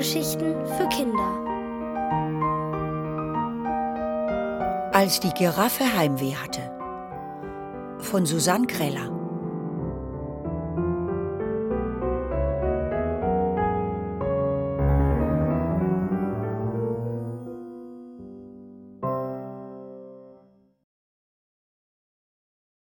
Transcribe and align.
Hörgeschichten 0.00 0.66
für 0.66 0.88
Kinder. 0.88 1.30
Als 4.94 5.20
die 5.20 5.28
Giraffe 5.34 5.94
Heimweh 5.94 6.34
hatte. 6.36 6.62
Von 7.98 8.24
Susanne 8.24 8.66
Kreller. 8.66 9.10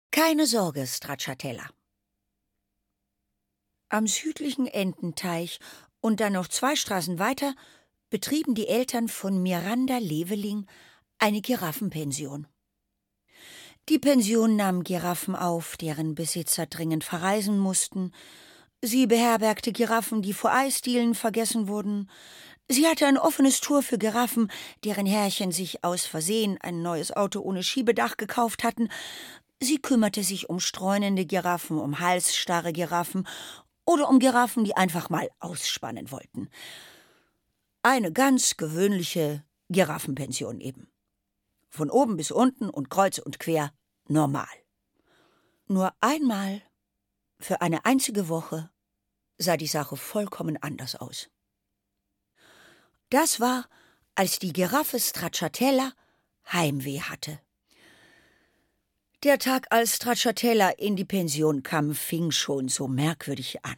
Keine 0.09 0.47
Sorge, 0.47 0.87
Stracciatella. 0.87 1.69
Am 3.89 4.07
südlichen 4.07 4.65
Ententeich 4.65 5.59
und 6.03 6.19
dann 6.19 6.33
noch 6.33 6.49
zwei 6.49 6.75
Straßen 6.75 7.17
weiter 7.17 7.55
betrieben 8.09 8.55
die 8.55 8.67
Eltern 8.67 9.07
von 9.07 9.41
Miranda 9.41 9.97
Leveling 9.99 10.67
eine 11.17 11.39
Giraffenpension. 11.39 12.45
Die 13.87 13.99
Pension 13.99 14.57
nahm 14.57 14.83
Giraffen 14.83 15.33
auf, 15.33 15.77
deren 15.77 16.13
Besitzer 16.13 16.65
dringend 16.65 17.05
verreisen 17.05 17.57
mussten. 17.57 18.11
Sie 18.81 19.07
beherbergte 19.07 19.71
Giraffen, 19.71 20.21
die 20.21 20.33
vor 20.33 20.51
Eisdielen 20.51 21.15
vergessen 21.15 21.69
wurden. 21.69 22.09
Sie 22.67 22.85
hatte 22.85 23.07
ein 23.07 23.17
offenes 23.17 23.61
Tor 23.61 23.81
für 23.81 23.97
Giraffen, 23.97 24.51
deren 24.83 25.05
Herrchen 25.05 25.53
sich 25.53 25.85
aus 25.85 26.05
Versehen 26.05 26.57
ein 26.59 26.81
neues 26.81 27.13
Auto 27.13 27.39
ohne 27.39 27.63
Schiebedach 27.63 28.17
gekauft 28.17 28.65
hatten. 28.65 28.89
Sie 29.61 29.77
kümmerte 29.77 30.23
sich 30.23 30.49
um 30.49 30.59
streunende 30.59 31.25
Giraffen, 31.25 31.79
um 31.79 31.99
halsstarre 31.99 32.73
Giraffen 32.73 33.25
oder 33.85 34.09
um 34.09 34.19
Giraffen, 34.19 34.63
die 34.63 34.75
einfach 34.75 35.09
mal 35.09 35.29
ausspannen 35.39 36.11
wollten. 36.11 36.49
Eine 37.81 38.11
ganz 38.11 38.57
gewöhnliche 38.57 39.43
Giraffenpension 39.69 40.61
eben. 40.61 40.91
Von 41.69 41.89
oben 41.89 42.17
bis 42.17 42.31
unten 42.31 42.69
und 42.69 42.89
kreuz 42.89 43.17
und 43.17 43.39
quer 43.39 43.73
normal. 44.07 44.47
Nur 45.67 45.93
einmal, 45.99 46.61
für 47.39 47.61
eine 47.61 47.85
einzige 47.85 48.29
Woche, 48.29 48.69
sah 49.37 49.57
die 49.57 49.67
Sache 49.67 49.97
vollkommen 49.97 50.57
anders 50.61 50.95
aus. 50.95 51.29
Das 53.09 53.39
war, 53.39 53.67
als 54.15 54.39
die 54.39 54.53
Giraffe 54.53 54.99
Stracciatella 54.99 55.93
Heimweh 56.51 57.01
hatte. 57.01 57.39
Der 59.23 59.39
Tag, 59.39 59.67
als 59.69 59.95
Stracciatella 59.95 60.71
in 60.71 60.97
die 60.97 61.05
Pension 61.05 61.63
kam, 61.63 61.95
fing 61.95 62.31
schon 62.31 62.67
so 62.67 62.89
merkwürdig 62.89 63.63
an. 63.63 63.77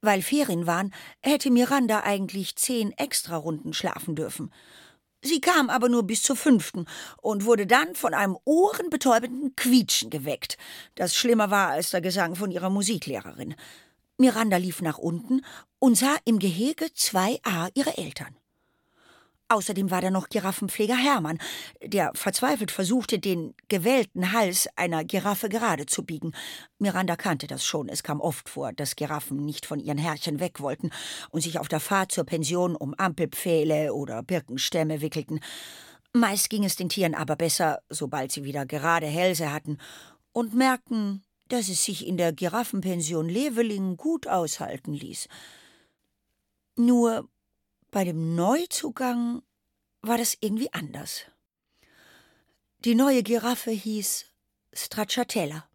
Weil 0.00 0.22
Ferien 0.22 0.66
waren, 0.66 0.94
hätte 1.20 1.50
Miranda 1.50 2.00
eigentlich 2.04 2.56
zehn 2.56 2.92
Extrarunden 2.92 3.74
schlafen 3.74 4.16
dürfen. 4.16 4.50
Sie 5.20 5.42
kam 5.42 5.68
aber 5.68 5.90
nur 5.90 6.04
bis 6.04 6.22
zur 6.22 6.36
fünften 6.36 6.86
und 7.20 7.44
wurde 7.44 7.66
dann 7.66 7.94
von 7.94 8.14
einem 8.14 8.38
ohrenbetäubenden 8.46 9.54
Quietschen 9.56 10.08
geweckt, 10.08 10.56
das 10.94 11.14
schlimmer 11.14 11.50
war 11.50 11.68
als 11.68 11.90
der 11.90 12.00
Gesang 12.00 12.34
von 12.34 12.50
ihrer 12.50 12.70
Musiklehrerin. 12.70 13.54
Miranda 14.16 14.56
lief 14.56 14.80
nach 14.80 14.96
unten 14.96 15.44
und 15.78 15.98
sah 15.98 16.16
im 16.24 16.38
Gehege 16.38 16.86
zwei 16.94 17.38
A 17.42 17.68
ihre 17.74 17.98
Eltern. 17.98 18.34
Außerdem 19.50 19.90
war 19.90 20.00
da 20.00 20.12
noch 20.12 20.28
Giraffenpfleger 20.28 20.96
Hermann, 20.96 21.38
der 21.82 22.12
verzweifelt 22.14 22.70
versuchte, 22.70 23.18
den 23.18 23.52
gewellten 23.66 24.30
Hals 24.30 24.68
einer 24.76 25.02
Giraffe 25.04 25.48
gerade 25.48 25.86
zu 25.86 26.04
biegen. 26.04 26.36
Miranda 26.78 27.16
kannte 27.16 27.48
das 27.48 27.64
schon. 27.64 27.88
Es 27.88 28.04
kam 28.04 28.20
oft 28.20 28.48
vor, 28.48 28.72
dass 28.72 28.94
Giraffen 28.94 29.44
nicht 29.44 29.66
von 29.66 29.80
ihren 29.80 29.98
Herrchen 29.98 30.38
weg 30.38 30.60
wollten 30.60 30.90
und 31.30 31.40
sich 31.40 31.58
auf 31.58 31.66
der 31.66 31.80
Fahrt 31.80 32.12
zur 32.12 32.22
Pension 32.22 32.76
um 32.76 32.94
Ampelpfähle 32.94 33.92
oder 33.92 34.22
Birkenstämme 34.22 35.00
wickelten. 35.00 35.40
Meist 36.12 36.48
ging 36.48 36.64
es 36.64 36.76
den 36.76 36.88
Tieren 36.88 37.16
aber 37.16 37.34
besser, 37.34 37.80
sobald 37.88 38.30
sie 38.30 38.44
wieder 38.44 38.66
gerade 38.66 39.06
Hälse 39.06 39.52
hatten 39.52 39.78
und 40.30 40.54
merkten, 40.54 41.24
dass 41.48 41.68
es 41.68 41.84
sich 41.84 42.06
in 42.06 42.16
der 42.16 42.32
Giraffenpension 42.32 43.28
Leveling 43.28 43.96
gut 43.96 44.28
aushalten 44.28 44.92
ließ. 44.92 45.26
Nur 46.76 47.28
bei 47.90 48.04
dem 48.04 48.34
Neuzugang 48.34 49.42
war 50.02 50.18
das 50.18 50.36
irgendwie 50.40 50.72
anders. 50.72 51.24
Die 52.84 52.94
neue 52.94 53.22
Giraffe 53.22 53.70
hieß 53.70 54.26
Stracciatella. 54.72 55.68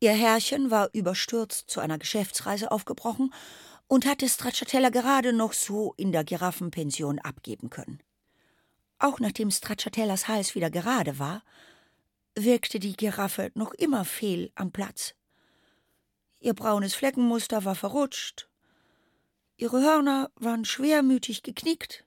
Ihr 0.00 0.12
Herrchen 0.12 0.70
war 0.70 0.90
überstürzt 0.92 1.70
zu 1.70 1.80
einer 1.80 1.98
Geschäftsreise 1.98 2.70
aufgebrochen 2.70 3.32
und 3.86 4.06
hatte 4.06 4.28
Stracciatella 4.28 4.90
gerade 4.90 5.32
noch 5.32 5.52
so 5.52 5.94
in 5.96 6.12
der 6.12 6.24
Giraffenpension 6.24 7.18
abgeben 7.18 7.70
können. 7.70 8.00
Auch 8.98 9.18
nachdem 9.18 9.50
Stracciatellas 9.50 10.28
Hals 10.28 10.54
wieder 10.54 10.70
gerade 10.70 11.18
war, 11.18 11.42
wirkte 12.36 12.78
die 12.78 12.96
Giraffe 12.96 13.50
noch 13.54 13.72
immer 13.74 14.04
fehl 14.04 14.52
am 14.54 14.72
Platz. 14.72 15.14
Ihr 16.40 16.54
braunes 16.54 16.94
Fleckenmuster 16.94 17.64
war 17.64 17.74
verrutscht, 17.74 18.48
Ihre 19.56 19.80
Hörner 19.82 20.30
waren 20.36 20.64
schwermütig 20.64 21.42
geknickt 21.42 22.04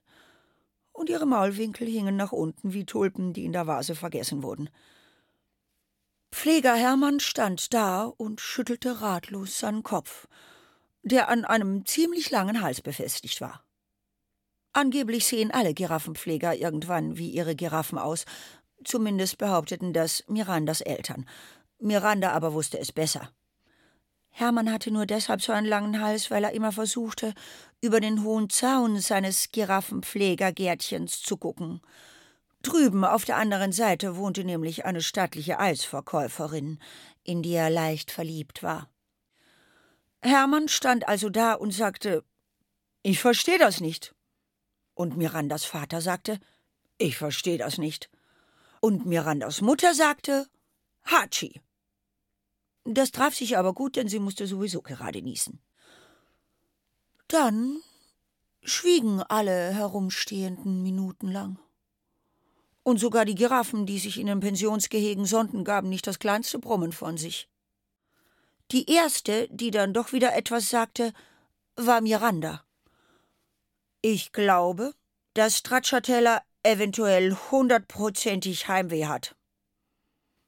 und 0.92 1.08
ihre 1.08 1.26
Maulwinkel 1.26 1.86
hingen 1.86 2.16
nach 2.16 2.32
unten 2.32 2.72
wie 2.74 2.84
Tulpen, 2.84 3.32
die 3.32 3.44
in 3.44 3.52
der 3.52 3.66
Vase 3.66 3.94
vergessen 3.94 4.42
wurden. 4.42 4.68
Pfleger 6.30 6.74
Hermann 6.74 7.20
stand 7.20 7.72
da 7.72 8.04
und 8.04 8.40
schüttelte 8.40 9.00
ratlos 9.00 9.58
seinen 9.58 9.82
Kopf, 9.82 10.28
der 11.02 11.28
an 11.28 11.44
einem 11.44 11.86
ziemlich 11.86 12.30
langen 12.30 12.60
Hals 12.60 12.82
befestigt 12.82 13.40
war. 13.40 13.64
Angeblich 14.72 15.26
sehen 15.26 15.50
alle 15.50 15.72
Giraffenpfleger 15.72 16.54
irgendwann 16.54 17.16
wie 17.16 17.30
ihre 17.30 17.56
Giraffen 17.56 17.98
aus, 17.98 18.26
zumindest 18.84 19.38
behaupteten 19.38 19.92
das 19.92 20.22
Mirandas 20.28 20.82
Eltern. 20.82 21.26
Miranda 21.78 22.32
aber 22.32 22.52
wusste 22.52 22.78
es 22.78 22.92
besser. 22.92 23.32
Hermann 24.38 24.70
hatte 24.70 24.92
nur 24.92 25.04
deshalb 25.04 25.42
so 25.42 25.50
einen 25.50 25.66
langen 25.66 26.00
Hals, 26.00 26.30
weil 26.30 26.44
er 26.44 26.52
immer 26.52 26.70
versuchte, 26.70 27.34
über 27.80 27.98
den 27.98 28.22
hohen 28.22 28.48
Zaun 28.48 29.00
seines 29.00 29.50
Giraffenpflegergärtchens 29.50 31.22
zu 31.22 31.36
gucken. 31.36 31.80
Drüben 32.62 33.04
auf 33.04 33.24
der 33.24 33.36
anderen 33.36 33.72
Seite 33.72 34.14
wohnte 34.14 34.44
nämlich 34.44 34.84
eine 34.84 35.00
stattliche 35.00 35.58
Eisverkäuferin, 35.58 36.78
in 37.24 37.42
die 37.42 37.54
er 37.54 37.68
leicht 37.68 38.12
verliebt 38.12 38.62
war. 38.62 38.88
Hermann 40.22 40.68
stand 40.68 41.08
also 41.08 41.30
da 41.30 41.54
und 41.54 41.72
sagte 41.72 42.22
Ich 43.02 43.18
verstehe 43.18 43.58
das 43.58 43.80
nicht. 43.80 44.14
Und 44.94 45.16
Mirandas 45.16 45.64
Vater 45.64 46.00
sagte 46.00 46.38
Ich 46.96 47.18
verstehe 47.18 47.58
das 47.58 47.76
nicht. 47.76 48.08
Und 48.80 49.04
Mirandas 49.04 49.62
Mutter 49.62 49.94
sagte 49.94 50.46
Hachi. 51.06 51.60
Das 52.90 53.10
traf 53.10 53.34
sich 53.34 53.58
aber 53.58 53.74
gut, 53.74 53.96
denn 53.96 54.08
sie 54.08 54.18
musste 54.18 54.46
sowieso 54.46 54.80
gerade 54.80 55.20
niesen. 55.20 55.60
Dann 57.28 57.82
schwiegen 58.62 59.22
alle 59.22 59.74
Herumstehenden 59.74 60.82
minutenlang. 60.82 61.58
Und 62.82 62.98
sogar 62.98 63.26
die 63.26 63.34
Giraffen, 63.34 63.84
die 63.84 63.98
sich 63.98 64.18
in 64.18 64.26
den 64.26 64.40
Pensionsgehegen 64.40 65.26
sonnten, 65.26 65.64
gaben 65.64 65.90
nicht 65.90 66.06
das 66.06 66.18
kleinste 66.18 66.58
Brummen 66.58 66.92
von 66.92 67.18
sich. 67.18 67.50
Die 68.70 68.90
erste, 68.90 69.48
die 69.50 69.70
dann 69.70 69.92
doch 69.92 70.12
wieder 70.14 70.34
etwas 70.34 70.70
sagte, 70.70 71.12
war 71.76 72.00
Miranda. 72.00 72.64
Ich 74.00 74.32
glaube, 74.32 74.94
dass 75.34 75.58
Stracciatella 75.58 76.40
eventuell 76.62 77.36
hundertprozentig 77.50 78.66
Heimweh 78.66 79.04
hat. 79.04 79.36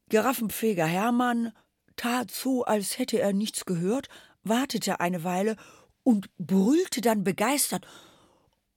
Giraffenpfleger 0.09 0.87
Hermann 0.87 1.53
tat 2.01 2.31
so, 2.31 2.65
als 2.65 2.99
hätte 2.99 3.21
er 3.21 3.35
nichts 3.35 3.67
gehört, 3.67 4.09
wartete 4.43 5.01
eine 5.01 5.23
Weile 5.23 5.57
und 6.03 6.31
brüllte 6.39 7.03
dann 7.03 7.25
begeistert: 7.25 7.87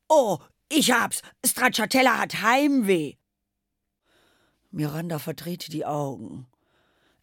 Oh, 0.10 0.40
ich 0.70 0.92
hab's! 0.92 1.22
Stracciatella 1.46 2.18
hat 2.20 2.42
Heimweh! 2.42 3.14
Miranda 4.72 5.20
verdrehte 5.20 5.72
die 5.72 5.86
Augen. 5.86 6.48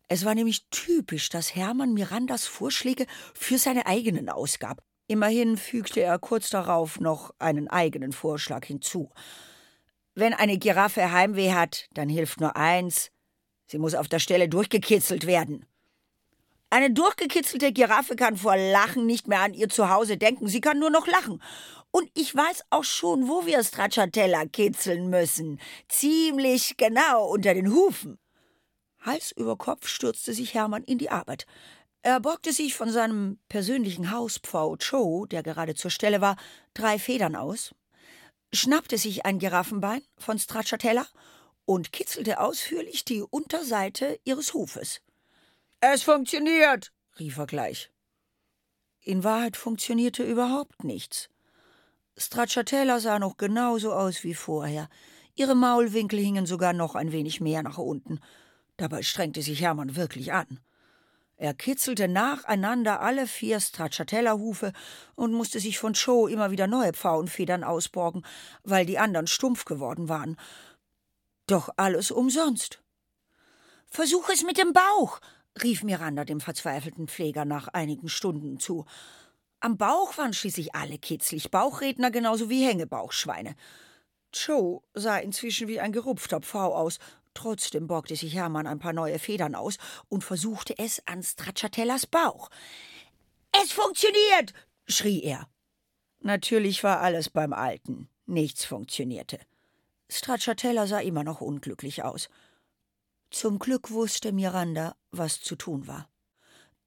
Es 0.08 0.25
war 0.25 0.35
nämlich 0.35 0.67
typisch, 0.70 1.29
dass 1.29 1.55
Hermann 1.55 1.93
Mirandas 1.93 2.46
Vorschläge 2.46 3.06
für 3.35 3.58
seine 3.58 3.87
eigenen 3.87 4.29
ausgab. 4.29 4.82
Immerhin 5.06 5.56
fügte 5.56 6.00
er 6.00 6.19
kurz 6.19 6.49
darauf 6.49 6.99
noch 6.99 7.35
einen 7.38 7.69
eigenen 7.69 8.12
Vorschlag 8.12 8.64
hinzu. 8.64 9.11
Wenn 10.14 10.32
eine 10.32 10.56
Giraffe 10.56 11.12
Heimweh 11.12 11.53
hat, 11.53 11.88
dann 11.93 12.08
hilft 12.08 12.41
nur 12.41 12.56
eins: 12.56 13.11
sie 13.67 13.79
muss 13.79 13.94
auf 13.94 14.08
der 14.08 14.19
Stelle 14.19 14.49
durchgekitzelt 14.49 15.26
werden. 15.26 15.67
Eine 16.72 16.93
durchgekitzelte 16.93 17.72
Giraffe 17.72 18.14
kann 18.14 18.37
vor 18.37 18.56
Lachen 18.56 19.05
nicht 19.05 19.26
mehr 19.26 19.40
an 19.40 19.55
ihr 19.55 19.69
Zuhause 19.69 20.17
denken. 20.17 20.46
Sie 20.46 20.61
kann 20.61 20.78
nur 20.78 20.90
noch 20.90 21.08
lachen. 21.08 21.43
Und 21.90 22.08
ich 22.14 22.32
weiß 22.34 22.62
auch 22.70 22.84
schon, 22.84 23.28
wo 23.28 23.44
wir 23.44 23.64
Stracciatella 23.64 24.46
kitzeln 24.46 25.11
müssen. 25.11 25.61
Ziemlich 25.88 26.76
genau 26.76 27.28
unter 27.28 27.55
den 27.55 27.72
Hufen. 27.72 28.20
Hals 29.00 29.32
über 29.32 29.56
Kopf 29.56 29.88
stürzte 29.88 30.32
sich 30.32 30.55
Hermann 30.55 30.84
in 30.84 30.99
die 30.99 31.11
Arbeit. 31.11 31.46
Er 32.02 32.20
borgte 32.20 32.52
sich 32.52 32.75
von 32.75 32.90
seinem 32.90 33.40
persönlichen 33.49 34.12
Hauspfau 34.12 34.76
Joe, 34.76 35.26
der 35.26 35.43
gerade 35.43 35.75
zur 35.75 35.90
Stelle 35.90 36.20
war, 36.20 36.37
drei 36.72 37.00
Federn 37.00 37.34
aus, 37.34 37.75
schnappte 38.52 38.96
sich 38.96 39.26
ein 39.26 39.40
Giraffenbein 39.40 40.02
von 40.17 40.38
Stracciatella 40.38 41.06
und 41.64 41.93
kitzelte 41.93 42.38
ausführlich 42.38 43.05
die 43.05 43.22
Unterseite 43.22 44.20
ihres 44.25 44.55
Hufes. 44.55 45.00
Es 45.82 46.03
funktioniert, 46.03 46.93
rief 47.19 47.38
er 47.38 47.47
gleich. 47.47 47.91
In 49.00 49.25
Wahrheit 49.25 49.56
funktionierte 49.56 50.23
überhaupt 50.23 50.85
nichts. 50.85 51.31
Stracciatella 52.19 53.00
sah 53.00 53.19
noch 53.19 53.38
genauso 53.38 53.94
aus 53.94 54.23
wie 54.23 54.35
vorher. 54.35 54.91
Ihre 55.35 55.55
Maulwinkel 55.55 56.19
hingen 56.19 56.44
sogar 56.44 56.75
noch 56.75 56.97
ein 56.97 57.12
wenig 57.12 57.41
mehr 57.41 57.62
nach 57.62 57.79
unten. 57.79 58.21
Dabei 58.77 59.03
strengte 59.03 59.41
sich 59.41 59.62
Hermann 59.62 59.97
wirklich 59.97 60.35
an. 60.35 60.61
Er 61.37 61.55
kitzelte 61.55 62.09
nacheinander 62.09 63.00
alle 63.00 63.27
vier 63.27 63.59
Stracciatella-Hufe 63.59 64.75
und 65.15 65.32
musste 65.32 65.61
sich 65.61 65.79
von 65.79 65.94
Joe 65.94 66.31
immer 66.31 66.50
wieder 66.50 66.67
neue 66.67 66.93
Pfauenfedern 66.93 67.65
ausborgen, 67.65 68.27
weil 68.65 68.85
die 68.85 68.99
anderen 68.99 69.27
stumpf 69.27 69.65
geworden 69.65 70.11
waren. 70.11 70.37
Doch 71.47 71.71
alles 71.79 72.11
umsonst. 72.11 72.82
Versuch 73.87 74.29
es 74.29 74.43
mit 74.43 74.59
dem 74.59 74.75
Bauch, 74.75 75.21
rief 75.62 75.82
Miranda 75.82 76.25
dem 76.25 76.41
verzweifelten 76.41 77.08
Pfleger 77.08 77.44
nach 77.44 77.69
einigen 77.69 78.08
Stunden 78.08 78.58
zu. 78.58 78.85
Am 79.61 79.76
Bauch 79.76 80.17
waren 80.17 80.32
schließlich 80.32 80.75
alle 80.75 80.99
kitzlig, 80.99 81.50
Bauchredner 81.50 82.11
genauso 82.11 82.49
wie 82.49 82.67
Hängebauchschweine. 82.67 83.55
Joe 84.32 84.81
sah 84.94 85.19
inzwischen 85.19 85.69
wie 85.69 85.81
ein 85.81 85.93
gerupfter 85.93 86.41
Pfau 86.41 86.75
aus 86.75 86.99
Trotzdem 87.35 87.87
borgte 87.87 88.17
sich 88.17 88.35
Hermann 88.35 88.67
ein 88.67 88.79
paar 88.79 88.93
neue 88.93 89.19
Federn 89.19 89.55
aus 89.55 89.79
und 90.08 90.25
versuchte 90.25 90.75
es 90.79 91.06
an 91.06 91.23
Stracciatellas 91.23 92.06
Bauch. 92.06 92.50
Es 93.53 93.73
funktioniert! 93.73 94.53
schrie 94.87 95.23
er. 95.23 95.49
Natürlich 96.20 96.82
war 96.82 97.00
alles 97.00 97.31
beim 97.31 97.53
Alten. 97.53 98.08
Nichts 98.26 98.64
funktionierte. 98.64 99.38
Stracciatella 100.11 100.87
sah 100.87 100.99
immer 100.99 101.25
noch 101.25 101.41
unglücklich 101.41 102.03
aus. 102.03 102.29
Zum 103.31 103.61
Glück 103.61 103.91
wusste 103.91 104.32
Miranda, 104.32 104.97
was 105.12 105.41
zu 105.41 105.55
tun 105.55 105.87
war. 105.87 106.09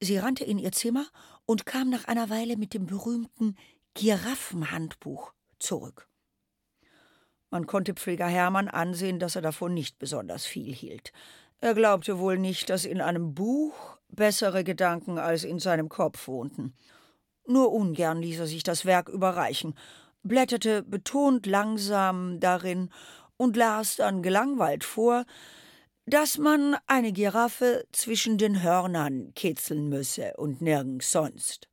Sie 0.00 0.18
rannte 0.18 0.44
in 0.44 0.58
ihr 0.58 0.72
Zimmer 0.72 1.06
und 1.46 1.64
kam 1.64 1.88
nach 1.88 2.04
einer 2.04 2.28
Weile 2.28 2.56
mit 2.56 2.74
dem 2.74 2.84
berühmten 2.86 3.56
Giraffenhandbuch 3.94 5.32
zurück. 5.58 6.08
Man 7.50 7.66
konnte 7.66 7.94
Pfleger 7.94 8.26
Hermann 8.26 8.68
ansehen, 8.68 9.18
dass 9.18 9.36
er 9.36 9.42
davon 9.42 9.72
nicht 9.72 9.98
besonders 9.98 10.44
viel 10.44 10.74
hielt. 10.74 11.12
Er 11.60 11.72
glaubte 11.72 12.18
wohl 12.18 12.36
nicht, 12.36 12.68
dass 12.68 12.84
in 12.84 13.00
einem 13.00 13.32
Buch 13.34 13.96
bessere 14.08 14.64
Gedanken 14.64 15.18
als 15.18 15.44
in 15.44 15.58
seinem 15.58 15.88
Kopf 15.88 16.28
wohnten. 16.28 16.74
Nur 17.46 17.72
ungern 17.72 18.20
ließ 18.20 18.40
er 18.40 18.46
sich 18.46 18.64
das 18.64 18.84
Werk 18.84 19.08
überreichen, 19.08 19.74
blätterte 20.22 20.82
betont 20.82 21.46
langsam 21.46 22.40
darin 22.40 22.90
und 23.36 23.56
las 23.56 23.96
dann 23.96 24.22
gelangweilt 24.22 24.84
vor, 24.84 25.24
dass 26.06 26.38
man 26.38 26.76
eine 26.86 27.12
Giraffe 27.12 27.86
zwischen 27.92 28.36
den 28.36 28.62
Hörnern 28.62 29.32
kitzeln 29.34 29.88
müsse 29.88 30.34
und 30.36 30.60
nirgends 30.60 31.10
sonst. 31.10 31.68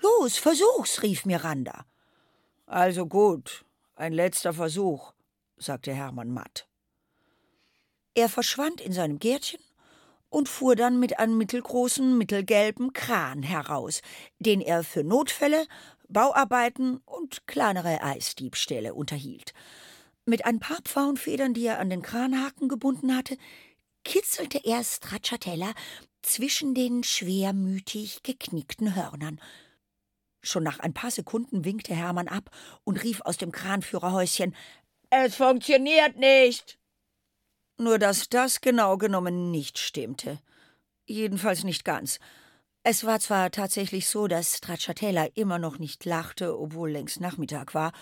Los, 0.00 0.36
versuch's, 0.36 1.02
rief 1.02 1.24
Miranda. 1.24 1.86
Also 2.66 3.06
gut, 3.06 3.64
ein 3.94 4.12
letzter 4.12 4.52
Versuch, 4.52 5.14
sagte 5.56 5.94
Hermann 5.94 6.30
matt. 6.30 6.68
Er 8.14 8.28
verschwand 8.28 8.80
in 8.80 8.92
seinem 8.92 9.18
Gärtchen 9.18 9.60
und 10.28 10.48
fuhr 10.48 10.76
dann 10.76 11.00
mit 11.00 11.18
einem 11.18 11.38
mittelgroßen, 11.38 12.18
mittelgelben 12.18 12.92
Kran 12.92 13.42
heraus, 13.42 14.02
den 14.38 14.60
er 14.60 14.84
für 14.84 15.04
Notfälle, 15.04 15.66
Bauarbeiten 16.08 16.98
und 17.06 17.46
kleinere 17.46 18.02
Eisdiebstähle 18.02 18.94
unterhielt. 18.94 19.54
Mit 20.26 20.44
ein 20.44 20.58
paar 20.58 20.80
Pfauenfedern, 20.82 21.54
die 21.54 21.66
er 21.66 21.78
an 21.78 21.90
den 21.90 22.02
Kranhaken 22.02 22.68
gebunden 22.68 23.14
hatte, 23.14 23.36
kitzelte 24.04 24.60
er 24.64 24.82
Stracciatella 24.82 25.72
zwischen 26.22 26.74
den 26.74 27.04
schwermütig 27.04 28.22
geknickten 28.22 28.94
Hörnern– 28.94 29.40
Schon 30.44 30.62
nach 30.62 30.78
ein 30.78 30.92
paar 30.92 31.10
Sekunden 31.10 31.64
winkte 31.64 31.94
Hermann 31.94 32.28
ab 32.28 32.50
und 32.84 33.02
rief 33.02 33.22
aus 33.22 33.38
dem 33.38 33.50
Kranführerhäuschen 33.50 34.54
Es 35.08 35.36
funktioniert 35.36 36.16
nicht. 36.16 36.78
Nur 37.78 37.98
dass 37.98 38.28
das 38.28 38.60
genau 38.60 38.98
genommen 38.98 39.50
nicht 39.50 39.78
stimmte. 39.78 40.38
Jedenfalls 41.06 41.64
nicht 41.64 41.84
ganz. 41.84 42.20
Es 42.82 43.04
war 43.04 43.20
zwar 43.20 43.50
tatsächlich 43.50 44.06
so, 44.06 44.28
dass 44.28 44.58
Stracciatella 44.58 45.28
immer 45.34 45.58
noch 45.58 45.78
nicht 45.78 46.04
lachte, 46.04 46.58
obwohl 46.58 46.90
längst 46.90 47.20
Nachmittag 47.20 47.72
war, 47.72 47.92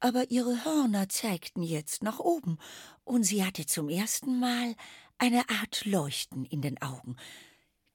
aber 0.00 0.30
ihre 0.30 0.64
Hörner 0.64 1.08
zeigten 1.08 1.62
jetzt 1.62 2.02
nach 2.02 2.18
oben, 2.18 2.58
und 3.04 3.24
sie 3.24 3.44
hatte 3.44 3.66
zum 3.66 3.88
ersten 3.88 4.38
Mal 4.38 4.74
eine 5.18 5.48
Art 5.48 5.84
Leuchten 5.84 6.44
in 6.44 6.60
den 6.60 6.80
Augen, 6.82 7.16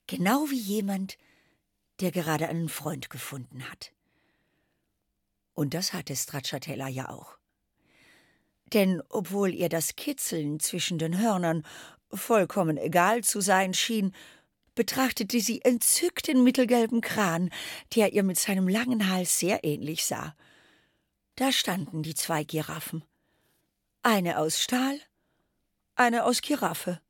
genau 0.08 0.50
wie 0.50 0.60
jemand, 0.60 1.18
der 2.00 2.12
gerade 2.12 2.48
einen 2.48 2.70
Freund 2.70 3.10
gefunden 3.10 3.70
hat. 3.70 3.94
Und 5.54 5.74
das 5.74 5.94
hatte 5.94 6.16
Stracciatella 6.16 6.88
ja 6.88 7.10
auch. 7.10 7.38
Denn 8.74 9.02
obwohl 9.10 9.54
ihr 9.54 9.70
das 9.70 9.96
Kitzeln 9.96 10.60
zwischen 10.60 10.98
den 10.98 11.20
Hörnern 11.20 11.64
vollkommen 12.14 12.78
egal 12.78 13.24
zu 13.24 13.42
sein 13.42 13.74
schien, 13.74 14.14
betrachtete 14.76 15.40
sie 15.42 15.62
entzückt 15.62 16.28
den 16.28 16.44
mittelgelben 16.44 17.02
Kran, 17.02 17.50
der 17.96 18.14
ihr 18.14 18.24
mit 18.24 18.40
seinem 18.40 18.68
langen 18.68 19.10
Hals 19.10 19.38
sehr 19.38 19.64
ähnlich 19.64 20.06
sah. 20.06 20.36
Da 21.42 21.52
standen 21.52 22.04
die 22.04 22.14
zwei 22.14 22.44
Giraffen. 22.44 23.04
Eine 24.04 24.38
aus 24.38 24.62
Stahl, 24.62 25.02
eine 25.96 26.26
aus 26.26 26.42
Giraffe. 26.42 27.02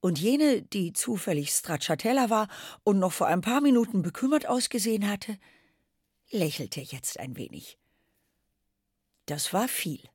Und 0.00 0.18
jene, 0.18 0.62
die 0.62 0.94
zufällig 0.94 1.50
Stracciatella 1.50 2.30
war 2.30 2.48
und 2.84 2.98
noch 2.98 3.12
vor 3.12 3.26
ein 3.26 3.42
paar 3.42 3.60
Minuten 3.60 4.00
bekümmert 4.00 4.46
ausgesehen 4.46 5.06
hatte, 5.06 5.38
lächelte 6.30 6.80
jetzt 6.80 7.20
ein 7.20 7.36
wenig. 7.36 7.78
Das 9.26 9.52
war 9.52 9.68
viel. 9.68 10.08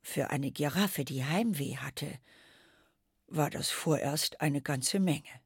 Für 0.00 0.30
eine 0.30 0.52
Giraffe, 0.52 1.04
die 1.04 1.24
Heimweh 1.24 1.78
hatte, 1.78 2.20
war 3.26 3.50
das 3.50 3.70
vorerst 3.70 4.40
eine 4.40 4.62
ganze 4.62 5.00
Menge. 5.00 5.43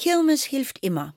Kirmes 0.00 0.44
hilft 0.44 0.78
immer. 0.82 1.14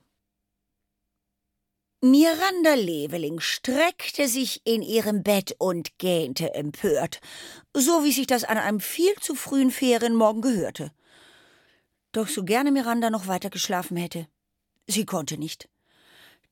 Miranda 2.01 2.73
Leveling 2.73 3.39
streckte 3.39 4.27
sich 4.27 4.59
in 4.65 4.81
ihrem 4.81 5.23
Bett 5.23 5.55
und 5.57 5.97
gähnte 5.99 6.53
empört, 6.53 7.21
so 7.73 8.03
wie 8.03 8.11
sich 8.11 8.27
das 8.27 8.43
an 8.43 8.57
einem 8.57 8.81
viel 8.81 9.15
zu 9.21 9.35
frühen 9.35 9.71
Ferienmorgen 9.71 10.41
gehörte. 10.41 10.91
Doch 12.11 12.27
so 12.27 12.43
gerne 12.43 12.73
Miranda 12.73 13.09
noch 13.09 13.27
weiter 13.27 13.49
geschlafen 13.49 13.95
hätte, 13.95 14.27
sie 14.85 15.05
konnte 15.05 15.37
nicht. 15.37 15.69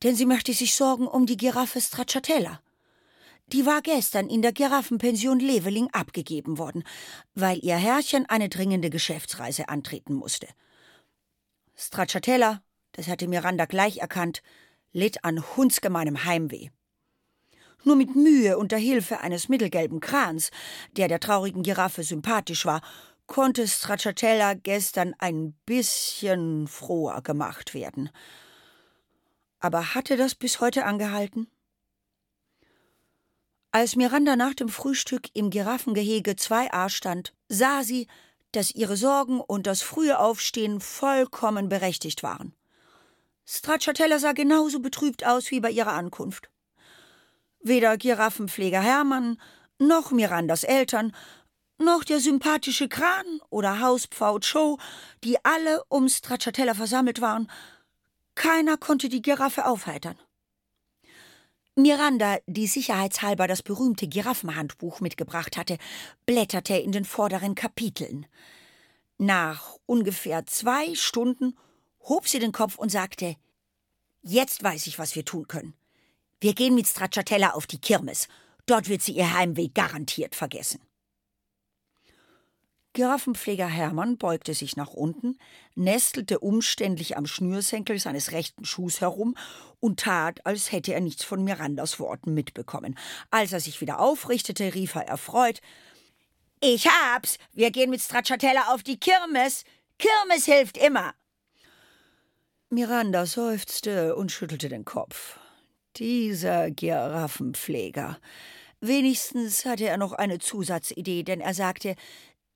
Denn 0.02 0.16
sie 0.16 0.26
machte 0.26 0.54
sich 0.54 0.74
Sorgen 0.74 1.08
um 1.08 1.26
die 1.26 1.36
Giraffe 1.36 1.82
Stracciatella. 1.82 2.62
Die 3.48 3.66
war 3.66 3.82
gestern 3.82 4.30
in 4.30 4.42
der 4.42 4.54
Giraffenpension 4.54 5.42
Leveling 5.42 5.90
abgegeben 5.92 6.58
worden, 6.58 6.86
weil 7.36 7.60
ihr 7.62 7.76
Herrchen 7.76 8.26
eine 8.28 8.48
dringende 8.48 8.90
Geschäftsreise 8.90 9.68
antreten 9.68 10.14
musste. 10.14 10.48
Stracciatella, 11.82 12.62
das 12.92 13.08
hatte 13.08 13.28
Miranda 13.28 13.66
gleich 13.66 13.98
erkannt, 13.98 14.44
litt 14.94 15.24
an 15.24 15.44
hundsgemeinem 15.58 16.26
Heimweh. 16.26 16.70
Nur 17.84 17.96
mit 17.96 18.16
Mühe 18.16 18.60
und 18.60 18.72
der 18.72 18.78
Hilfe 18.78 19.22
eines 19.22 19.50
mittelgelben 19.50 20.00
Krans, 20.00 20.52
der 20.92 21.08
der 21.08 21.20
traurigen 21.20 21.64
Giraffe 21.64 22.04
sympathisch 22.04 22.68
war, 22.68 22.82
konnte 23.26 23.68
Stracciatella 23.68 24.54
gestern 24.54 25.16
ein 25.18 25.54
bisschen 25.66 26.68
froher 26.68 27.24
gemacht 27.24 27.74
werden. 27.74 28.12
Aber 29.60 29.96
hatte 29.96 30.18
das 30.18 30.36
bis 30.36 30.60
heute 30.60 30.86
angehalten? 30.86 31.48
Als 33.72 33.96
Miranda 33.96 34.36
nach 34.36 34.54
dem 34.54 34.70
Frühstück 34.70 35.30
im 35.34 35.50
Giraffengehege 35.50 36.34
2a 36.34 36.90
stand, 36.90 37.34
sah 37.48 37.82
sie, 37.84 38.08
dass 38.52 38.72
ihre 38.72 38.98
Sorgen 38.98 39.40
und 39.40 39.68
das 39.68 39.82
frühe 39.82 40.20
Aufstehen 40.20 40.82
vollkommen 40.82 41.70
berechtigt 41.70 42.24
waren. 42.24 42.54
Stracciatella 43.46 44.20
sah 44.20 44.34
genauso 44.34 44.80
betrübt 44.80 45.26
aus 45.26 45.52
wie 45.52 45.60
bei 45.60 45.72
ihrer 45.72 45.94
Ankunft. 45.94 46.50
Weder 47.62 47.98
Giraffenpfleger 47.98 48.82
Hermann, 48.82 49.40
noch 49.78 50.12
Mirandas 50.12 50.64
Eltern, 50.64 51.16
noch 51.78 52.04
der 52.04 52.20
sympathische 52.20 52.88
Kran 52.88 53.26
oder 53.50 53.80
Hauspfau 53.80 54.38
Joe, 54.40 54.78
die 55.24 55.44
alle 55.44 55.84
um 55.90 56.08
Stracciatella 56.08 56.74
versammelt 56.74 57.22
waren, 57.22 57.50
Keiner 58.36 58.78
konnte 58.78 59.10
die 59.10 59.22
Giraffe 59.22 59.66
aufheitern. 59.66 60.18
Miranda, 61.76 62.38
die 62.48 62.68
sicherheitshalber 62.68 63.48
das 63.48 63.64
berühmte 63.64 64.08
Giraffenhandbuch 64.08 65.00
mitgebracht 65.00 65.56
hatte, 65.58 65.78
blätterte 66.26 66.76
in 66.76 66.92
den 66.92 67.06
vorderen 67.06 67.56
Kapiteln. 67.56 68.26
Nach 69.18 69.78
ungefähr 69.86 70.46
zwei 70.46 70.94
Stunden 70.96 71.58
hob 72.02 72.28
sie 72.28 72.40
den 72.40 72.52
Kopf 72.52 72.78
und 72.78 72.92
sagte: 72.92 73.36
Jetzt 74.22 74.64
weiß 74.64 74.88
ich, 74.88 75.00
was 75.00 75.16
wir 75.16 75.24
tun 75.24 75.48
können. 75.48 75.74
Wir 76.42 76.54
gehen 76.54 76.76
mit 76.76 76.88
Stracciatella 76.88 77.52
auf 77.52 77.68
die 77.68 77.80
Kirmes. 77.80 78.28
Dort 78.66 78.90
wird 78.90 79.02
sie 79.02 79.14
ihr 79.14 79.34
Heimweh 79.34 79.70
garantiert 79.70 80.36
vergessen. 80.36 80.82
Giraffenpfleger 82.94 83.68
Hermann 83.68 84.18
beugte 84.18 84.54
sich 84.54 84.76
nach 84.76 84.90
unten, 84.90 85.38
nestelte 85.76 86.40
umständlich 86.40 87.16
am 87.16 87.26
Schnürsenkel 87.26 87.98
seines 88.00 88.34
rechten 88.34 88.66
Schuhs 88.66 89.00
herum 89.00 89.38
und 89.80 90.02
tat, 90.02 90.46
als 90.46 90.74
hätte 90.74 90.94
er 90.94 91.00
nichts 91.00 91.24
von 91.24 91.44
Mirandas 91.44 92.00
Worten 92.00 92.34
mitbekommen. 92.34 92.98
Als 93.30 93.54
er 93.54 93.62
sich 93.62 93.80
wieder 93.80 94.00
aufrichtete, 94.00 94.74
rief 94.74 94.96
er 94.96 95.08
erfreut: 95.08 95.62
Ich 96.60 96.88
hab's! 96.88 97.38
Wir 97.54 97.72
gehen 97.72 97.90
mit 97.90 98.02
Stracciatella 98.02 98.74
auf 98.74 98.84
die 98.84 99.00
Kirmes! 99.00 99.64
Kirmes 99.98 100.46
hilft 100.46 100.78
immer! 100.78 101.14
Miranda 102.70 103.26
seufzte 103.26 104.16
und 104.16 104.32
schüttelte 104.32 104.68
den 104.68 104.86
Kopf. 104.86 105.40
Dieser 105.98 106.72
Giraffenpfleger. 106.72 108.18
Wenigstens 108.80 109.66
hatte 109.66 109.88
er 109.88 109.98
noch 109.98 110.14
eine 110.14 110.40
Zusatzidee, 110.40 111.24
denn 111.24 111.40
er 111.40 111.54
sagte, 111.54 111.96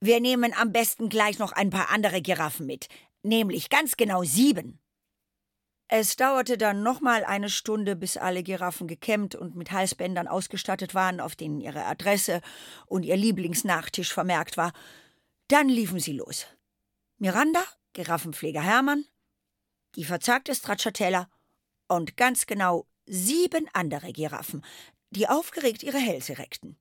wir 0.06 0.20
nehmen 0.20 0.54
am 0.54 0.72
besten 0.72 1.10
gleich 1.10 1.40
noch 1.40 1.52
ein 1.52 1.70
paar 1.70 1.90
andere 1.90 2.22
Giraffen 2.22 2.66
mit, 2.66 2.88
nämlich 3.24 3.70
ganz 3.70 3.98
genau 3.98 4.24
sieben. 4.24 4.80
Es 5.88 6.16
dauerte 6.16 6.58
dann 6.58 6.82
nochmal 6.82 7.24
eine 7.24 7.50
Stunde, 7.50 7.96
bis 7.96 8.18
alle 8.18 8.42
Giraffen 8.42 8.88
gekämmt 8.88 9.36
und 9.36 9.56
mit 9.56 9.72
Halsbändern 9.72 10.28
ausgestattet 10.28 10.96
waren, 10.96 11.20
auf 11.20 11.36
denen 11.36 11.62
ihre 11.62 11.86
Adresse 11.86 12.42
und 12.88 13.04
ihr 13.04 13.16
Lieblingsnachtisch 13.16 14.12
vermerkt 14.12 14.58
war. 14.58 14.74
Dann 15.48 15.70
liefen 15.70 16.00
sie 16.00 16.14
los. 16.14 16.48
Miranda, 17.18 17.64
Giraffenpfleger 17.94 18.64
Hermann, 18.64 19.06
die 19.96 20.06
verzagte 20.06 20.56
Stracciatella 20.56 21.30
und 21.88 22.18
ganz 22.18 22.48
genau 22.48 22.88
sieben 23.06 23.70
andere 23.74 24.12
Giraffen, 24.12 24.66
die 25.12 25.28
aufgeregt 25.28 25.84
ihre 25.84 26.00
Hälse 26.00 26.40
reckten. 26.40 26.78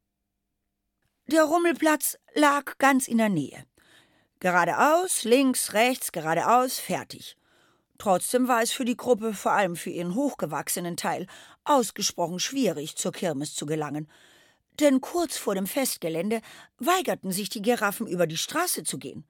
Der 1.26 1.44
Rummelplatz 1.44 2.18
lag 2.34 2.76
ganz 2.76 3.08
in 3.08 3.16
der 3.16 3.30
Nähe. 3.30 3.64
Geradeaus, 4.40 5.24
links, 5.24 5.72
rechts, 5.72 6.12
geradeaus, 6.12 6.78
fertig. 6.78 7.38
Trotzdem 7.96 8.46
war 8.46 8.60
es 8.60 8.72
für 8.72 8.84
die 8.84 8.96
Gruppe, 8.96 9.32
vor 9.32 9.52
allem 9.52 9.74
für 9.74 9.88
ihren 9.88 10.14
hochgewachsenen 10.14 10.98
Teil, 10.98 11.26
ausgesprochen 11.64 12.40
schwierig, 12.40 12.96
zur 12.96 13.12
Kirmes 13.12 13.54
zu 13.54 13.64
gelangen. 13.64 14.06
Denn 14.80 15.00
kurz 15.00 15.38
vor 15.38 15.54
dem 15.54 15.66
Festgelände 15.66 16.42
weigerten 16.78 17.32
sich 17.32 17.48
die 17.48 17.62
Giraffen, 17.62 18.06
über 18.06 18.26
die 18.26 18.36
Straße 18.36 18.84
zu 18.84 18.98
gehen. 18.98 19.24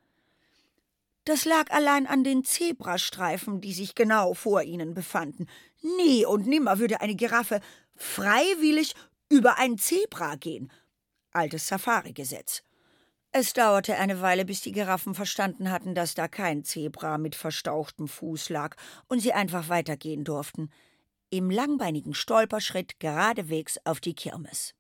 Das 1.25 1.45
lag 1.45 1.71
allein 1.71 2.09
an 2.09 2.25
den 2.25 2.43
Zebrastreifen, 2.43 3.61
die 3.61 3.73
sich 3.73 3.95
genau 3.95 4.35
vor 4.35 4.65
ihnen 4.65 4.95
befanden. 4.95 5.47
Nie 5.81 6.27
und 6.27 6.49
nimmer 6.49 6.81
würde 6.81 7.01
eine 7.01 7.15
Giraffe 7.15 7.61
freiwillig 7.95 8.97
über 9.29 9.59
ein 9.59 9.79
Zebra 9.79 10.35
gehen– 10.35 10.73
altes 11.35 11.69
Safari-Gesetz. 11.69 12.63
Es 13.33 13.53
dauerte 13.53 13.97
eine 13.97 14.21
Weile, 14.21 14.45
bis 14.45 14.61
die 14.61 14.71
Giraffen 14.71 15.15
verstanden 15.15 15.71
hatten, 15.71 15.95
dass 15.95 16.15
da 16.15 16.29
kein 16.29 16.63
Zebra 16.63 17.19
mit 17.19 17.35
verstauchtem 17.35 18.07
Fuß 18.07 18.49
lag 18.49 18.77
und 19.09 19.19
sie 19.19 19.33
einfach 19.33 19.69
weitergehen 19.69 20.23
durften. 20.23 20.71
Im 21.31 21.51
langbeinigen 21.51 22.15
Stolperschritt 22.15 23.01
geradewegs 23.01 23.79
auf 23.85 23.99
die 23.99 24.15
Kirmes. 24.15 24.75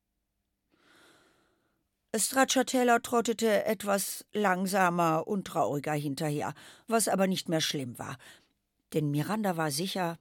Stracciatella 2.16 3.00
trottete 3.00 3.64
etwas 3.64 4.24
langsamer 4.32 5.26
und 5.26 5.48
trauriger 5.48 5.94
hinterher, 5.94 6.54
was 6.86 7.08
aber 7.08 7.26
nicht 7.26 7.48
mehr 7.48 7.60
schlimm 7.60 7.98
war. 7.98 8.18
Denn 8.92 9.10
Miranda 9.10 9.56
war 9.56 9.72
sicher, 9.72 10.16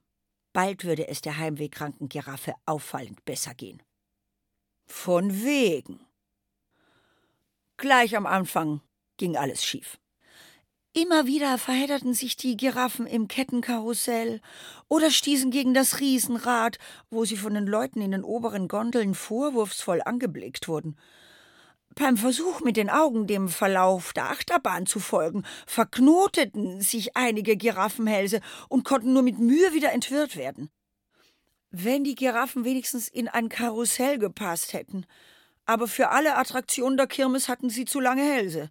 bald 0.54 0.86
würde 0.86 1.08
es 1.08 1.22
der 1.22 1.38
heimwehkranken 1.38 2.10
Giraffe 2.10 2.56
auffallend 2.66 3.24
besser 3.26 3.54
gehen. 3.54 3.84
Von 4.88 5.44
wegen. 5.44 6.00
Gleich 7.84 8.16
am 8.16 8.26
Anfang 8.26 8.80
ging 9.18 9.36
alles 9.36 9.66
schief. 9.66 10.00
Immer 10.94 11.26
wieder 11.26 11.58
verhedderten 11.58 12.14
sich 12.14 12.38
die 12.38 12.56
Giraffen 12.56 13.06
im 13.06 13.28
Kettenkarussell 13.28 14.40
oder 14.88 15.12
stießen 15.12 15.52
gegen 15.52 15.74
das 15.74 16.00
Riesenrad, 16.00 16.78
wo 17.10 17.26
sie 17.26 17.36
von 17.36 17.54
den 17.54 17.68
Leuten 17.68 18.00
in 18.00 18.12
den 18.12 18.24
oberen 18.24 18.70
Gondeln 18.70 19.14
vorwurfsvoll 19.14 20.02
angeblickt 20.02 20.70
wurden. 20.70 20.96
Beim 21.94 22.16
Versuch, 22.16 22.62
mit 22.62 22.78
den 22.78 22.90
Augen 22.90 23.28
dem 23.28 23.50
Verlauf 23.50 24.14
der 24.14 24.30
Achterbahn 24.30 24.86
zu 24.86 25.02
folgen, 25.02 25.44
verknoteten 25.68 26.80
sich 26.80 27.18
einige 27.18 27.58
Giraffenhälse 27.58 28.40
und 28.70 28.86
konnten 28.86 29.12
nur 29.12 29.24
mit 29.24 29.40
Mühe 29.40 29.74
wieder 29.74 29.92
entwirrt 29.92 30.38
werden. 30.38 30.70
Wenn 31.70 32.06
die 32.06 32.16
Giraffen 32.16 32.64
wenigstens 32.64 33.10
in 33.10 33.28
ein 33.28 33.50
Karussell 33.50 34.20
gepasst 34.20 34.72
hätten, 34.72 35.06
aber 35.66 35.88
für 35.88 36.10
alle 36.10 36.36
Attraktionen 36.38 36.98
der 36.98 37.08
Kirmes 37.08 37.48
hatten 37.50 37.70
sie 37.70 37.86
zu 37.86 38.00
lange 38.00 38.24
Hälse. 38.24 38.70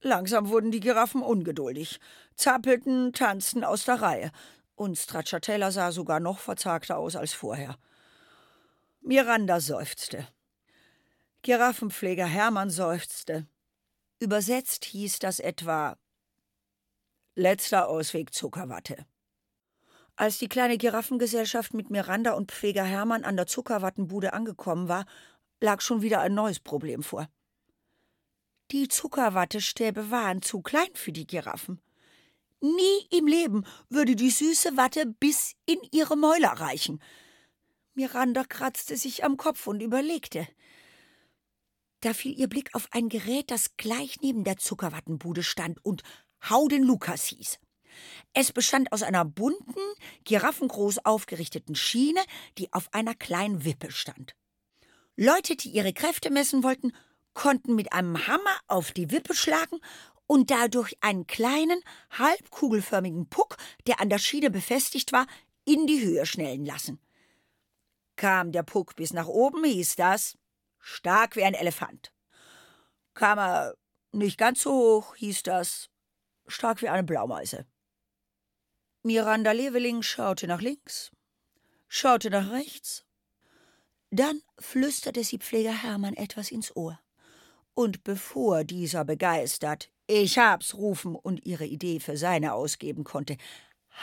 Langsam 0.00 0.48
wurden 0.48 0.70
die 0.70 0.80
Giraffen 0.80 1.22
ungeduldig, 1.22 1.98
zappelten, 2.36 3.12
tanzten 3.12 3.64
aus 3.64 3.84
der 3.84 4.02
Reihe, 4.02 4.30
und 4.76 4.98
Stracciatella 4.98 5.70
sah 5.70 5.92
sogar 5.92 6.20
noch 6.20 6.38
verzagter 6.38 6.98
aus 6.98 7.16
als 7.16 7.32
vorher. 7.32 7.78
Miranda 9.00 9.60
seufzte. 9.60 10.26
Giraffenpfleger 11.42 12.26
Hermann 12.26 12.70
seufzte. 12.70 13.46
Übersetzt 14.18 14.84
hieß 14.86 15.18
das 15.18 15.40
etwa 15.40 15.96
Letzter 17.34 17.88
Ausweg 17.88 18.32
Zuckerwatte. 18.32 19.06
Als 20.16 20.38
die 20.38 20.48
kleine 20.48 20.78
Giraffengesellschaft 20.78 21.74
mit 21.74 21.90
Miranda 21.90 22.34
und 22.34 22.52
Pfleger 22.52 22.84
Hermann 22.84 23.24
an 23.24 23.36
der 23.36 23.46
Zuckerwattenbude 23.46 24.32
angekommen 24.32 24.88
war, 24.88 25.06
lag 25.64 25.80
schon 25.80 26.02
wieder 26.02 26.20
ein 26.20 26.34
neues 26.34 26.60
Problem 26.60 27.02
vor. 27.02 27.28
Die 28.70 28.86
Zuckerwattestäbe 28.88 30.10
waren 30.10 30.42
zu 30.42 30.62
klein 30.62 30.90
für 30.94 31.10
die 31.10 31.26
Giraffen. 31.26 31.80
Nie 32.60 33.06
im 33.10 33.26
Leben 33.26 33.66
würde 33.88 34.14
die 34.14 34.30
süße 34.30 34.76
Watte 34.76 35.06
bis 35.06 35.54
in 35.66 35.78
ihre 35.90 36.16
Mäuler 36.16 36.52
reichen. 36.52 37.02
Miranda 37.94 38.44
kratzte 38.44 38.96
sich 38.96 39.24
am 39.24 39.36
Kopf 39.36 39.66
und 39.66 39.80
überlegte. 39.80 40.46
Da 42.00 42.14
fiel 42.14 42.38
ihr 42.38 42.48
Blick 42.48 42.74
auf 42.74 42.88
ein 42.90 43.08
Gerät, 43.08 43.50
das 43.50 43.76
gleich 43.76 44.20
neben 44.20 44.44
der 44.44 44.58
Zuckerwattenbude 44.58 45.42
stand 45.42 45.84
und 45.84 46.02
Hau 46.48 46.68
den 46.68 46.82
Lukas 46.82 47.24
hieß. 47.26 47.58
Es 48.34 48.52
bestand 48.52 48.92
aus 48.92 49.02
einer 49.02 49.24
bunten, 49.24 49.80
giraffengroß 50.24 51.06
aufgerichteten 51.06 51.74
Schiene, 51.74 52.20
die 52.58 52.70
auf 52.72 52.92
einer 52.92 53.14
kleinen 53.14 53.64
Wippe 53.64 53.90
stand. 53.90 54.34
Leute, 55.16 55.56
die 55.56 55.70
ihre 55.70 55.92
Kräfte 55.92 56.30
messen 56.30 56.62
wollten, 56.62 56.92
konnten 57.34 57.74
mit 57.74 57.92
einem 57.92 58.26
Hammer 58.26 58.58
auf 58.66 58.92
die 58.92 59.10
Wippe 59.10 59.34
schlagen 59.34 59.80
und 60.26 60.50
dadurch 60.50 60.96
einen 61.02 61.26
kleinen, 61.26 61.80
halbkugelförmigen 62.10 63.28
Puck, 63.28 63.56
der 63.86 64.00
an 64.00 64.08
der 64.08 64.18
Schiene 64.18 64.50
befestigt 64.50 65.12
war, 65.12 65.26
in 65.64 65.86
die 65.86 66.04
Höhe 66.04 66.26
schnellen 66.26 66.64
lassen. 66.64 67.00
Kam 68.16 68.52
der 68.52 68.62
Puck 68.62 68.96
bis 68.96 69.12
nach 69.12 69.26
oben, 69.26 69.64
hieß 69.64 69.96
das 69.96 70.38
stark 70.78 71.36
wie 71.36 71.44
ein 71.44 71.54
Elefant. 71.54 72.12
Kam 73.14 73.38
er 73.38 73.76
nicht 74.12 74.38
ganz 74.38 74.62
so 74.62 74.72
hoch, 74.72 75.16
hieß 75.16 75.42
das 75.42 75.90
stark 76.46 76.82
wie 76.82 76.88
eine 76.88 77.04
Blaumeise. 77.04 77.66
Miranda 79.02 79.52
Leveling 79.52 80.02
schaute 80.02 80.46
nach 80.46 80.60
links, 80.60 81.12
schaute 81.88 82.30
nach 82.30 82.50
rechts 82.50 83.04
dann 84.16 84.40
flüsterte 84.58 85.24
sie 85.24 85.38
Pfleger 85.38 85.82
Hermann 85.82 86.14
etwas 86.14 86.50
ins 86.50 86.74
Ohr. 86.76 86.98
Und 87.74 88.04
bevor 88.04 88.64
dieser 88.64 89.04
begeistert 89.04 89.90
Ich 90.06 90.38
hab's 90.38 90.74
rufen 90.74 91.14
und 91.16 91.44
ihre 91.44 91.66
Idee 91.66 91.98
für 91.98 92.16
seine 92.16 92.52
ausgeben 92.52 93.04
konnte, 93.04 93.36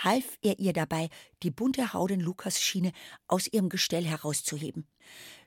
half 0.04 0.38
er 0.42 0.60
ihr 0.60 0.74
dabei, 0.74 1.10
die 1.44 1.52
bunte 1.52 1.94
Hauden 1.94 2.20
Lukas-Schiene 2.20 2.92
aus 3.28 3.48
ihrem 3.48 3.70
Gestell 3.70 4.06
herauszuheben. 4.06 4.88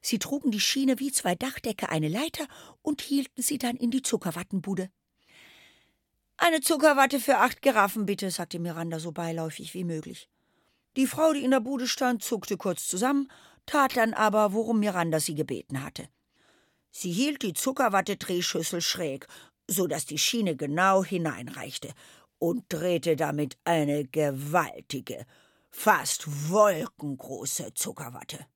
Sie 0.00 0.18
trugen 0.18 0.50
die 0.50 0.60
Schiene 0.60 1.00
wie 1.00 1.12
zwei 1.12 1.34
Dachdecke 1.34 1.88
eine 1.88 2.08
Leiter 2.08 2.46
und 2.82 3.02
hielten 3.02 3.42
sie 3.42 3.58
dann 3.58 3.76
in 3.76 3.90
die 3.90 4.02
Zuckerwattenbude. 4.02 4.90
Eine 6.36 6.60
Zuckerwatte 6.60 7.20
für 7.20 7.38
acht 7.38 7.62
Giraffen, 7.62 8.06
bitte, 8.06 8.30
sagte 8.30 8.58
Miranda 8.58 8.98
so 8.98 9.12
beiläufig 9.12 9.72
wie 9.74 9.84
möglich. 9.84 10.28
Die 10.96 11.06
Frau, 11.06 11.32
die 11.32 11.44
in 11.44 11.50
der 11.50 11.60
Bude 11.60 11.88
stand, 11.88 12.22
zuckte 12.22 12.56
kurz 12.56 12.86
zusammen 12.86 13.28
tat 13.66 13.96
dann 13.96 14.14
aber, 14.14 14.52
worum 14.52 14.80
Miranda 14.80 15.20
sie 15.20 15.34
gebeten 15.34 15.82
hatte. 15.82 16.08
Sie 16.90 17.12
hielt 17.12 17.42
die 17.42 17.54
Zuckerwatte-Drehschüssel 17.54 18.80
schräg, 18.80 19.26
so 19.68 19.86
dass 19.86 20.06
die 20.06 20.18
Schiene 20.18 20.56
genau 20.56 21.04
hineinreichte, 21.04 21.92
und 22.38 22.64
drehte 22.68 23.16
damit 23.16 23.56
eine 23.64 24.04
gewaltige, 24.04 25.24
fast 25.70 26.50
wolkengroße 26.50 27.74
Zuckerwatte. 27.74 28.46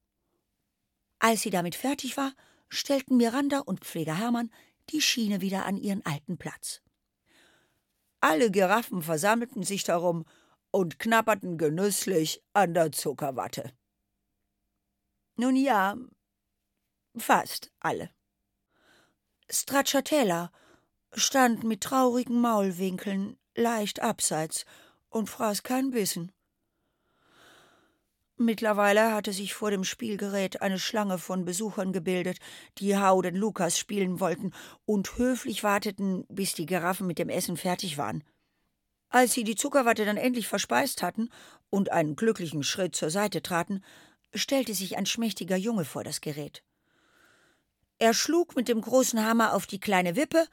Als 1.18 1.42
sie 1.42 1.50
damit 1.50 1.74
fertig 1.74 2.16
war, 2.16 2.32
stellten 2.68 3.16
Miranda 3.16 3.60
und 3.60 3.84
Pfleger 3.84 4.16
Hermann 4.16 4.50
die 4.90 5.00
Schiene 5.00 5.40
wieder 5.40 5.64
an 5.64 5.76
ihren 5.76 6.04
alten 6.04 6.38
Platz. 6.38 6.80
Alle 8.20 8.50
Giraffen 8.50 9.02
versammelten 9.02 9.62
sich 9.62 9.84
darum 9.84 10.24
und 10.70 10.98
knapperten 10.98 11.56
genüsslich 11.56 12.42
an 12.52 12.74
der 12.74 12.92
Zuckerwatte. 12.92 13.72
Nun 15.40 15.54
ja, 15.54 15.96
fast 17.16 17.70
alle. 17.78 18.10
Stracciatella 19.48 20.50
stand 21.12 21.62
mit 21.62 21.80
traurigen 21.80 22.40
Maulwinkeln 22.40 23.38
leicht 23.54 24.00
abseits 24.00 24.66
und 25.10 25.30
fraß 25.30 25.62
kein 25.62 25.92
Bissen. 25.92 26.32
Mittlerweile 28.36 29.12
hatte 29.14 29.32
sich 29.32 29.54
vor 29.54 29.70
dem 29.70 29.84
Spielgerät 29.84 30.60
eine 30.60 30.80
Schlange 30.80 31.18
von 31.18 31.44
Besuchern 31.44 31.92
gebildet, 31.92 32.38
die 32.78 32.98
Hau 32.98 33.22
den 33.22 33.36
Lukas 33.36 33.78
spielen 33.78 34.18
wollten 34.18 34.52
und 34.86 35.18
höflich 35.18 35.62
warteten, 35.62 36.26
bis 36.28 36.54
die 36.54 36.66
Giraffen 36.66 37.06
mit 37.06 37.20
dem 37.20 37.28
Essen 37.28 37.56
fertig 37.56 37.96
waren. 37.96 38.24
Als 39.08 39.34
sie 39.34 39.44
die 39.44 39.56
Zuckerwatte 39.56 40.04
dann 40.04 40.16
endlich 40.16 40.48
verspeist 40.48 41.00
hatten 41.00 41.30
und 41.70 41.92
einen 41.92 42.16
glücklichen 42.16 42.64
Schritt 42.64 42.96
zur 42.96 43.10
Seite 43.10 43.40
traten, 43.40 43.84
stellte 44.38 44.74
sich 44.74 44.96
ein 44.96 45.06
schmächtiger 45.06 45.56
Junge 45.56 45.84
vor 45.84 46.04
das 46.04 46.20
Gerät. 46.20 46.62
Er 47.98 48.14
schlug 48.14 48.54
mit 48.56 48.68
dem 48.68 48.80
großen 48.80 49.24
Hammer 49.24 49.54
auf 49.54 49.66
die 49.66 49.80
kleine 49.80 50.16
Wippe 50.16 50.46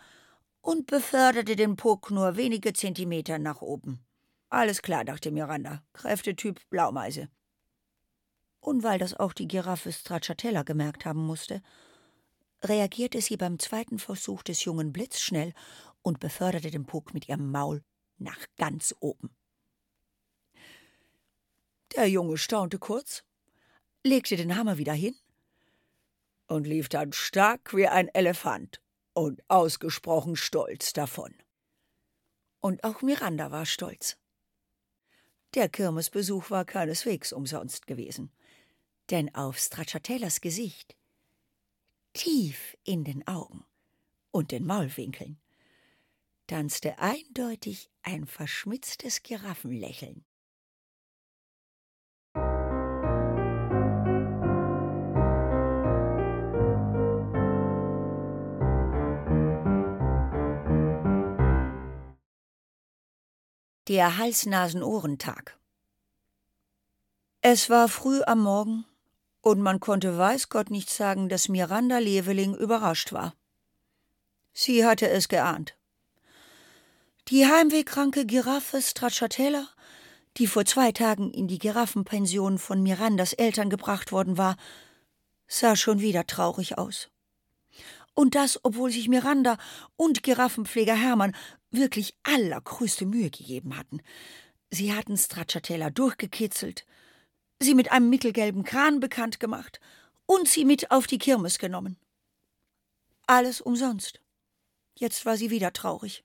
und 0.61 0.87
beförderte 0.87 1.55
den 1.55 1.75
Puck 1.75 2.09
nur 2.09 2.37
wenige 2.37 2.73
Zentimeter 2.73 3.37
nach 3.37 3.61
oben. 3.61 4.03
Alles 4.49 4.81
klar, 4.81 5.05
dachte 5.05 5.31
Miranda. 5.31 5.83
Kräftetyp 5.93 6.59
Blaumeise. 6.69 7.29
Und 8.59 8.81
weil 8.81 8.97
das 8.97 9.13
auch 9.13 9.33
die 9.33 9.47
Giraffe 9.47 9.91
Stracciatella 9.91 10.63
gemerkt 10.63 11.05
haben 11.05 11.23
musste, 11.23 11.61
reagierte 12.63 13.21
sie 13.21 13.37
beim 13.37 13.59
zweiten 13.59 13.99
Versuch 13.99 14.41
des 14.41 14.65
Jungen 14.65 14.91
blitzschnell 14.91 15.53
und 16.01 16.19
beförderte 16.19 16.71
den 16.71 16.85
Puck 16.85 17.13
mit 17.13 17.29
ihrem 17.29 17.51
Maul 17.51 17.83
nach 18.17 18.39
ganz 18.57 18.95
oben. 18.99 19.35
Der 21.95 22.09
Junge 22.09 22.37
staunte 22.37 22.79
kurz, 22.79 23.23
legte 24.05 24.35
den 24.35 24.55
Hammer 24.55 24.77
wieder 24.77 24.93
hin 24.93 25.15
und 26.47 26.67
lief 26.67 26.89
dann 26.89 27.13
stark 27.13 27.75
wie 27.75 27.87
ein 27.87 28.07
Elefant 28.09 28.81
und 29.13 29.41
ausgesprochen 29.49 30.35
stolz 30.35 30.93
davon. 30.93 31.33
Und 32.59 32.83
auch 32.83 33.01
Miranda 33.01 33.51
war 33.51 33.65
stolz. 33.65 34.17
Der 35.53 35.69
Kirmesbesuch 35.69 36.49
war 36.49 36.65
keineswegs 36.65 37.33
umsonst 37.33 37.87
gewesen 37.87 38.31
denn 39.09 39.33
auf 39.35 39.59
Stracciatellas 39.59 40.41
Gesicht, 40.41 40.95
tief 42.13 42.77
in 42.83 43.03
den 43.03 43.27
Augen 43.27 43.65
und 44.31 44.51
den 44.51 44.65
Maulwinkeln, 44.65 45.39
tanzte 46.47 46.99
eindeutig 46.99 47.89
ein 48.01 48.25
verschmitztes 48.25 49.23
Giraffenlächeln. 49.23 50.25
Der 63.87 64.17
Hals-Nasen-Ohrentag. 64.17 65.59
Es 67.41 67.69
war 67.69 67.87
früh 67.87 68.23
am 68.23 68.39
Morgen 68.39 68.85
und 69.41 69.61
man 69.61 69.79
konnte 69.79 70.17
weiß 70.17 70.49
Gott 70.49 70.71
nicht 70.71 70.89
sagen, 70.89 71.29
dass 71.29 71.49
Miranda 71.49 71.99
Leveling 71.99 72.55
überrascht 72.55 73.13
war. 73.13 73.35
Sie 74.53 74.83
hatte 74.83 75.07
es 75.07 75.27
geahnt. 75.27 75.77
Die 77.27 77.45
heimwehkranke 77.45 78.25
Giraffe 78.25 78.81
Stracciatella, 78.81 79.67
die 80.37 80.47
vor 80.47 80.65
zwei 80.65 80.91
Tagen 80.91 81.29
in 81.29 81.47
die 81.47 81.59
Giraffenpension 81.59 82.57
von 82.57 82.81
Mirandas 82.81 83.33
Eltern 83.33 83.69
gebracht 83.69 84.11
worden 84.11 84.39
war, 84.39 84.57
sah 85.47 85.75
schon 85.75 85.99
wieder 85.99 86.25
traurig 86.25 86.79
aus. 86.79 87.11
Und 88.15 88.33
das, 88.33 88.59
obwohl 88.63 88.89
sich 88.91 89.09
Miranda 89.09 89.57
und 89.95 90.23
Giraffenpfleger 90.23 90.95
Hermann 90.95 91.35
wirklich 91.75 92.17
allergrößte 92.23 93.05
Mühe 93.05 93.29
gegeben 93.29 93.77
hatten. 93.77 94.01
Sie 94.69 94.93
hatten 94.93 95.17
Stracciatella 95.17 95.89
durchgekitzelt, 95.89 96.85
sie 97.59 97.75
mit 97.75 97.91
einem 97.91 98.09
mittelgelben 98.09 98.63
Kran 98.63 98.99
bekannt 98.99 99.39
gemacht 99.39 99.79
und 100.25 100.47
sie 100.47 100.65
mit 100.65 100.91
auf 100.91 101.07
die 101.07 101.17
Kirmes 101.17 101.59
genommen. 101.59 101.97
Alles 103.27 103.61
umsonst. 103.61 104.21
Jetzt 104.97 105.25
war 105.25 105.37
sie 105.37 105.49
wieder 105.49 105.73
traurig. 105.73 106.23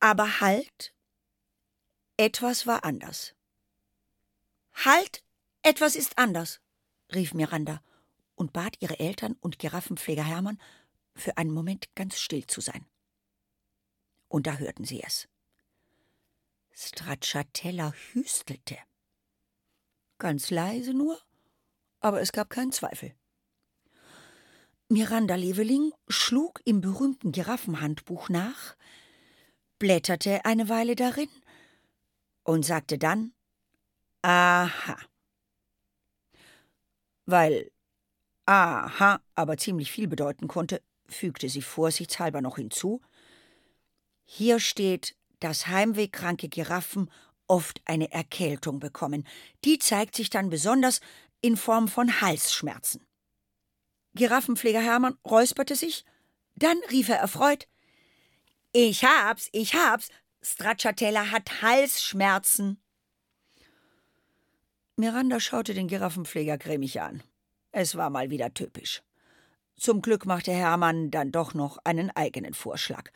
Aber 0.00 0.40
halt, 0.40 0.94
etwas 2.16 2.66
war 2.66 2.84
anders. 2.84 3.34
Halt, 4.72 5.22
etwas 5.62 5.94
ist 5.94 6.18
anders, 6.18 6.60
rief 7.14 7.34
Miranda 7.34 7.82
und 8.34 8.52
bat 8.52 8.76
ihre 8.80 8.98
Eltern 8.98 9.36
und 9.40 9.58
Giraffenpfleger 9.58 10.24
Hermann, 10.24 10.58
für 11.14 11.36
einen 11.36 11.50
Moment 11.50 11.94
ganz 11.94 12.18
still 12.18 12.46
zu 12.46 12.60
sein. 12.60 12.86
Und 14.30 14.46
da 14.46 14.56
hörten 14.58 14.84
sie 14.84 15.02
es. 15.02 15.28
Stracciatella 16.72 17.92
hüstelte. 18.12 18.78
Ganz 20.18 20.50
leise 20.50 20.94
nur, 20.94 21.20
aber 21.98 22.20
es 22.20 22.30
gab 22.30 22.48
keinen 22.48 22.70
Zweifel. 22.70 23.12
Miranda 24.88 25.34
Leveling 25.34 25.92
schlug 26.08 26.60
im 26.64 26.80
berühmten 26.80 27.32
Giraffenhandbuch 27.32 28.28
nach, 28.28 28.76
blätterte 29.78 30.44
eine 30.44 30.68
Weile 30.68 30.94
darin 30.94 31.28
und 32.44 32.64
sagte 32.64 32.98
dann 32.98 33.32
Aha. 34.22 34.96
Weil 37.26 37.72
Aha 38.46 39.22
aber 39.34 39.56
ziemlich 39.56 39.90
viel 39.90 40.06
bedeuten 40.06 40.46
konnte, 40.46 40.82
fügte 41.08 41.48
sie 41.48 41.62
vorsichtshalber 41.62 42.40
noch 42.40 42.56
hinzu 42.56 43.00
Hier 44.32 44.60
steht, 44.60 45.16
dass 45.40 45.66
heimwehkranke 45.66 46.48
Giraffen 46.48 47.10
oft 47.48 47.82
eine 47.84 48.12
Erkältung 48.12 48.78
bekommen. 48.78 49.26
Die 49.64 49.80
zeigt 49.80 50.14
sich 50.14 50.30
dann 50.30 50.50
besonders 50.50 51.00
in 51.40 51.56
Form 51.56 51.88
von 51.88 52.20
Halsschmerzen. 52.20 53.04
Giraffenpfleger 54.14 54.80
Hermann 54.80 55.18
räusperte 55.26 55.74
sich, 55.74 56.04
dann 56.54 56.78
rief 56.92 57.08
er 57.08 57.16
erfreut: 57.16 57.66
Ich 58.70 59.04
hab's, 59.04 59.48
ich 59.50 59.74
hab's, 59.74 60.10
Stracciatella 60.42 61.32
hat 61.32 61.62
Halsschmerzen. 61.62 62.80
Miranda 64.94 65.40
schaute 65.40 65.74
den 65.74 65.88
Giraffenpfleger 65.88 66.56
grimmig 66.56 67.00
an. 67.00 67.24
Es 67.72 67.96
war 67.96 68.10
mal 68.10 68.30
wieder 68.30 68.54
typisch. 68.54 69.02
Zum 69.76 70.02
Glück 70.02 70.24
machte 70.24 70.52
Hermann 70.52 71.10
dann 71.10 71.32
doch 71.32 71.52
noch 71.52 71.78
einen 71.82 72.12
eigenen 72.12 72.54
Vorschlag. 72.54 73.10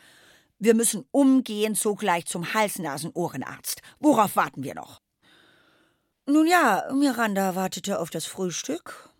Wir 0.64 0.72
müssen 0.72 1.04
umgehend 1.10 1.76
sogleich 1.76 2.24
zum 2.24 2.54
Hals-Nasen-Ohrenarzt. 2.54 3.82
Worauf 4.00 4.34
warten 4.34 4.62
wir 4.62 4.74
noch? 4.74 5.02
Nun 6.24 6.46
ja, 6.46 6.88
Miranda 6.90 7.54
wartete 7.54 7.98
auf 7.98 8.08
das 8.08 8.24
Frühstück. 8.24 9.10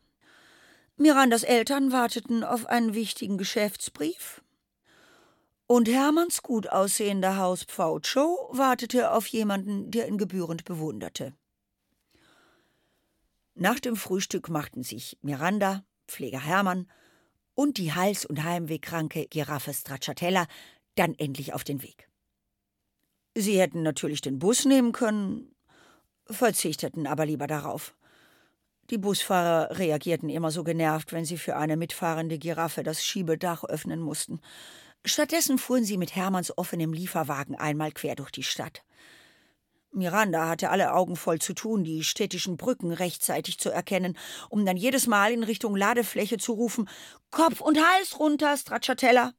Mirandas 0.96 1.42
Eltern 1.42 1.92
warteten 1.92 2.44
auf 2.44 2.64
einen 2.64 2.94
wichtigen 2.94 3.36
Geschäftsbrief. 3.36 4.42
Und 5.66 5.86
Hermanns 5.86 6.42
gut 6.42 6.70
aussehender 6.70 7.36
Hauspfau 7.36 7.98
Joe 7.98 8.48
wartete 8.52 9.10
auf 9.10 9.26
jemanden, 9.26 9.90
der 9.90 10.08
ihn 10.08 10.16
gebührend 10.16 10.64
bewunderte. 10.64 11.34
Nach 13.54 13.80
dem 13.80 13.96
Frühstück 13.96 14.48
machten 14.48 14.82
sich 14.82 15.18
Miranda, 15.20 15.84
Pfleger 16.08 16.40
Hermann 16.40 16.90
und 17.54 17.76
die 17.76 17.92
Hals- 17.92 18.24
und 18.24 18.42
Heimwehkranke 18.42 19.26
Giraffe 19.26 19.74
Stracciatella 19.74 20.46
dann 20.94 21.14
endlich 21.14 21.52
auf 21.52 21.64
den 21.64 21.82
Weg. 21.82 22.08
Sie 23.34 23.60
hätten 23.60 23.82
natürlich 23.82 24.20
den 24.20 24.38
Bus 24.38 24.64
nehmen 24.64 24.92
können, 24.92 25.54
verzichteten 26.26 27.06
aber 27.06 27.26
lieber 27.26 27.46
darauf. 27.46 27.94
Die 28.90 28.98
Busfahrer 28.98 29.78
reagierten 29.78 30.28
immer 30.28 30.50
so 30.50 30.62
genervt, 30.62 31.12
wenn 31.12 31.24
sie 31.24 31.38
für 31.38 31.56
eine 31.56 31.76
mitfahrende 31.76 32.38
Giraffe 32.38 32.82
das 32.82 33.04
Schiebedach 33.04 33.64
öffnen 33.64 34.00
mussten. 34.00 34.40
Stattdessen 35.06 35.58
fuhren 35.58 35.84
sie 35.84 35.96
mit 35.96 36.14
Hermanns 36.14 36.56
offenem 36.56 36.92
Lieferwagen 36.92 37.56
einmal 37.56 37.92
quer 37.92 38.14
durch 38.14 38.30
die 38.30 38.42
Stadt. 38.42 38.84
Miranda 39.90 40.48
hatte 40.48 40.70
alle 40.70 40.92
Augen 40.92 41.16
voll 41.16 41.38
zu 41.38 41.54
tun, 41.54 41.84
die 41.84 42.02
städtischen 42.02 42.56
Brücken 42.56 42.92
rechtzeitig 42.92 43.58
zu 43.58 43.70
erkennen, 43.70 44.18
um 44.48 44.66
dann 44.66 44.76
jedes 44.76 45.06
Mal 45.06 45.32
in 45.32 45.44
Richtung 45.44 45.76
Ladefläche 45.76 46.36
zu 46.36 46.52
rufen: 46.52 46.88
Kopf 47.30 47.60
und 47.60 47.78
Hals 47.78 48.18
runter, 48.18 48.56
Stracciatella! 48.56 49.32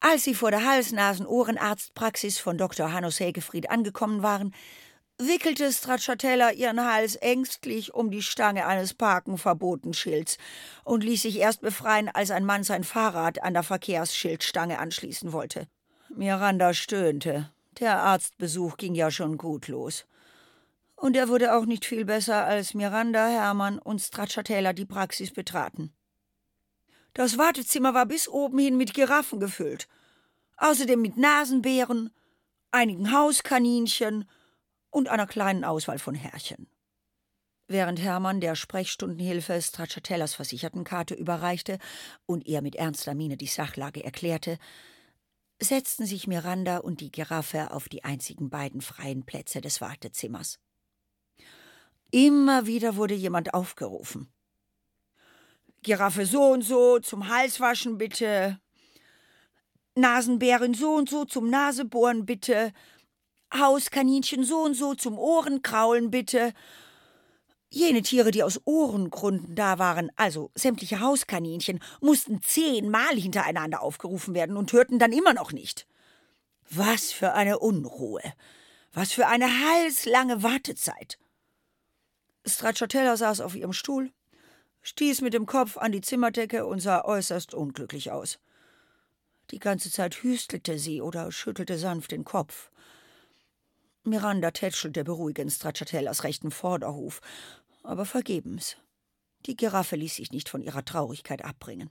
Als 0.00 0.22
sie 0.22 0.34
vor 0.34 0.50
der 0.50 0.64
Hals-Nasen-Ohrenarztpraxis 0.64 2.38
von 2.38 2.56
Dr. 2.56 2.92
Hannos 2.92 3.18
Hegefried 3.18 3.68
angekommen 3.68 4.22
waren, 4.22 4.54
wickelte 5.18 5.72
Stracciatella 5.72 6.52
ihren 6.52 6.84
Hals 6.84 7.16
ängstlich 7.16 7.92
um 7.92 8.12
die 8.12 8.22
Stange 8.22 8.66
eines 8.66 8.94
Parkenverbotenschilds 8.94 10.38
und 10.84 11.02
ließ 11.02 11.22
sich 11.22 11.38
erst 11.38 11.60
befreien, 11.60 12.08
als 12.08 12.30
ein 12.30 12.44
Mann 12.44 12.62
sein 12.62 12.84
Fahrrad 12.84 13.42
an 13.42 13.54
der 13.54 13.64
Verkehrsschildstange 13.64 14.78
anschließen 14.78 15.32
wollte. 15.32 15.66
Miranda 16.14 16.72
stöhnte. 16.74 17.50
Der 17.80 18.00
Arztbesuch 18.00 18.76
ging 18.76 18.94
ja 18.94 19.10
schon 19.10 19.36
gut 19.36 19.66
los. 19.66 20.06
Und 20.94 21.16
er 21.16 21.28
wurde 21.28 21.56
auch 21.56 21.64
nicht 21.64 21.84
viel 21.84 22.04
besser, 22.04 22.44
als 22.44 22.74
Miranda, 22.74 23.28
Hermann 23.28 23.78
und 23.78 24.00
Stracciatella 24.00 24.72
die 24.72 24.86
Praxis 24.86 25.32
betraten. 25.32 25.92
Das 27.18 27.36
Wartezimmer 27.36 27.94
war 27.94 28.06
bis 28.06 28.28
oben 28.28 28.60
hin 28.60 28.76
mit 28.76 28.94
Giraffen 28.94 29.40
gefüllt, 29.40 29.88
außerdem 30.56 31.02
mit 31.02 31.16
Nasenbären, 31.16 32.10
einigen 32.70 33.12
Hauskaninchen 33.12 34.24
und 34.90 35.08
einer 35.08 35.26
kleinen 35.26 35.64
Auswahl 35.64 35.98
von 35.98 36.14
Herrchen. 36.14 36.70
Während 37.66 38.00
Hermann 38.00 38.40
der 38.40 38.54
Sprechstundenhilfe 38.54 39.60
Stracciatellas 39.60 40.34
Versichertenkarte 40.34 41.14
überreichte 41.14 41.80
und 42.24 42.46
ihr 42.46 42.62
mit 42.62 42.76
ernster 42.76 43.16
Miene 43.16 43.36
die 43.36 43.48
Sachlage 43.48 44.04
erklärte, 44.04 44.56
setzten 45.60 46.06
sich 46.06 46.28
Miranda 46.28 46.78
und 46.78 47.00
die 47.00 47.10
Giraffe 47.10 47.72
auf 47.72 47.88
die 47.88 48.04
einzigen 48.04 48.48
beiden 48.48 48.80
freien 48.80 49.26
Plätze 49.26 49.60
des 49.60 49.80
Wartezimmers. 49.80 50.60
Immer 52.12 52.66
wieder 52.66 52.94
wurde 52.94 53.14
jemand 53.14 53.54
aufgerufen. 53.54 54.32
Giraffe 55.82 56.26
so 56.26 56.52
und 56.52 56.62
so 56.62 56.98
zum 56.98 57.28
Halswaschen 57.28 57.98
bitte. 57.98 58.58
Nasenbären 59.94 60.74
so 60.74 60.94
und 60.94 61.08
so 61.08 61.24
zum 61.24 61.50
Nasebohren 61.50 62.26
bitte. 62.26 62.72
Hauskaninchen 63.52 64.44
so 64.44 64.58
und 64.58 64.74
so 64.74 64.94
zum 64.94 65.18
Ohrenkraulen 65.18 66.10
bitte. 66.10 66.52
Jene 67.70 68.00
Tiere, 68.02 68.30
die 68.30 68.42
aus 68.42 68.60
Ohrengründen 68.64 69.54
da 69.54 69.78
waren, 69.78 70.10
also 70.16 70.50
sämtliche 70.54 71.00
Hauskaninchen, 71.00 71.80
mussten 72.00 72.40
zehnmal 72.42 73.14
hintereinander 73.14 73.82
aufgerufen 73.82 74.34
werden 74.34 74.56
und 74.56 74.72
hörten 74.72 74.98
dann 74.98 75.12
immer 75.12 75.34
noch 75.34 75.52
nicht. 75.52 75.86
Was 76.70 77.12
für 77.12 77.34
eine 77.34 77.58
Unruhe. 77.58 78.22
Was 78.92 79.12
für 79.12 79.26
eine 79.26 79.46
halslange 79.46 80.42
Wartezeit. 80.42 81.18
Stracciatella 82.46 83.16
saß 83.16 83.40
auf 83.42 83.54
ihrem 83.54 83.74
Stuhl, 83.74 84.12
stieß 84.88 85.20
mit 85.20 85.34
dem 85.34 85.44
Kopf 85.44 85.76
an 85.76 85.92
die 85.92 86.00
Zimmerdecke 86.00 86.64
und 86.64 86.80
sah 86.80 87.04
äußerst 87.04 87.52
unglücklich 87.52 88.10
aus. 88.10 88.38
Die 89.50 89.58
ganze 89.58 89.90
Zeit 89.90 90.22
hüstelte 90.22 90.78
sie 90.78 91.02
oder 91.02 91.30
schüttelte 91.30 91.76
sanft 91.76 92.10
den 92.10 92.24
Kopf. 92.24 92.70
Miranda 94.02 94.50
tätschelte 94.50 95.04
beruhigend 95.04 95.52
Stracciatellas 95.52 96.24
rechten 96.24 96.50
Vorderhuf, 96.50 97.20
aber 97.82 98.06
vergebens. 98.06 98.78
Die 99.44 99.56
Giraffe 99.56 99.96
ließ 99.96 100.16
sich 100.16 100.32
nicht 100.32 100.48
von 100.48 100.62
ihrer 100.62 100.84
Traurigkeit 100.84 101.44
abbringen. 101.44 101.90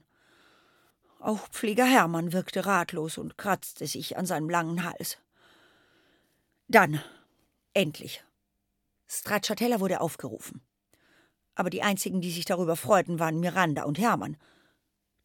Auch 1.20 1.48
Pfleger 1.50 1.86
Hermann 1.86 2.32
wirkte 2.32 2.66
ratlos 2.66 3.16
und 3.16 3.38
kratzte 3.38 3.86
sich 3.86 4.16
an 4.16 4.26
seinem 4.26 4.50
langen 4.50 4.82
Hals. 4.82 5.18
Dann, 6.66 7.00
endlich. 7.74 8.24
Stracciatella 9.06 9.78
wurde 9.78 10.00
aufgerufen. 10.00 10.67
Aber 11.58 11.70
die 11.70 11.82
einzigen, 11.82 12.20
die 12.20 12.30
sich 12.30 12.44
darüber 12.44 12.76
freuten, 12.76 13.18
waren 13.18 13.40
Miranda 13.40 13.82
und 13.82 13.98
Hermann. 13.98 14.36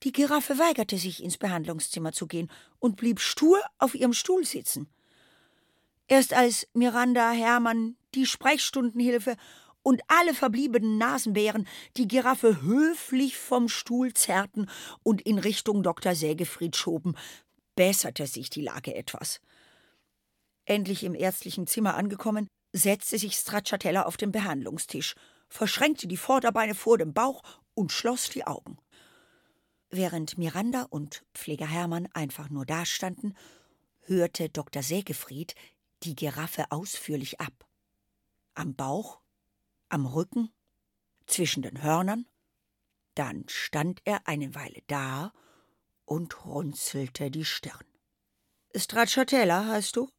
Die 0.02 0.12
Giraffe 0.12 0.58
weigerte 0.58 0.98
sich, 0.98 1.24
ins 1.24 1.38
Behandlungszimmer 1.38 2.12
zu 2.12 2.26
gehen 2.26 2.50
und 2.80 2.98
blieb 2.98 3.20
stur 3.20 3.62
auf 3.78 3.94
ihrem 3.94 4.14
Stuhl 4.14 4.44
sitzen. 4.44 4.90
Erst 6.08 6.34
als 6.34 6.68
Miranda, 6.74 7.30
Hermann, 7.30 7.98
die 8.16 8.26
Sprechstundenhilfe 8.26 9.36
und 9.84 10.02
alle 10.08 10.34
verbliebenen 10.34 10.98
Nasenbären 10.98 11.68
die 11.98 12.08
Giraffe 12.08 12.64
höflich 12.64 13.38
vom 13.38 13.70
Stuhl 13.70 14.12
zerrten 14.14 14.68
und 15.04 15.22
in 15.22 15.38
Richtung 15.38 15.84
Dr. 15.84 16.16
Sägefried 16.16 16.76
schoben, 16.76 17.16
besserte 17.76 18.26
sich 18.26 18.50
die 18.50 18.64
Lage 18.64 18.96
etwas. 18.96 19.40
Endlich 20.66 21.04
im 21.04 21.14
ärztlichen 21.14 21.68
Zimmer 21.68 21.94
angekommen, 21.94 22.48
setzte 22.72 23.20
sich 23.20 23.36
Stracciatella 23.36 24.02
auf 24.02 24.18
den 24.18 24.32
Behandlungstisch, 24.32 25.14
verschränkte 25.54 26.08
die 26.08 26.18
Vorderbeine 26.18 26.74
vor 26.74 26.98
dem 26.98 27.14
Bauch 27.14 27.44
und 27.76 27.92
schloss 27.92 28.28
die 28.30 28.46
Augen. 28.46 28.80
Während 29.92 30.40
Miranda 30.40 30.88
und 30.90 31.24
Pfleger 31.36 31.68
Hermann 31.68 32.10
einfach 32.14 32.50
nur 32.50 32.66
dastanden, 32.66 33.38
hörte 34.02 34.50
Dr. 34.50 34.82
Sägefried 34.82 35.54
die 36.02 36.16
Giraffe 36.16 36.72
ausführlich 36.72 37.40
ab. 37.40 37.68
Am 38.56 38.74
Bauch, 38.76 39.22
am 39.90 40.08
Rücken, 40.08 40.52
zwischen 41.28 41.62
den 41.62 41.84
Hörnern. 41.84 42.26
Dann 43.14 43.46
stand 43.48 44.02
er 44.06 44.28
eine 44.28 44.56
Weile 44.56 44.82
da 44.88 45.34
und 46.06 46.46
runzelte 46.46 47.30
die 47.30 47.46
Stirn. 47.46 47.86
Stracciatella, 48.76 49.68
heißt 49.68 49.96
du? 49.98 50.10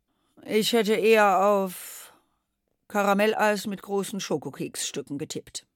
Ich 0.46 0.72
hätte 0.72 0.94
eher 0.94 1.44
auf 1.44 2.03
Karamelleis 2.94 3.66
mit 3.66 3.82
großen 3.82 4.20
Schokokeksstücken 4.20 5.18
getippt. 5.18 5.66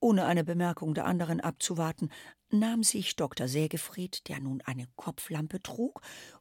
Ohne 0.00 0.24
eine 0.24 0.42
Bemerkung 0.42 0.94
der 0.94 1.04
anderen 1.04 1.42
abzuwarten, 1.42 2.10
nahm 2.48 2.82
sich 2.82 3.16
Dr. 3.16 3.48
Sägefried, 3.48 4.26
der 4.28 4.40
nun 4.40 4.62
eine 4.62 4.86
Kopflampe 4.96 5.62
trug 5.62 6.00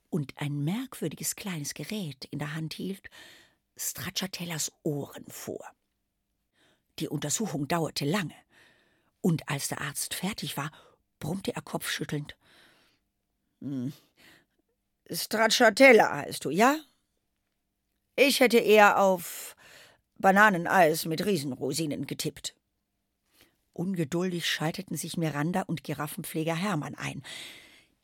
und 0.10 0.32
ein 0.38 0.64
merkwürdiges 0.64 1.36
kleines 1.36 1.74
Gerät 1.74 2.24
in 2.32 2.40
der 2.40 2.56
Hand 2.56 2.74
hielt, 2.74 3.10
Stracciatellas 3.76 4.72
Ohren 4.84 5.26
vor. 5.28 5.70
Die 7.00 7.10
Untersuchung 7.10 7.68
dauerte 7.68 8.06
lange, 8.06 8.36
und 9.20 9.50
als 9.50 9.68
der 9.68 9.82
Arzt 9.82 10.14
fertig 10.14 10.56
war, 10.56 10.72
brummte 11.20 11.54
er 11.54 11.64
kopfschüttelnd. 11.64 12.38
Hm. 13.60 13.92
Stracciatella 15.12 16.16
heißt 16.20 16.46
du, 16.46 16.50
ja? 16.50 16.78
Ich 18.16 18.40
hätte 18.40 18.60
eher 18.60 19.00
auf 19.00 19.56
Bananeneis 20.18 21.06
mit 21.06 21.26
Riesenrosinen 21.26 22.06
getippt. 22.06 22.56
Ungeduldig 23.74 24.48
schalteten 24.48 24.96
sich 24.96 25.18
Miranda 25.18 25.64
und 25.64 25.84
Giraffenpfleger 25.84 26.56
Hermann 26.56 26.94
ein. 26.96 27.24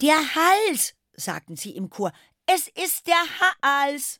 Der 0.02 0.18
Hals, 0.36 0.96
sagten 1.14 1.56
sie 1.56 1.76
im 1.76 1.90
Chor. 1.92 2.12
Es 2.48 2.68
ist 2.68 3.06
der 3.06 3.24
Hals. 3.62 4.20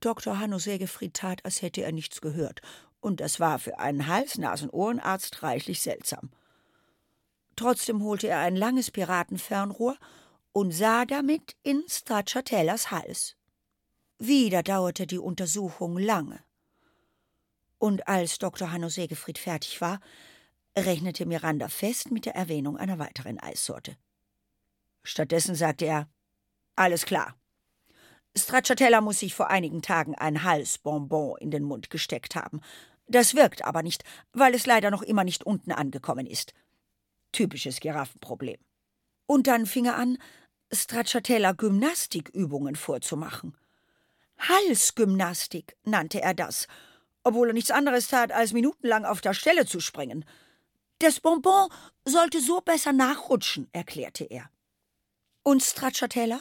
Dr. 0.00 0.38
Hanno 0.38 0.58
Sägefried 0.58 1.14
tat, 1.14 1.44
als 1.44 1.60
hätte 1.60 1.82
er 1.82 1.92
nichts 1.92 2.20
gehört, 2.22 2.62
und 3.00 3.20
das 3.20 3.38
war 3.38 3.58
für 3.58 3.78
einen 3.78 4.06
Hals-Nasen-Ohrenarzt 4.06 5.42
reichlich 5.42 5.82
seltsam. 5.82 6.30
Trotzdem 7.54 8.02
holte 8.02 8.28
er 8.28 8.40
ein 8.40 8.56
langes 8.56 8.90
Piratenfernrohr 8.90 9.96
und 10.52 10.72
sah 10.72 11.04
damit 11.04 11.56
in 11.62 11.82
Stracciatellas 11.88 12.90
Hals. 12.90 13.35
Wieder 14.18 14.62
dauerte 14.62 15.06
die 15.06 15.18
Untersuchung 15.18 15.98
lange. 15.98 16.40
Und 17.78 18.08
als 18.08 18.38
Dr. 18.38 18.72
Hanno 18.72 18.88
Sägefried 18.88 19.38
fertig 19.38 19.80
war, 19.80 20.00
rechnete 20.76 21.26
Miranda 21.26 21.68
fest 21.68 22.10
mit 22.10 22.24
der 22.24 22.34
Erwähnung 22.34 22.78
einer 22.78 22.98
weiteren 22.98 23.38
Eissorte. 23.38 23.96
Stattdessen 25.02 25.54
sagte 25.54 25.84
er: 25.84 26.08
Alles 26.74 27.04
klar. 27.04 27.36
Stracciatella 28.36 29.00
muss 29.00 29.20
sich 29.20 29.34
vor 29.34 29.48
einigen 29.48 29.82
Tagen 29.82 30.14
ein 30.14 30.42
Halsbonbon 30.42 31.38
in 31.38 31.50
den 31.50 31.62
Mund 31.62 31.90
gesteckt 31.90 32.36
haben. 32.36 32.60
Das 33.06 33.34
wirkt 33.34 33.64
aber 33.64 33.82
nicht, 33.82 34.02
weil 34.32 34.54
es 34.54 34.66
leider 34.66 34.90
noch 34.90 35.02
immer 35.02 35.24
nicht 35.24 35.44
unten 35.44 35.72
angekommen 35.72 36.26
ist. 36.26 36.52
Typisches 37.32 37.80
Giraffenproblem. 37.80 38.58
Und 39.26 39.46
dann 39.46 39.66
fing 39.66 39.86
er 39.86 39.96
an, 39.96 40.18
Stracciatella 40.72 41.52
Gymnastikübungen 41.52 42.76
vorzumachen. 42.76 43.56
Halsgymnastik 44.38 45.76
nannte 45.84 46.20
er 46.20 46.34
das, 46.34 46.66
obwohl 47.22 47.48
er 47.48 47.54
nichts 47.54 47.70
anderes 47.70 48.08
tat, 48.08 48.32
als 48.32 48.52
minutenlang 48.52 49.04
auf 49.04 49.20
der 49.20 49.34
Stelle 49.34 49.66
zu 49.66 49.80
springen. 49.80 50.24
Das 50.98 51.20
Bonbon 51.20 51.68
sollte 52.04 52.40
so 52.40 52.60
besser 52.60 52.92
nachrutschen, 52.92 53.68
erklärte 53.72 54.24
er. 54.24 54.50
Und 55.42 55.62
Stracciatella? 55.62 56.40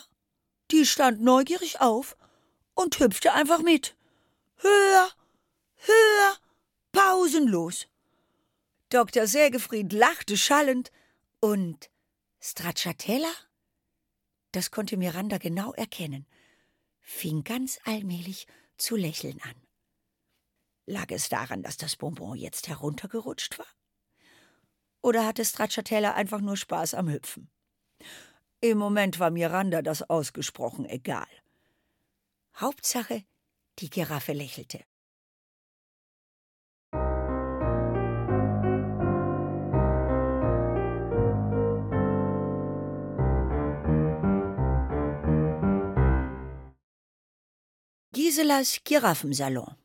Die 0.71 0.85
stand 0.85 1.21
neugierig 1.21 1.81
auf 1.81 2.17
und 2.73 2.99
hüpfte 2.99 3.33
einfach 3.33 3.61
mit. 3.61 3.95
Höher, 4.57 5.09
höher, 5.77 6.37
pausenlos. 6.91 7.87
Dr. 8.89 9.27
Sägefried 9.27 9.91
lachte 9.91 10.37
schallend 10.37 10.91
und 11.39 11.89
Stracciatella? 12.39 13.31
Das 14.51 14.71
konnte 14.71 14.95
Miranda 14.95 15.37
genau 15.37 15.73
erkennen, 15.73 16.25
fing 17.05 17.43
ganz 17.43 17.79
allmählich 17.85 18.47
zu 18.77 18.95
lächeln 18.95 19.39
an. 19.41 19.55
Lag 20.87 21.09
es 21.11 21.29
daran, 21.29 21.63
dass 21.63 21.77
das 21.77 21.95
Bonbon 21.95 22.35
jetzt 22.35 22.67
heruntergerutscht 22.67 23.57
war? 23.57 23.67
Oder 25.01 25.25
hatte 25.25 25.45
Stracciatella 25.45 26.15
einfach 26.15 26.41
nur 26.41 26.57
Spaß 26.57 26.95
am 26.95 27.09
Hüpfen? 27.09 27.49
Im 28.59 28.79
Moment 28.79 29.19
war 29.19 29.29
Miranda 29.29 29.81
das 29.81 30.01
ausgesprochen 30.01 30.85
egal. 30.85 31.27
Hauptsache, 32.55 33.23
Die 33.79 33.89
Giraffe 33.89 34.33
lächelte. 34.33 34.83
Giselas 48.15 48.79
Giraffensalon. 48.85 49.75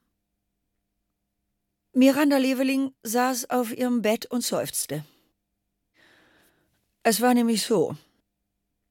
Miranda 1.92 2.36
Leveling 2.36 2.94
saß 3.02 3.50
auf 3.50 3.76
ihrem 3.76 4.02
Bett 4.02 4.26
und 4.26 4.44
seufzte. 4.44 5.04
Es 7.02 7.20
war 7.20 7.34
nämlich 7.34 7.64
so, 7.64 7.96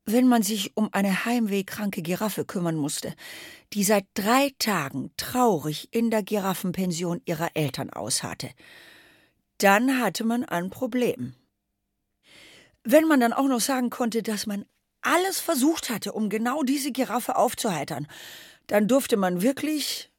wenn 0.03 0.27
man 0.27 0.43
sich 0.43 0.75
um 0.75 0.89
eine 0.91 1.23
heimwehkranke 1.23 2.01
Giraffe 2.01 2.43
kümmern 2.43 2.75
musste, 2.75 3.15
die 3.71 3.85
seit 3.85 4.07
drei 4.13 4.53
Tagen 4.59 5.11
traurig 5.15 5.87
in 5.91 6.11
der 6.11 6.21
Giraffenpension 6.21 7.21
ihrer 7.23 7.51
Eltern 7.53 7.91
ausharrte, 7.91 8.49
dann 9.59 10.01
hatte 10.01 10.25
man 10.25 10.43
ein 10.43 10.69
Problem. 10.69 11.33
Wenn 12.83 13.07
man 13.07 13.21
dann 13.21 13.31
auch 13.31 13.47
noch 13.47 13.61
sagen 13.61 13.89
konnte, 13.89 14.21
dass 14.21 14.47
man 14.47 14.65
alles 14.99 15.39
versucht 15.39 15.89
hatte, 15.89 16.11
um 16.11 16.27
genau 16.27 16.63
diese 16.63 16.91
Giraffe 16.91 17.37
aufzuheitern, 17.37 18.05
dann 18.69 18.87
durfte 18.87 19.17
man 19.17 19.41
wirklich 19.41 20.11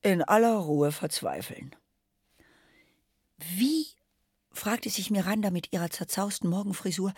in 0.00 0.22
aller 0.22 0.54
Ruhe 0.54 0.92
verzweifeln. 0.92 1.74
Wie, 3.36 3.86
fragte 4.52 4.88
sich 4.88 5.10
Miranda 5.10 5.50
mit 5.50 5.72
ihrer 5.72 5.90
zerzausten 5.90 6.48
Morgenfrisur, 6.48 7.12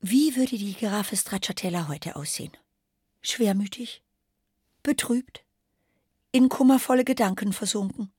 wie 0.00 0.36
würde 0.36 0.58
die 0.58 0.74
Giraffe 0.74 1.16
Stracciatella 1.16 1.88
heute 1.88 2.16
aussehen? 2.16 2.52
Schwermütig? 3.22 4.02
Betrübt? 4.82 5.44
In 6.30 6.50
kummervolle 6.50 7.04
Gedanken 7.04 7.54
versunken? 7.54 8.12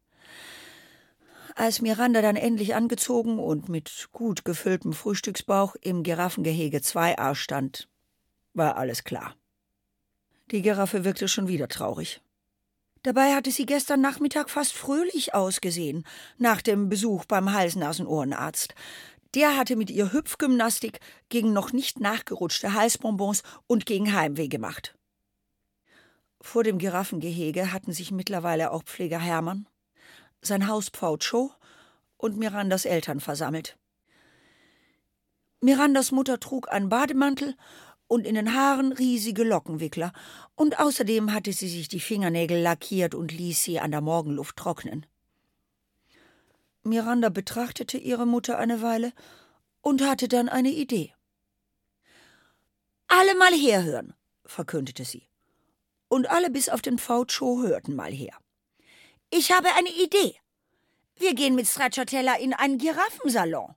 Als 1.55 1.81
Miranda 1.81 2.23
dann 2.23 2.37
endlich 2.37 2.73
angezogen 2.73 3.37
und 3.37 3.69
mit 3.69 4.09
gut 4.11 4.45
gefülltem 4.45 4.93
Frühstücksbauch 4.93 5.75
im 5.81 6.01
Giraffengehege 6.01 6.79
2a 6.79 7.35
stand, 7.35 7.87
war 8.53 8.77
alles 8.77 9.03
klar. 9.03 9.35
Die 10.51 10.61
Giraffe 10.61 11.05
wirkte 11.05 11.27
schon 11.27 11.47
wieder 11.47 11.67
traurig. 11.67 12.21
Dabei 13.03 13.33
hatte 13.33 13.51
sie 13.51 13.65
gestern 13.65 14.01
Nachmittag 14.01 14.49
fast 14.49 14.73
fröhlich 14.73 15.33
ausgesehen, 15.33 16.05
nach 16.37 16.61
dem 16.61 16.89
Besuch 16.89 17.25
beim 17.25 17.51
Hals-Nasen-Ohrenarzt. 17.51 18.75
Der 19.33 19.57
hatte 19.57 19.75
mit 19.75 19.89
ihr 19.89 20.11
Hüpfgymnastik 20.11 20.99
gegen 21.29 21.53
noch 21.53 21.71
nicht 21.71 21.99
nachgerutschte 21.99 22.73
Halsbonbons 22.73 23.43
und 23.65 23.85
gegen 23.85 24.13
Heimweh 24.13 24.49
gemacht. 24.49 24.95
Vor 26.41 26.63
dem 26.63 26.79
Giraffengehege 26.79 27.71
hatten 27.71 27.93
sich 27.93 28.11
mittlerweile 28.11 28.71
auch 28.71 28.83
Pfleger 28.83 29.19
Hermann, 29.19 29.67
sein 30.41 30.67
Hauspfau 30.67 31.15
Joe 31.17 31.51
und 32.17 32.37
Mirandas 32.37 32.85
Eltern 32.85 33.19
versammelt. 33.19 33.77
Mirandas 35.61 36.11
Mutter 36.11 36.39
trug 36.39 36.71
einen 36.71 36.89
Bademantel 36.89 37.55
und 38.11 38.27
in 38.27 38.35
den 38.35 38.53
Haaren 38.53 38.91
riesige 38.91 39.45
Lockenwickler, 39.45 40.11
und 40.55 40.79
außerdem 40.79 41.33
hatte 41.33 41.53
sie 41.53 41.69
sich 41.69 41.87
die 41.87 42.01
Fingernägel 42.01 42.59
lackiert 42.61 43.15
und 43.15 43.31
ließ 43.31 43.63
sie 43.63 43.79
an 43.79 43.91
der 43.91 44.01
Morgenluft 44.01 44.57
trocknen. 44.57 45.05
Miranda 46.83 47.29
betrachtete 47.29 47.97
ihre 47.97 48.25
Mutter 48.25 48.57
eine 48.57 48.81
Weile 48.81 49.13
und 49.79 50.01
hatte 50.01 50.27
dann 50.27 50.49
eine 50.49 50.71
Idee. 50.71 51.13
Alle 53.07 53.33
mal 53.35 53.53
herhören, 53.53 54.13
verkündete 54.43 55.05
sie. 55.05 55.29
Und 56.09 56.29
alle 56.29 56.49
bis 56.49 56.67
auf 56.67 56.81
den 56.81 56.97
Faucho 56.97 57.61
hörten 57.61 57.95
mal 57.95 58.11
her. 58.11 58.35
Ich 59.29 59.53
habe 59.53 59.69
eine 59.77 59.89
Idee. 60.03 60.35
Wir 61.15 61.33
gehen 61.33 61.55
mit 61.55 61.65
Stracciatella 61.65 62.35
in 62.39 62.53
einen 62.53 62.77
Giraffensalon. 62.77 63.73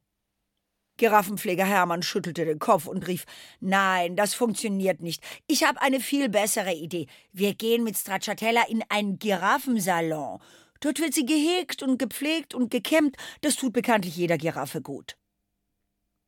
Giraffenpfleger 0.97 1.65
Hermann 1.65 2.03
schüttelte 2.03 2.45
den 2.45 2.59
Kopf 2.59 2.87
und 2.87 3.07
rief 3.07 3.25
Nein, 3.61 4.17
das 4.17 4.35
funktioniert 4.35 5.01
nicht. 5.01 5.23
Ich 5.47 5.65
habe 5.65 5.81
eine 5.83 6.01
viel 6.01 6.29
bessere 6.29 6.73
Idee. 6.73 7.07
Wir 7.33 7.55
gehen 7.55 7.85
mit 7.85 7.97
Stracciatella 7.97 8.65
in 8.69 8.83
einen 8.89 9.19
Giraffensalon. 9.19 10.41
Dort 10.81 11.01
wird 11.01 11.15
sie 11.15 11.27
gehegt 11.27 11.83
und 11.83 11.99
gepflegt 11.99 12.55
und 12.55 12.71
gekämmt. 12.71 13.17
Das 13.41 13.57
tut 13.57 13.73
bekanntlich 13.73 14.17
jeder 14.17 14.39
Giraffe 14.39 14.83
gut. 14.83 15.17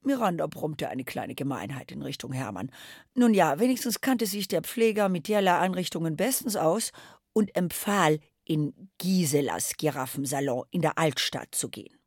Miranda 0.02 0.46
brummte 0.46 0.88
eine 0.88 1.04
kleine 1.04 1.34
Gemeinheit 1.34 1.90
in 1.90 2.00
Richtung 2.00 2.32
Hermann. 2.32 2.70
Nun 3.14 3.34
ja, 3.34 3.58
wenigstens 3.58 4.00
kannte 4.00 4.26
sich 4.26 4.48
der 4.48 4.62
Pfleger 4.62 5.08
mit 5.08 5.28
derlei 5.28 5.58
Einrichtungen 5.58 6.16
bestens 6.16 6.56
aus 6.56 6.92
und 7.32 7.54
empfahl, 7.56 8.20
in 8.44 8.90
Giselas 8.98 9.72
Giraffensalon 9.76 10.64
in 10.70 10.80
der 10.80 10.98
Altstadt 10.98 11.54
zu 11.54 11.68
gehen. 11.68 11.98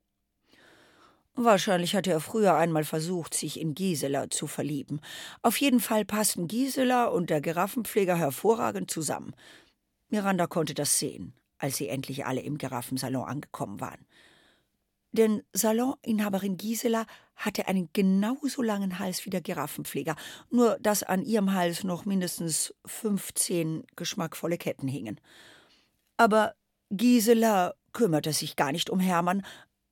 Wahrscheinlich 1.41 1.95
hatte 1.95 2.12
er 2.12 2.19
früher 2.19 2.56
einmal 2.56 2.84
versucht, 2.84 3.34
sich 3.34 3.62
in 3.62 3.73
Gisela 3.73 4.30
zu 4.30 4.45
verlieben. 4.45 4.99
Auf 5.41 5.56
jeden 5.56 5.80
Fall 5.80 6.04
passten 6.04 6.49
Gisela 6.49 7.06
und 7.06 7.30
der 7.30 7.39
Giraffenpfleger 7.39 8.17
hervorragend 8.17 8.91
zusammen. 8.91 9.34
Miranda 10.10 10.47
konnte 10.47 10.73
das 10.73 10.99
sehen, 10.99 11.34
als 11.58 11.78
sie 11.78 11.88
endlich 11.88 12.25
alle 12.25 12.41
im 12.41 12.58
Giraffensalon 12.58 13.23
angekommen 13.23 13.80
waren. 13.80 14.06
Denn 15.13 15.41
Saloninhaberin 15.54 16.58
Gisela 16.58 17.06
hatte 17.38 17.69
einen 17.69 17.88
genauso 17.93 18.62
langen 18.62 18.99
Hals 18.99 19.25
wie 19.25 19.30
der 19.30 19.39
Giraffenpfleger, 19.39 20.17
nur 20.49 20.78
dass 20.82 21.04
an 21.04 21.23
ihrem 21.23 21.54
Hals 21.54 21.86
noch 21.86 22.04
mindestens 22.04 22.75
fünfzehn 22.86 23.86
geschmackvolle 23.95 24.58
Ketten 24.58 24.89
hingen. 24.89 25.21
Aber 26.17 26.54
Gisela 26.89 27.75
kümmerte 27.93 28.34
sich 28.34 28.58
gar 28.58 28.73
nicht 28.73 28.89
um 28.89 28.99
Hermann, 28.99 29.45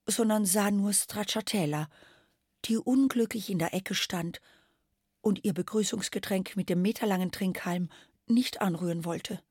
sondern 0.07 0.45
sah 0.45 0.71
nur 0.71 0.93
Stracciatella, 0.93 1.89
die 2.65 2.77
unglücklich 2.77 3.49
in 3.49 3.59
der 3.59 3.73
Ecke 3.73 3.93
stand 3.93 4.41
und 5.21 5.43
ihr 5.43 5.53
Begrüßungsgetränk 5.53 6.55
mit 6.55 6.69
dem 6.69 6.81
meterlangen 6.81 7.31
Trinkhalm 7.31 7.89
nicht 8.25 8.61
anrühren 8.61 9.05
wollte. 9.05 9.41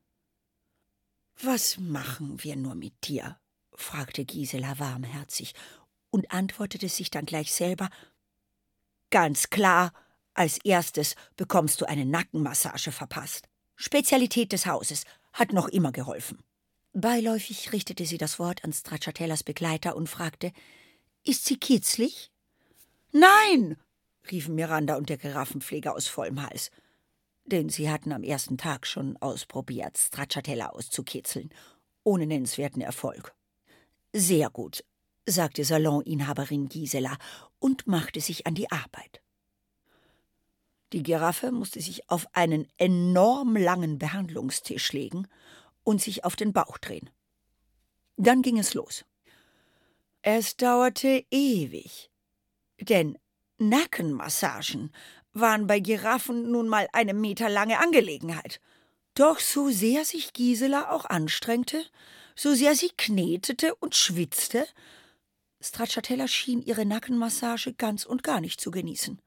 Was 1.41 1.79
machen 1.79 2.43
wir 2.43 2.57
nur 2.57 2.75
mit 2.75 3.07
dir? 3.07 3.39
fragte 3.75 4.25
Gisela 4.25 4.79
warmherzig 4.79 5.55
und 6.11 6.31
antwortete 6.33 6.89
sich 6.89 7.11
dann 7.11 7.27
gleich 7.27 7.53
selber 7.53 7.91
Ganz 9.11 9.51
klar, 9.51 9.93
als 10.35 10.59
erstes 10.65 11.15
bekommst 11.37 11.81
du 11.81 11.85
eine 11.85 12.05
Nackenmassage 12.05 12.91
verpasst. 12.91 13.49
Spezialität 13.77 14.53
des 14.53 14.67
Hauses, 14.67 15.05
hat 15.33 15.53
noch 15.53 15.69
immer 15.69 15.93
geholfen. 15.93 16.43
Beiläufig 16.99 17.75
richtete 17.75 18.07
sie 18.07 18.17
das 18.17 18.39
Wort 18.39 18.65
an 18.65 18.73
Stracciatellas 18.73 19.43
Begleiter 19.43 19.97
und 19.97 20.09
fragte: 20.09 20.51
Ist 21.25 21.45
sie 21.45 21.59
kitzlig? 21.59 22.31
Nein! 23.13 23.77
riefen 24.31 24.55
Miranda 24.55 24.97
und 24.97 25.11
der 25.11 25.19
Giraffenpfleger 25.19 25.95
aus 25.95 26.07
vollem 26.07 26.41
Hals. 26.43 26.71
Denn 27.45 27.69
sie 27.69 27.91
hatten 27.91 28.13
am 28.13 28.23
ersten 28.23 28.57
Tag 28.57 28.87
schon 28.87 29.19
ausprobiert, 29.19 29.99
Stracciatella 29.99 30.71
auszukitzeln, 30.71 31.51
ohne 32.03 32.27
nennenswerten 32.27 32.81
Erfolg. 32.81 33.35
Sehr 34.15 34.49
gut, 34.49 34.83
sagte 35.27 35.65
Saloninhaberin 35.65 36.71
Gisela 36.71 37.19
und 37.59 37.87
machte 37.87 38.23
sich 38.23 38.47
an 38.47 38.55
die 38.55 38.71
Arbeit. 38.71 39.21
Die 40.95 41.03
Giraffe 41.03 41.53
musste 41.53 41.83
sich 41.83 42.09
auf 42.09 42.27
einen 42.33 42.67
enorm 42.79 43.55
langen 43.55 43.99
Behandlungstisch 43.99 44.95
legen 44.95 45.29
und 45.87 46.03
sich 46.03 46.25
auf 46.25 46.37
den 46.37 46.53
Bauch 46.53 46.79
drehen. 46.79 47.09
Dann 48.17 48.43
ging 48.43 48.59
es 48.59 48.75
los. 48.75 49.05
Es 50.23 50.57
dauerte 50.57 51.25
ewig, 51.31 52.11
denn 52.81 53.17
Nackenmassagen 53.59 54.93
waren 55.33 55.67
bei 55.67 55.79
Giraffen 55.79 56.51
nun 56.51 56.69
mal 56.69 56.89
eine 56.93 57.15
meterlange 57.15 57.79
Angelegenheit. 57.79 58.61
Doch 59.15 59.39
so 59.39 59.71
sehr 59.71 60.05
sich 60.05 60.33
Gisela 60.33 60.91
auch 60.91 61.05
anstrengte, 61.05 61.85
so 62.35 62.55
sehr 62.55 62.75
sie 62.75 62.91
knetete 62.97 63.75
und 63.77 63.95
schwitzte, 63.95 64.67
Stracciatella 65.61 66.29
schien 66.29 66.63
ihre 66.63 66.85
Nackenmassage 66.85 67.75
ganz 67.75 68.05
und 68.05 68.23
gar 68.23 68.41
nicht 68.41 68.61
zu 68.61 68.71
genießen. 68.71 69.21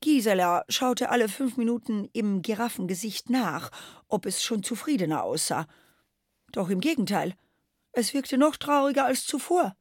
Gisela 0.00 0.64
schaute 0.68 1.08
alle 1.08 1.28
fünf 1.28 1.56
Minuten 1.56 2.08
im 2.12 2.42
Giraffengesicht 2.42 3.30
nach, 3.30 3.70
ob 4.08 4.26
es 4.26 4.42
schon 4.42 4.62
zufriedener 4.62 5.22
aussah. 5.22 5.66
Doch 6.52 6.68
im 6.68 6.80
Gegenteil, 6.80 7.34
es 7.92 8.14
wirkte 8.14 8.38
noch 8.38 8.56
trauriger 8.56 9.04
als 9.06 9.24
zuvor. 9.24 9.76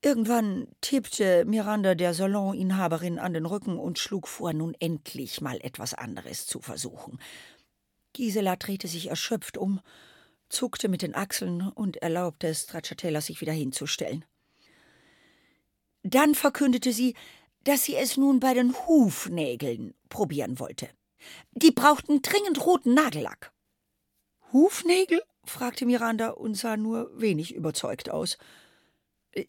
Irgendwann 0.00 0.68
tippte 0.80 1.44
Miranda 1.44 1.94
der 1.94 2.14
Saloninhaberin 2.14 3.18
an 3.18 3.34
den 3.34 3.46
Rücken 3.46 3.78
und 3.78 3.98
schlug 3.98 4.28
vor, 4.28 4.52
nun 4.52 4.74
endlich 4.78 5.40
mal 5.40 5.58
etwas 5.60 5.92
anderes 5.92 6.46
zu 6.46 6.60
versuchen. 6.60 7.18
Gisela 8.12 8.56
drehte 8.56 8.86
sich 8.86 9.08
erschöpft 9.08 9.58
um, 9.58 9.80
zuckte 10.48 10.88
mit 10.88 11.02
den 11.02 11.14
Achseln 11.14 11.62
und 11.68 11.96
erlaubte 11.98 12.54
Stracciatella, 12.54 13.20
sich 13.20 13.40
wieder 13.40 13.52
hinzustellen. 13.52 14.24
Dann 16.04 16.34
verkündete 16.34 16.92
sie, 16.92 17.14
dass 17.64 17.84
sie 17.84 17.96
es 17.96 18.16
nun 18.16 18.40
bei 18.40 18.54
den 18.54 18.74
Hufnägeln 18.86 19.94
probieren 20.08 20.58
wollte. 20.58 20.88
Die 21.52 21.70
brauchten 21.70 22.22
dringend 22.22 22.64
roten 22.64 22.94
Nagellack. 22.94 23.52
Hufnägel? 24.52 25.22
fragte 25.44 25.86
Miranda 25.86 26.30
und 26.30 26.54
sah 26.54 26.76
nur 26.76 27.10
wenig 27.18 27.54
überzeugt 27.54 28.10
aus. 28.10 28.38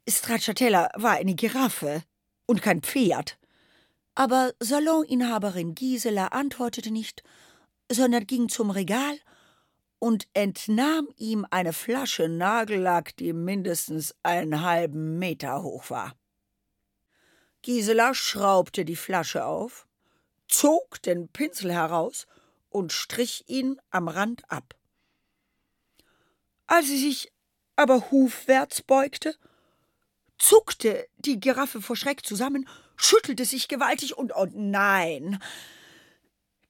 Stracciatella 0.08 0.89
war 0.95 1.12
eine 1.12 1.36
Giraffe 1.36 2.04
und 2.45 2.62
kein 2.62 2.82
Pferd. 2.82 3.38
Aber 4.15 4.54
Saloninhaberin 4.60 5.76
Gisela 5.76 6.28
antwortete 6.28 6.91
nicht, 6.91 7.24
sondern 7.91 8.28
ging 8.28 8.50
zum 8.50 8.69
Regal 8.69 9.17
und 10.00 10.28
entnahm 10.34 11.08
ihm 11.17 11.45
eine 11.52 11.74
Flasche 11.74 12.28
Nagellack, 12.28 13.15
die 13.17 13.34
mindestens 13.34 14.15
einen 14.24 14.63
halben 14.63 15.19
Meter 15.19 15.63
hoch 15.63 15.89
war. 15.89 16.18
Gisela 17.62 18.13
schraubte 18.13 18.86
die 18.86 18.95
Flasche 18.95 19.45
auf, 19.45 19.88
zog 20.48 21.02
den 21.02 21.28
Pinsel 21.28 21.74
heraus 21.74 22.28
und 22.69 22.93
strich 22.93 23.43
ihn 23.48 23.80
am 23.89 24.08
Rand 24.08 24.50
ab. 24.50 24.76
Als 26.67 26.88
sie 26.88 26.98
sich 26.98 27.32
aber 27.76 28.12
hufwärts 28.12 28.82
beugte, 28.82 29.36
zuckte 30.38 31.08
die 31.17 31.39
Giraffe 31.39 31.82
vor 31.82 31.95
Schreck 31.95 32.26
zusammen, 32.26 32.67
schüttelte 32.95 33.45
sich 33.45 33.67
gewaltig 33.67 34.17
und, 34.17 34.36
oh 34.36 34.48
nein! 34.54 35.39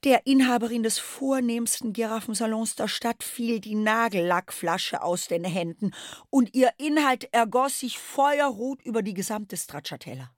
Der 0.06 0.26
Inhaberin 0.26 0.82
des 0.82 0.98
vornehmsten 0.98 1.92
Giraffensalons 1.92 2.76
der 2.76 2.88
Stadt 2.88 3.22
fiel 3.22 3.60
die 3.60 3.76
Nagellackflasche 3.76 5.02
aus 5.02 5.28
den 5.28 5.44
Händen 5.44 5.92
und 6.30 6.56
ihr 6.56 6.72
Inhalt 6.78 7.28
ergoss 7.34 7.82
sich 7.82 8.00
feuerrot 8.00 8.82
über 8.84 9.02
die 9.02 9.14
gesamte 9.14 9.58
Stracciatella. 9.58 10.32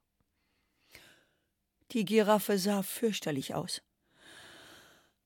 Die 1.91 2.05
Giraffe 2.05 2.57
sah 2.57 2.83
fürchterlich 2.83 3.53
aus. 3.53 3.81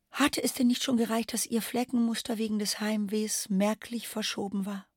Hatte 0.09 0.41
es 0.41 0.53
denn 0.53 0.67
nicht 0.67 0.83
schon 0.83 0.97
gereicht, 0.97 1.33
dass 1.33 1.45
ihr 1.45 1.61
Fleckenmuster 1.61 2.37
wegen 2.37 2.57
des 2.57 2.79
Heimwehs 2.79 3.49
merklich 3.49 4.07
verschoben 4.07 4.65
war? 4.65 4.87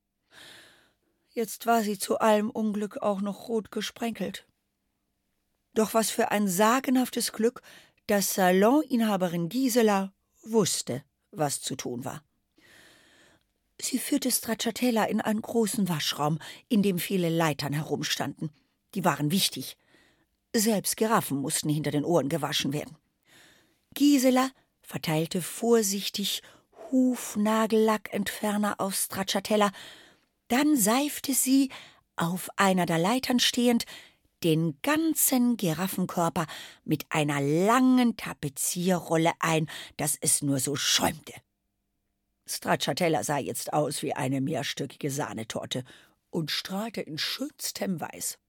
Jetzt 1.29 1.65
war 1.65 1.83
sie 1.83 1.99
zu 1.99 2.19
allem 2.19 2.49
Unglück 2.49 2.97
auch 2.97 3.21
noch 3.21 3.47
rot 3.49 3.69
gesprenkelt. 3.69 4.47
Doch 5.73 5.93
was 5.93 6.09
für 6.09 6.31
ein 6.31 6.47
sagenhaftes 6.47 7.33
Glück, 7.33 7.61
dass 8.07 8.33
Saloninhaberin 8.33 9.49
Gisela 9.49 10.13
wusste, 10.41 11.03
was 11.31 11.61
zu 11.61 11.75
tun 11.75 12.05
war. 12.05 12.23
Sie 13.79 13.99
führte 13.99 14.31
Stracciatella 14.31 15.05
in 15.05 15.21
einen 15.21 15.41
großen 15.41 15.87
Waschraum, 15.87 16.39
in 16.67 16.81
dem 16.81 16.97
viele 16.97 17.29
Leitern 17.29 17.73
herumstanden. 17.73 18.49
Die 18.95 19.05
waren 19.05 19.31
wichtig. 19.31 19.77
Selbst 20.55 20.97
Giraffen 20.97 21.39
mussten 21.39 21.69
hinter 21.69 21.91
den 21.91 22.05
Ohren 22.05 22.29
gewaschen 22.29 22.73
werden. 22.73 22.97
Gisela 23.93 24.49
verteilte 24.81 25.41
vorsichtig 25.41 26.41
Hufnagellackentferner 26.91 28.75
auf 28.79 28.95
Stracciatella, 28.95 29.71
dann 30.47 30.75
seifte 30.75 31.33
sie, 31.33 31.69
auf 32.15 32.49
einer 32.57 32.85
der 32.85 32.97
Leitern 32.97 33.39
stehend, 33.39 33.85
den 34.43 34.79
ganzen 34.81 35.57
Giraffenkörper 35.57 36.47
mit 36.83 37.05
einer 37.09 37.41
langen 37.41 38.17
Tapezierrolle 38.17 39.33
ein, 39.39 39.69
dass 39.97 40.17
es 40.19 40.41
nur 40.41 40.59
so 40.59 40.75
schäumte. 40.75 41.33
Stracciatella 42.47 43.23
sah 43.23 43.37
jetzt 43.37 43.73
aus 43.73 44.01
wie 44.01 44.13
eine 44.13 44.41
mehrstöckige 44.41 45.11
Sahnetorte 45.11 45.83
und 46.31 46.51
strahlte 46.51 47.01
in 47.01 47.17
schönstem 47.17 48.01
Weiß. 48.01 48.39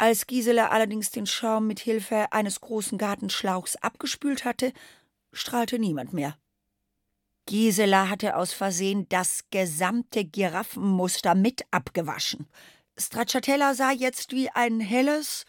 Als 0.00 0.26
Gisela 0.26 0.68
allerdings 0.68 1.10
den 1.10 1.26
Schaum 1.26 1.66
mit 1.66 1.78
Hilfe 1.78 2.32
eines 2.32 2.62
großen 2.62 2.96
Gartenschlauchs 2.96 3.76
abgespült 3.76 4.46
hatte, 4.46 4.72
strahlte 5.30 5.78
niemand 5.78 6.14
mehr. 6.14 6.38
Gisela 7.44 8.08
hatte 8.08 8.36
aus 8.36 8.54
Versehen 8.54 9.06
das 9.10 9.44
gesamte 9.50 10.24
Giraffenmuster 10.24 11.34
mit 11.34 11.64
abgewaschen. 11.70 12.48
Stracciatella 12.96 13.74
sah 13.74 13.90
jetzt 13.90 14.32
wie 14.32 14.48
ein 14.48 14.80
helles, 14.80 15.44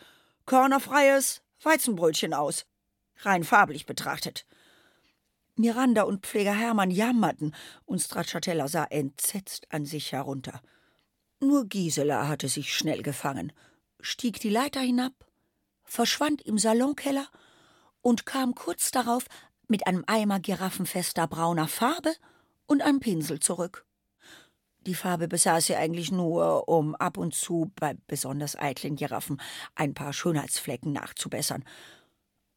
körnerfreies 0.45 1.41
Weizenbrötchen 1.63 2.33
aus, 2.33 2.65
rein 3.19 3.45
farblich 3.45 3.85
betrachtet. 3.85 4.45
Miranda 5.55 6.01
und 6.01 6.25
Pfleger 6.25 6.53
Hermann 6.53 6.91
jammerten 6.91 7.55
und 7.85 7.99
Stracciatella 7.99 8.67
sah 8.67 8.83
entsetzt 8.83 9.67
an 9.69 9.85
sich 9.85 10.11
herunter. 10.11 10.61
Nur 11.39 11.67
Gisela 11.67 12.27
hatte 12.27 12.49
sich 12.49 12.75
schnell 12.75 13.01
gefangen 13.01 13.53
stieg 14.01 14.39
die 14.39 14.49
Leiter 14.49 14.81
hinab, 14.81 15.13
verschwand 15.83 16.41
im 16.41 16.57
Salonkeller 16.57 17.27
und 18.01 18.25
kam 18.25 18.55
kurz 18.55 18.91
darauf 18.91 19.25
mit 19.67 19.87
einem 19.87 20.03
Eimer 20.07 20.39
giraffenfester 20.39 21.27
brauner 21.27 21.67
Farbe 21.67 22.13
und 22.65 22.81
einem 22.81 22.99
Pinsel 22.99 23.39
zurück. 23.39 23.85
Die 24.87 24.95
Farbe 24.95 25.27
besaß 25.27 25.67
sie 25.67 25.75
eigentlich 25.75 26.11
nur, 26.11 26.67
um 26.67 26.95
ab 26.95 27.17
und 27.17 27.35
zu 27.35 27.71
bei 27.75 27.95
besonders 28.07 28.55
eitlen 28.55 28.95
Giraffen 28.95 29.39
ein 29.75 29.93
paar 29.93 30.11
Schönheitsflecken 30.11 30.91
nachzubessern. 30.91 31.63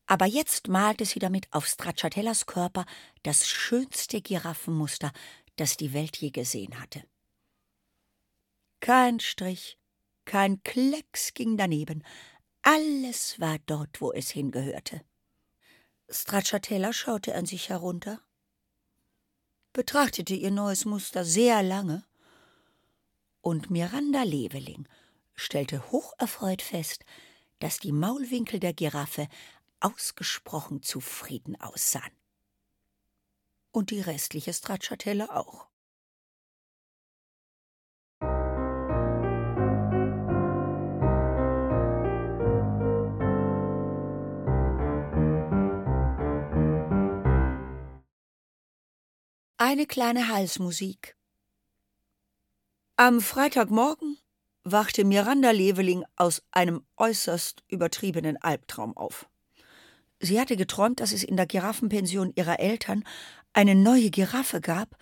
Aber 0.06 0.26
jetzt 0.26 0.68
malte 0.68 1.04
sie 1.04 1.18
damit 1.18 1.48
auf 1.52 1.66
Stracciatellas 1.66 2.46
Körper 2.46 2.86
das 3.22 3.46
schönste 3.46 4.22
Giraffenmuster, 4.22 5.12
das 5.56 5.76
die 5.76 5.92
Welt 5.92 6.16
je 6.16 6.30
gesehen 6.30 6.80
hatte. 6.80 7.04
Kein 8.80 9.20
Strich, 9.20 9.78
kein 10.24 10.62
Klecks 10.62 11.34
ging 11.34 11.56
daneben. 11.56 12.04
Alles 12.62 13.38
war 13.40 13.58
dort, 13.66 14.00
wo 14.00 14.12
es 14.12 14.30
hingehörte. 14.30 15.02
Stracciatella 16.08 16.92
schaute 16.92 17.34
an 17.34 17.46
sich 17.46 17.68
herunter, 17.68 18.20
betrachtete 19.72 20.34
ihr 20.34 20.50
neues 20.50 20.84
Muster 20.84 21.24
sehr 21.24 21.62
lange, 21.62 22.04
und 23.40 23.70
Miranda 23.70 24.22
Leveling 24.22 24.88
stellte 25.34 25.90
hocherfreut 25.90 26.62
fest, 26.62 27.04
dass 27.58 27.78
die 27.78 27.92
Maulwinkel 27.92 28.60
der 28.60 28.72
Giraffe 28.72 29.28
ausgesprochen 29.80 30.82
zufrieden 30.82 31.60
aussahen. 31.60 32.12
Und 33.70 33.90
die 33.90 34.00
restliche 34.00 34.54
Stracciatella 34.54 35.36
auch. 35.36 35.68
Eine 49.56 49.86
kleine 49.86 50.30
Halsmusik. 50.30 51.16
Am 52.96 53.20
Freitagmorgen 53.20 54.18
wachte 54.64 55.04
Miranda 55.04 55.52
Leveling 55.52 56.04
aus 56.16 56.42
einem 56.50 56.84
äußerst 56.96 57.62
übertriebenen 57.68 58.36
Albtraum 58.36 58.96
auf. 58.96 59.28
Sie 60.18 60.40
hatte 60.40 60.56
geträumt, 60.56 60.98
dass 60.98 61.12
es 61.12 61.22
in 61.22 61.36
der 61.36 61.46
Giraffenpension 61.46 62.32
ihrer 62.34 62.58
Eltern 62.58 63.04
eine 63.52 63.76
neue 63.76 64.10
Giraffe 64.10 64.60
gab, 64.60 64.96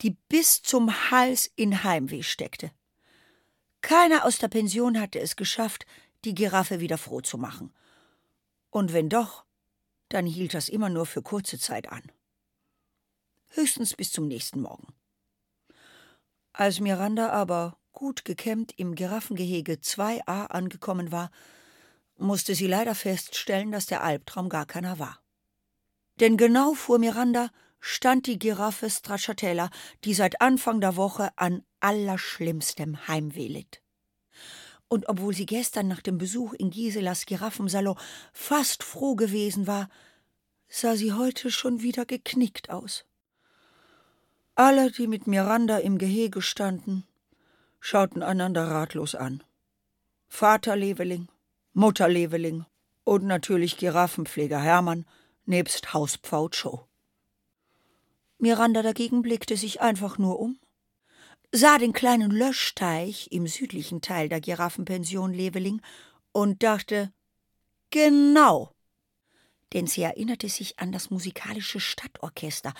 die 0.00 0.16
bis 0.30 0.62
zum 0.62 1.10
Hals 1.10 1.52
in 1.54 1.84
Heimweh 1.84 2.22
steckte. 2.22 2.70
Keiner 3.82 4.24
aus 4.24 4.38
der 4.38 4.48
Pension 4.48 4.98
hatte 4.98 5.20
es 5.20 5.36
geschafft, 5.36 5.84
die 6.24 6.34
Giraffe 6.34 6.80
wieder 6.80 6.96
froh 6.96 7.20
zu 7.20 7.36
machen. 7.36 7.74
Und 8.70 8.94
wenn 8.94 9.10
doch, 9.10 9.44
dann 10.08 10.24
hielt 10.24 10.54
das 10.54 10.70
immer 10.70 10.88
nur 10.88 11.04
für 11.04 11.20
kurze 11.20 11.58
Zeit 11.58 11.90
an 11.92 12.10
höchstens 13.48 13.94
bis 13.94 14.12
zum 14.12 14.26
nächsten 14.26 14.60
Morgen. 14.60 14.94
Als 16.52 16.80
Miranda 16.80 17.30
aber 17.30 17.78
gut 17.92 18.24
gekämmt 18.24 18.72
im 18.76 18.94
Giraffengehege 18.94 19.74
2a 19.74 20.46
angekommen 20.46 21.12
war, 21.12 21.30
musste 22.16 22.54
sie 22.54 22.66
leider 22.66 22.94
feststellen, 22.94 23.70
dass 23.70 23.86
der 23.86 24.02
Albtraum 24.02 24.48
gar 24.48 24.66
keiner 24.66 24.98
war. 24.98 25.20
Denn 26.20 26.36
genau 26.36 26.74
vor 26.74 26.98
Miranda 26.98 27.50
stand 27.80 28.26
die 28.26 28.38
Giraffe 28.38 28.90
Stracciatella, 28.90 29.70
die 30.04 30.14
seit 30.14 30.40
Anfang 30.40 30.80
der 30.80 30.96
Woche 30.96 31.30
an 31.36 31.62
allerschlimmstem 31.80 33.06
Heimweh 33.06 33.46
litt. 33.46 33.82
Und 34.88 35.08
obwohl 35.08 35.34
sie 35.34 35.46
gestern 35.46 35.86
nach 35.86 36.00
dem 36.00 36.18
Besuch 36.18 36.54
in 36.54 36.70
Giselas 36.70 37.26
Giraffensalon 37.26 37.98
fast 38.32 38.82
froh 38.82 39.14
gewesen 39.14 39.66
war, 39.66 39.88
sah 40.68 40.96
sie 40.96 41.12
heute 41.12 41.50
schon 41.50 41.82
wieder 41.82 42.04
geknickt 42.04 42.70
aus. 42.70 43.04
Alle, 44.60 44.90
die 44.90 45.06
mit 45.06 45.28
Miranda 45.28 45.78
im 45.78 45.98
Gehege 45.98 46.42
standen, 46.42 47.04
schauten 47.78 48.24
einander 48.24 48.64
ratlos 48.64 49.14
an. 49.14 49.44
Vater 50.26 50.74
Leveling, 50.74 51.28
Mutter 51.74 52.08
Leveling 52.08 52.64
und 53.04 53.22
natürlich 53.22 53.76
Giraffenpfleger 53.76 54.58
Hermann 54.60 55.06
nebst 55.46 55.94
Hauspfau 55.94 56.48
Joe. 56.48 56.80
Miranda 58.38 58.82
dagegen 58.82 59.22
blickte 59.22 59.56
sich 59.56 59.80
einfach 59.80 60.18
nur 60.18 60.40
um, 60.40 60.58
sah 61.52 61.78
den 61.78 61.92
kleinen 61.92 62.32
Löschteich 62.32 63.28
im 63.30 63.46
südlichen 63.46 64.00
Teil 64.00 64.28
der 64.28 64.40
Giraffenpension 64.40 65.32
Leveling 65.32 65.80
und 66.32 66.64
dachte, 66.64 67.12
genau, 67.90 68.74
denn 69.72 69.86
sie 69.86 70.02
erinnerte 70.02 70.48
sich 70.48 70.78
an 70.78 70.92
das 70.92 71.10
musikalische 71.10 71.80
Stadtorchester, 71.80 72.72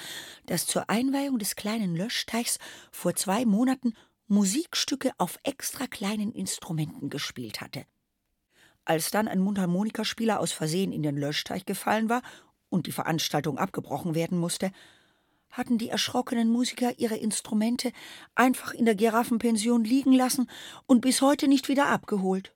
das 0.46 0.66
zur 0.66 0.88
Einweihung 0.90 1.38
des 1.38 1.56
kleinen 1.56 1.94
Löschteichs 1.94 2.58
vor 2.90 3.14
zwei 3.14 3.44
Monaten 3.44 3.94
Musikstücke 4.26 5.12
auf 5.18 5.38
extra 5.42 5.86
kleinen 5.86 6.32
Instrumenten 6.32 7.08
gespielt 7.08 7.60
hatte. 7.60 7.84
Als 8.84 9.10
dann 9.10 9.28
ein 9.28 9.40
Mundharmonikaspieler 9.40 10.40
aus 10.40 10.52
Versehen 10.52 10.92
in 10.92 11.02
den 11.02 11.16
Löschteich 11.16 11.66
gefallen 11.66 12.08
war 12.08 12.22
und 12.68 12.86
die 12.86 12.92
Veranstaltung 12.92 13.58
abgebrochen 13.58 14.14
werden 14.14 14.38
musste, 14.38 14.70
hatten 15.50 15.78
die 15.78 15.88
erschrockenen 15.88 16.50
Musiker 16.50 16.98
ihre 16.98 17.16
Instrumente 17.16 17.92
einfach 18.34 18.74
in 18.74 18.84
der 18.84 18.94
Giraffenpension 18.94 19.84
liegen 19.84 20.12
lassen 20.12 20.48
und 20.86 21.00
bis 21.00 21.22
heute 21.22 21.48
nicht 21.48 21.68
wieder 21.68 21.86
abgeholt. 21.86 22.54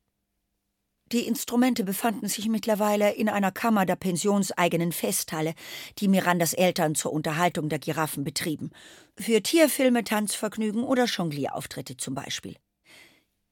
Die 1.13 1.27
Instrumente 1.27 1.85
befanden 1.85 2.27
sich 2.27 2.49
mittlerweile 2.49 3.13
in 3.13 3.29
einer 3.29 3.53
Kammer 3.53 3.85
der 3.85 3.97
pensionseigenen 3.97 4.93
Festhalle, 4.93 5.55
die 5.99 6.09
Mirandas 6.09 6.55
Eltern 6.55 6.95
zur 6.95 7.13
Unterhaltung 7.13 7.69
der 7.69 7.79
Giraffen 7.79 8.25
betrieben. 8.25 8.71
Für 9.19 9.43
Tierfilme, 9.43 10.05
Tanzvergnügen 10.05 10.83
oder 10.83 11.05
Jonglierauftritte 11.05 11.99
zum 11.99 12.15
Beispiel. 12.15 12.57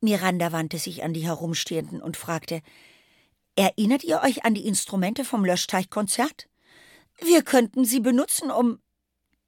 Miranda 0.00 0.52
wandte 0.52 0.78
sich 0.78 1.02
an 1.02 1.12
die 1.12 1.26
Herumstehenden 1.26 2.00
und 2.00 2.16
fragte: 2.16 2.62
Erinnert 3.56 4.04
ihr 4.04 4.22
euch 4.22 4.46
an 4.46 4.54
die 4.54 4.66
Instrumente 4.66 5.26
vom 5.26 5.44
Löschteichkonzert? 5.44 6.48
Wir 7.20 7.42
könnten 7.42 7.84
sie 7.84 8.00
benutzen, 8.00 8.50
um. 8.50 8.78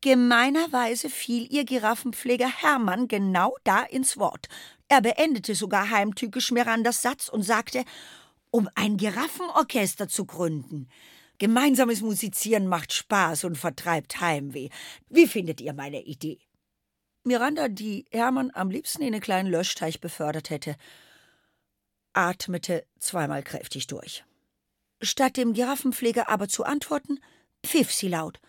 Gemeinerweise 0.03 1.09
fiel 1.09 1.47
ihr 1.53 1.65
Giraffenpfleger 1.65 2.49
Hermann 2.49 3.07
genau 3.07 3.57
da 3.63 3.85
ins 3.85 4.19
Wort. 4.19 4.49
Er 4.89 5.01
beendete 5.01 5.55
sogar 5.55 5.91
heimtückisch 5.91 6.51
Mirandas 6.51 7.03
Satz 7.03 7.29
und 7.29 7.45
sagte, 7.45 7.85
um 8.51 8.69
ein 8.75 8.97
Giraffenorchester 8.97 10.09
zu 10.09 10.27
gründen. 10.27 10.89
Gemeinsames 11.39 12.01
Musizieren 12.01 12.67
macht 12.67 12.93
Spaß 12.93 13.45
und 13.45 13.57
vertreibt 13.57 14.21
Heimweh. 14.21 14.71
Wie 15.09 15.29
findet 15.29 15.61
ihr 15.61 15.73
meine 15.73 16.03
Idee? 16.03 16.41
Miranda, 17.23 17.69
die 17.69 18.05
Hermann 18.11 18.51
am 18.55 18.71
liebsten 18.71 19.03
in 19.03 19.15
einen 19.15 19.23
kleinen 19.23 19.51
Löschteich 19.53 20.01
befördert 20.01 20.51
hätte, 20.51 20.75
atmete 22.13 22.85
zweimal 22.99 23.45
kräftig 23.45 23.87
durch. 23.87 24.25
Statt 25.01 25.37
dem 25.37 25.53
Giraffenpfleger 25.53 26.29
aber 26.29 26.49
zu 26.49 26.65
antworten, 26.65 27.21
pfiff 27.65 27.93
sie 27.93 28.09
laut, 28.09 28.41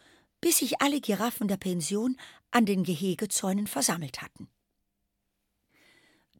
bis 0.43 0.57
sich 0.57 0.81
alle 0.81 0.99
Giraffen 0.99 1.47
der 1.47 1.55
Pension 1.55 2.17
an 2.51 2.65
den 2.65 2.83
Gehegezäunen 2.83 3.65
versammelt 3.65 4.21
hatten. 4.21 4.49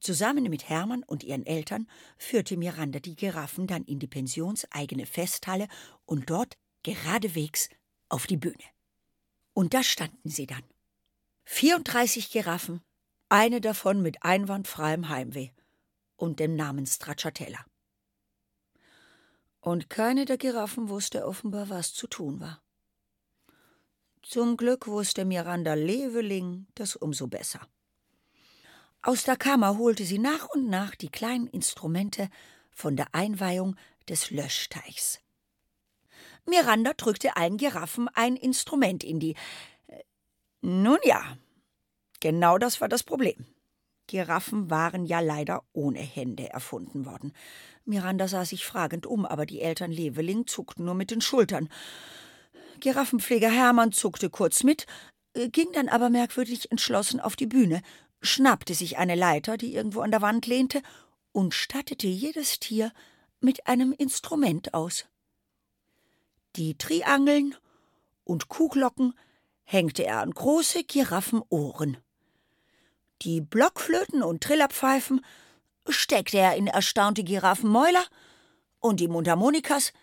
Zusammen 0.02 0.44
mit 0.50 0.68
Hermann 0.68 1.04
und 1.04 1.24
ihren 1.24 1.46
Eltern 1.46 1.88
führte 2.18 2.58
Miranda 2.58 3.00
die 3.00 3.16
Giraffen 3.16 3.66
dann 3.66 3.86
in 3.86 4.00
die 4.00 4.08
pensionseigene 4.08 5.06
Festhalle 5.06 5.70
und 6.06 6.30
dort 6.30 6.58
geradewegs 6.84 7.70
auf 8.10 8.28
die 8.28 8.36
Bühne. 8.36 8.66
Und 9.54 9.74
da 9.74 9.84
standen 9.84 10.30
sie 10.30 10.48
dann. 10.48 10.66
34 11.46 12.30
Giraffen, 12.30 12.82
eine 13.30 13.62
davon 13.62 14.02
mit 14.02 14.22
einwandfreiem 14.24 15.08
Heimweh 15.08 15.52
und 16.18 16.42
dem 16.42 16.58
Namen 16.58 16.86
Stracciatella. 16.86 17.66
Und 19.62 19.90
keine 19.90 20.26
der 20.26 20.38
Giraffen 20.38 20.90
wusste 20.90 21.26
offenbar, 21.26 21.70
was 21.70 21.94
zu 21.94 22.08
tun 22.08 22.42
war. 22.42 22.63
Zum 24.24 24.56
Glück 24.56 24.88
wusste 24.88 25.26
Miranda 25.26 25.74
Leveling 25.74 26.66
das 26.76 26.96
umso 26.96 27.28
besser. 27.28 27.60
Aus 29.02 29.26
der 29.26 29.36
Kammer 29.36 29.78
holte 29.78 30.06
sie 30.06 30.18
nach 30.18 30.48
und 30.48 30.70
nach 30.70 30.96
die 30.96 31.10
kleinen 31.10 31.48
Instrumente 31.48 32.30
von 32.72 32.96
der 32.96 33.14
Einweihung 33.14 33.76
des 34.08 34.32
Löschteichs. 34.32 35.20
Miranda 36.46 36.94
drückte 36.94 37.36
allen 37.36 37.58
Giraffen 37.58 38.08
ein 38.14 38.38
Instrument 38.38 39.04
in 39.04 39.20
die. 39.20 39.36
Äh, 39.88 40.00
nun 40.62 41.00
ja, 41.04 41.38
genau 42.22 42.58
das 42.58 42.80
war 42.80 42.88
das 42.88 43.04
Problem. 43.04 43.46
Giraffen 44.08 44.70
waren 44.70 45.06
ja 45.06 45.20
leider 45.20 45.64
ohne 45.74 46.00
Hände 46.00 46.50
erfunden 46.50 47.06
worden. 47.06 47.34
Miranda 47.84 48.30
sah 48.30 48.46
sich 48.46 48.66
fragend 48.66 49.06
um, 49.06 49.26
aber 49.26 49.46
die 49.46 49.60
Eltern 49.60 49.92
Leveling 49.92 50.48
zuckten 50.48 50.86
nur 50.86 50.96
mit 50.96 51.12
den 51.12 51.22
Schultern. 51.22 51.68
Giraffenpfleger 52.84 53.50
Hermann 53.50 53.94
zuckte 53.94 54.30
kurz 54.30 54.64
mit, 54.64 54.86
äh, 55.34 55.48
ging 55.48 55.72
dann 55.72 55.88
aber 55.88 56.10
merkwürdig 56.10 56.70
entschlossen 56.70 57.22
auf 57.22 57.36
die 57.38 57.48
Bühne 57.48 57.82
schnappte 58.22 58.74
sich 58.74 58.98
eine 58.98 59.16
Leiter, 59.16 59.58
die 59.58 59.74
irgendwo 59.74 60.02
an 60.02 60.12
der 60.12 60.22
Wand 60.22 60.48
lehnte, 60.48 60.82
und 61.32 61.54
stattete 61.54 62.08
jedes 62.08 62.60
Tier 62.60 62.92
mit 63.40 63.68
einem 63.68 63.92
Instrument 63.92 64.74
aus. 64.74 65.06
Die 66.56 66.78
Triangeln 66.78 67.56
und 68.24 68.48
Kuhglocken 68.48 69.14
hängte 69.64 70.06
er 70.06 70.20
an 70.20 70.32
große 70.32 70.84
Giraffenohren. 70.84 71.98
Die 73.24 73.42
Blockflöten 73.42 74.24
und 74.24 74.44
Trillerpfeifen 74.44 75.26
steckte 75.90 76.38
er 76.38 76.56
in 76.56 76.68
erstaunte 76.68 77.24
Giraffenmäuler 77.24 78.06
und 78.80 79.00
die 79.00 79.08
Mundharmonikas 79.08 79.94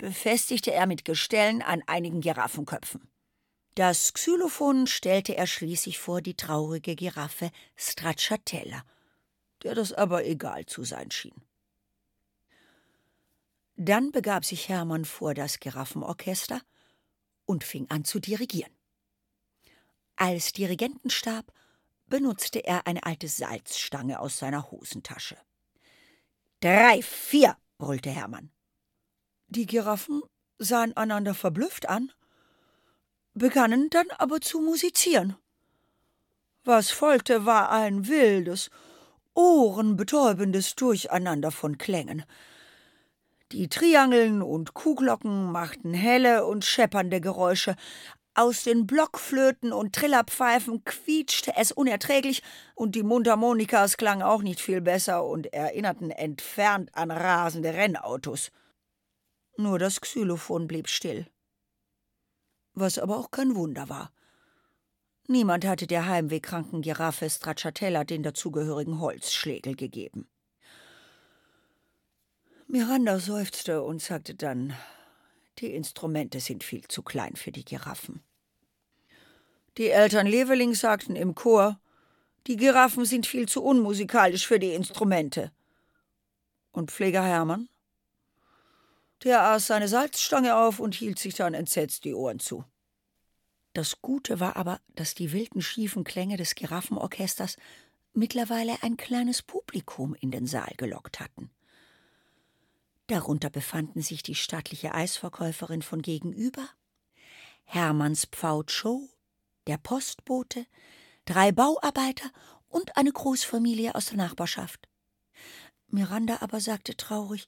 befestigte 0.00 0.72
er 0.72 0.86
mit 0.86 1.04
Gestellen 1.04 1.60
an 1.60 1.82
einigen 1.86 2.22
Giraffenköpfen. 2.22 3.06
Das 3.74 4.14
Xylophon 4.14 4.86
stellte 4.86 5.36
er 5.36 5.46
schließlich 5.46 5.98
vor 5.98 6.22
die 6.22 6.34
traurige 6.34 6.96
Giraffe 6.96 7.50
Stracciatella, 7.76 8.82
der 9.62 9.74
das 9.74 9.92
aber 9.92 10.24
egal 10.24 10.64
zu 10.64 10.84
sein 10.84 11.10
schien. 11.10 11.42
Dann 13.76 14.10
begab 14.10 14.44
sich 14.44 14.68
Hermann 14.70 15.04
vor 15.04 15.34
das 15.34 15.60
Giraffenorchester 15.60 16.62
und 17.44 17.62
fing 17.62 17.88
an 17.90 18.04
zu 18.04 18.20
dirigieren. 18.20 18.72
Als 20.16 20.52
Dirigentenstab 20.52 21.52
benutzte 22.06 22.64
er 22.64 22.86
eine 22.86 23.04
alte 23.04 23.28
Salzstange 23.28 24.18
aus 24.18 24.38
seiner 24.38 24.70
Hosentasche. 24.70 25.36
Drei, 26.60 27.02
vier, 27.02 27.56
brüllte 27.78 28.10
Hermann. 28.10 28.50
Die 29.50 29.66
Giraffen 29.66 30.22
sahen 30.58 30.96
einander 30.96 31.34
verblüfft 31.34 31.88
an 31.88 32.12
begannen 33.34 33.90
dann 33.90 34.06
aber 34.18 34.40
zu 34.40 34.60
musizieren. 34.60 35.36
Was 36.64 36.90
folgte, 36.90 37.46
war 37.46 37.70
ein 37.70 38.06
wildes, 38.06 38.70
ohrenbetäubendes 39.34 40.74
Durcheinander 40.74 41.50
von 41.50 41.78
Klängen. 41.78 42.24
Die 43.52 43.68
Triangeln 43.68 44.42
und 44.42 44.74
Kuhglocken 44.74 45.50
machten 45.50 45.94
helle 45.94 46.46
und 46.46 46.64
scheppernde 46.64 47.20
Geräusche, 47.20 47.76
aus 48.34 48.62
den 48.62 48.86
Blockflöten 48.86 49.72
und 49.72 49.92
Trillerpfeifen 49.92 50.84
quietschte 50.84 51.52
es 51.56 51.72
unerträglich, 51.72 52.42
und 52.76 52.94
die 52.94 53.02
Mundharmonikas 53.02 53.96
klangen 53.96 54.22
auch 54.22 54.42
nicht 54.42 54.60
viel 54.60 54.80
besser 54.80 55.24
und 55.24 55.52
erinnerten 55.52 56.10
entfernt 56.10 56.90
an 56.94 57.10
rasende 57.10 57.74
Rennautos. 57.74 58.52
Nur 59.60 59.78
das 59.78 60.00
Xylophon 60.00 60.66
blieb 60.66 60.88
still 60.88 61.26
was 62.74 62.98
aber 62.98 63.18
auch 63.18 63.30
kein 63.30 63.54
Wunder 63.54 63.88
war. 63.88 64.12
Niemand 65.28 65.64
hatte 65.64 65.86
der 65.86 66.06
heimwehkranken 66.06 66.82
Giraffe 66.82 67.28
Stracciatella 67.30 68.04
den 68.04 68.22
dazugehörigen 68.22 69.00
Holzschlägel 69.00 69.76
gegeben. 69.76 70.28
Miranda 72.66 73.18
seufzte 73.18 73.82
und 73.82 74.00
sagte 74.00 74.34
dann, 74.34 74.74
die 75.58 75.74
Instrumente 75.74 76.40
sind 76.40 76.64
viel 76.64 76.86
zu 76.88 77.02
klein 77.02 77.36
für 77.36 77.52
die 77.52 77.64
Giraffen. 77.64 78.22
Die 79.76 79.88
Eltern 79.88 80.26
Leveling 80.26 80.74
sagten 80.74 81.16
im 81.16 81.34
Chor, 81.34 81.80
die 82.46 82.56
Giraffen 82.56 83.04
sind 83.04 83.26
viel 83.26 83.48
zu 83.48 83.62
unmusikalisch 83.62 84.46
für 84.46 84.58
die 84.58 84.72
Instrumente. 84.72 85.52
Und 86.72 86.90
Pfleger 86.90 87.22
Hermann? 87.22 87.68
Der 89.22 89.42
aß 89.42 89.66
seine 89.66 89.88
Salzstange 89.88 90.56
auf 90.56 90.80
und 90.80 90.94
hielt 90.94 91.18
sich 91.18 91.34
dann 91.34 91.54
entsetzt 91.54 92.04
die 92.04 92.14
Ohren 92.14 92.40
zu. 92.40 92.64
Das 93.72 94.00
Gute 94.00 94.40
war 94.40 94.56
aber, 94.56 94.80
dass 94.88 95.14
die 95.14 95.32
wilden, 95.32 95.62
schiefen 95.62 96.04
Klänge 96.04 96.36
des 96.36 96.54
Giraffenorchesters 96.54 97.56
mittlerweile 98.12 98.82
ein 98.82 98.96
kleines 98.96 99.42
Publikum 99.42 100.14
in 100.14 100.30
den 100.30 100.46
Saal 100.46 100.72
gelockt 100.76 101.20
hatten. 101.20 101.50
Darunter 103.06 103.50
befanden 103.50 104.02
sich 104.02 104.22
die 104.22 104.34
stattliche 104.34 104.94
Eisverkäuferin 104.94 105.82
von 105.82 106.02
gegenüber, 106.02 106.68
Hermanns 107.64 108.26
Pfaut 108.26 108.70
Show, 108.70 109.08
der 109.66 109.78
Postbote, 109.78 110.66
drei 111.24 111.52
Bauarbeiter 111.52 112.30
und 112.68 112.96
eine 112.96 113.12
Großfamilie 113.12 113.94
aus 113.94 114.06
der 114.06 114.16
Nachbarschaft. 114.16 114.88
Miranda 115.88 116.38
aber 116.40 116.60
sagte 116.60 116.96
traurig, 116.96 117.46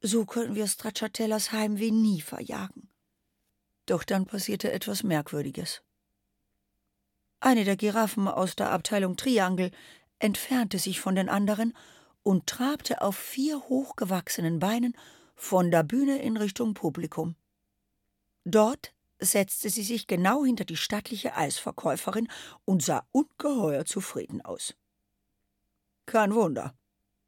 so 0.00 0.24
können 0.24 0.54
wir 0.54 0.66
Stracciatellas 0.66 1.52
Heimweh 1.52 1.90
nie 1.90 2.20
verjagen. 2.20 2.88
Doch 3.86 4.04
dann 4.04 4.26
passierte 4.26 4.72
etwas 4.72 5.02
Merkwürdiges. 5.02 5.82
Eine 7.40 7.64
der 7.64 7.76
Giraffen 7.76 8.28
aus 8.28 8.56
der 8.56 8.70
Abteilung 8.70 9.16
Triangel 9.16 9.70
entfernte 10.18 10.78
sich 10.78 11.00
von 11.00 11.14
den 11.14 11.28
anderen 11.28 11.76
und 12.22 12.46
trabte 12.46 13.02
auf 13.02 13.16
vier 13.16 13.60
hochgewachsenen 13.68 14.58
Beinen 14.58 14.96
von 15.34 15.70
der 15.70 15.82
Bühne 15.82 16.18
in 16.22 16.36
Richtung 16.36 16.74
Publikum. 16.74 17.36
Dort 18.44 18.94
setzte 19.18 19.70
sie 19.70 19.82
sich 19.82 20.06
genau 20.06 20.44
hinter 20.44 20.64
die 20.64 20.76
stattliche 20.76 21.36
Eisverkäuferin 21.36 22.28
und 22.64 22.82
sah 22.82 23.06
ungeheuer 23.12 23.84
zufrieden 23.84 24.40
aus. 24.42 24.74
Kein 26.06 26.34
Wunder. 26.34 26.74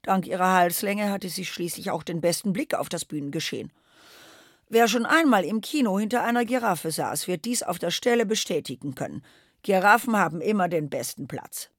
Dank 0.07 0.29
ihrer 0.29 0.53
Halslänge 0.53 1.11
hatte 1.11 1.29
sie 1.29 1.45
schließlich 1.45 1.91
auch 1.91 2.05
den 2.05 2.21
besten 2.21 2.53
Blick 2.53 2.75
auf 2.75 2.89
das 2.89 3.05
Bühnengeschehen. 3.05 3.73
Wer 4.69 4.87
schon 4.87 5.05
einmal 5.05 5.45
im 5.45 5.61
Kino 5.61 5.99
hinter 5.99 6.23
einer 6.23 6.45
Giraffe 6.45 6.93
saß, 6.93 7.27
wird 7.27 7.45
dies 7.45 7.65
auf 7.65 7.81
der 7.81 7.91
Stelle 7.91 8.25
bestätigen 8.25 8.95
können. 8.95 9.25
Giraffen 9.63 10.17
haben 10.17 10.41
immer 10.41 10.69
den 10.69 10.91
besten 10.91 11.27
Platz. 11.27 11.71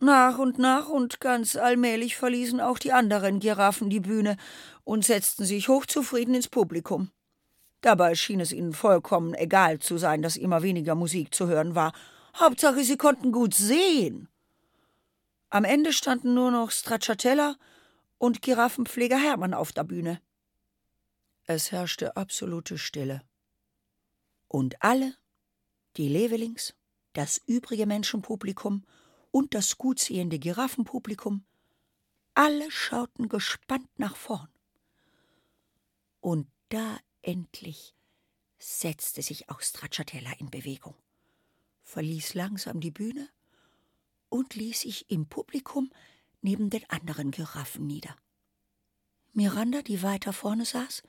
Nach 0.00 0.38
und 0.38 0.58
nach 0.58 0.88
und 0.88 1.20
ganz 1.20 1.56
allmählich 1.56 2.16
verließen 2.16 2.60
auch 2.60 2.78
die 2.78 2.92
anderen 2.92 3.38
Giraffen 3.38 3.90
die 3.90 4.00
Bühne 4.00 4.38
und 4.82 5.04
setzten 5.04 5.44
sich 5.44 5.68
hochzufrieden 5.68 6.34
ins 6.34 6.48
Publikum. 6.48 7.10
Dabei 7.82 8.14
schien 8.14 8.40
es 8.40 8.50
ihnen 8.52 8.72
vollkommen 8.72 9.34
egal 9.34 9.78
zu 9.78 9.98
sein, 9.98 10.22
dass 10.22 10.38
immer 10.38 10.62
weniger 10.62 10.94
Musik 10.94 11.34
zu 11.34 11.48
hören 11.48 11.74
war. 11.74 11.92
Hauptsache, 12.34 12.82
sie 12.82 12.96
konnten 12.96 13.30
gut 13.30 13.52
sehen. 13.52 14.28
Am 15.54 15.62
Ende 15.62 15.92
standen 15.92 16.34
nur 16.34 16.50
noch 16.50 16.72
Stracciatella 16.72 17.54
und 18.18 18.42
Giraffenpfleger 18.42 19.16
Hermann 19.16 19.54
auf 19.54 19.70
der 19.70 19.84
Bühne. 19.84 20.20
Es 21.44 21.70
herrschte 21.70 22.16
absolute 22.16 22.76
Stille. 22.76 23.22
Und 24.48 24.82
alle, 24.82 25.14
die 25.96 26.08
Levelings, 26.08 26.74
das 27.12 27.40
übrige 27.46 27.86
Menschenpublikum 27.86 28.84
und 29.30 29.54
das 29.54 29.78
gutsehende 29.78 30.40
Giraffenpublikum, 30.40 31.44
alle 32.34 32.68
schauten 32.72 33.28
gespannt 33.28 33.88
nach 33.96 34.16
vorn. 34.16 34.48
Und 36.20 36.48
da 36.70 36.98
Endlich 37.22 37.94
setzte 38.58 39.22
sich 39.22 39.50
auch 39.50 39.60
Stracciatella 39.60 40.32
in 40.40 40.50
Bewegung, 40.50 40.96
verließ 41.84 42.34
langsam 42.34 42.80
die 42.80 42.90
Bühne 42.90 43.28
und 44.34 44.56
ließ 44.56 44.80
sich 44.80 45.08
im 45.12 45.26
Publikum 45.26 45.92
neben 46.42 46.68
den 46.68 46.90
anderen 46.90 47.30
Giraffen 47.30 47.86
nieder. 47.86 48.16
Miranda, 49.32 49.80
die 49.80 50.02
weiter 50.02 50.32
vorne 50.32 50.64
saß, 50.64 51.04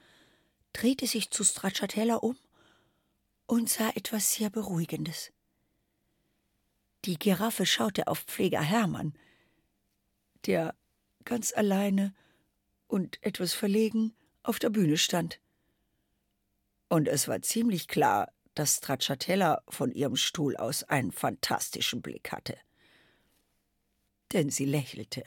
drehte 0.73 1.07
sich 1.07 1.32
zu 1.32 1.43
Stracciatella 1.43 2.17
um 2.17 2.38
und 3.47 3.67
sah 3.67 3.89
etwas 3.95 4.34
sehr 4.34 4.51
Beruhigendes. 4.51 5.32
Die 7.05 7.17
Giraffe 7.17 7.65
schaute 7.65 8.05
auf 8.05 8.19
Pfleger 8.19 8.61
Hermann, 8.61 9.17
der 10.45 10.76
ganz 11.23 11.51
alleine 11.51 12.13
und 12.86 13.17
etwas 13.23 13.55
verlegen 13.55 14.13
auf 14.43 14.59
der 14.59 14.69
Bühne 14.69 14.97
stand. 14.97 15.39
Und 16.89 17.07
es 17.07 17.28
war 17.28 17.41
ziemlich 17.41 17.88
klar, 17.88 18.32
dass 18.53 18.76
Stracciatella 18.76 19.63
von 19.67 19.91
ihrem 19.91 20.15
Stuhl 20.15 20.55
aus 20.57 20.84
einen 20.84 21.11
fantastischen 21.11 22.03
Blick 22.03 22.32
hatte. 22.32 22.55
Denn 24.36 24.49
sie 24.49 24.65
lächelte. 24.65 25.23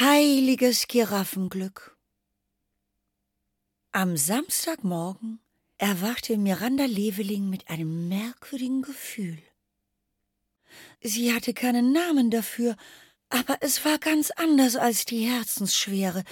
Heiliges 0.00 0.88
Giraffenglück. 0.88 1.98
Am 3.92 4.16
Samstagmorgen 4.16 5.40
erwachte 5.76 6.38
Miranda 6.38 6.86
Leveling 6.86 7.50
mit 7.50 7.68
einem 7.68 8.08
merkwürdigen 8.08 8.80
Gefühl. 8.80 9.42
Sie 11.02 11.34
hatte 11.34 11.52
keinen 11.52 11.92
Namen 11.92 12.30
dafür, 12.30 12.76
aber 13.28 13.58
es 13.60 13.84
war 13.84 13.98
ganz 13.98 14.30
anders 14.30 14.76
als 14.76 15.04
die 15.04 15.26
Herzensschwere, 15.26 16.22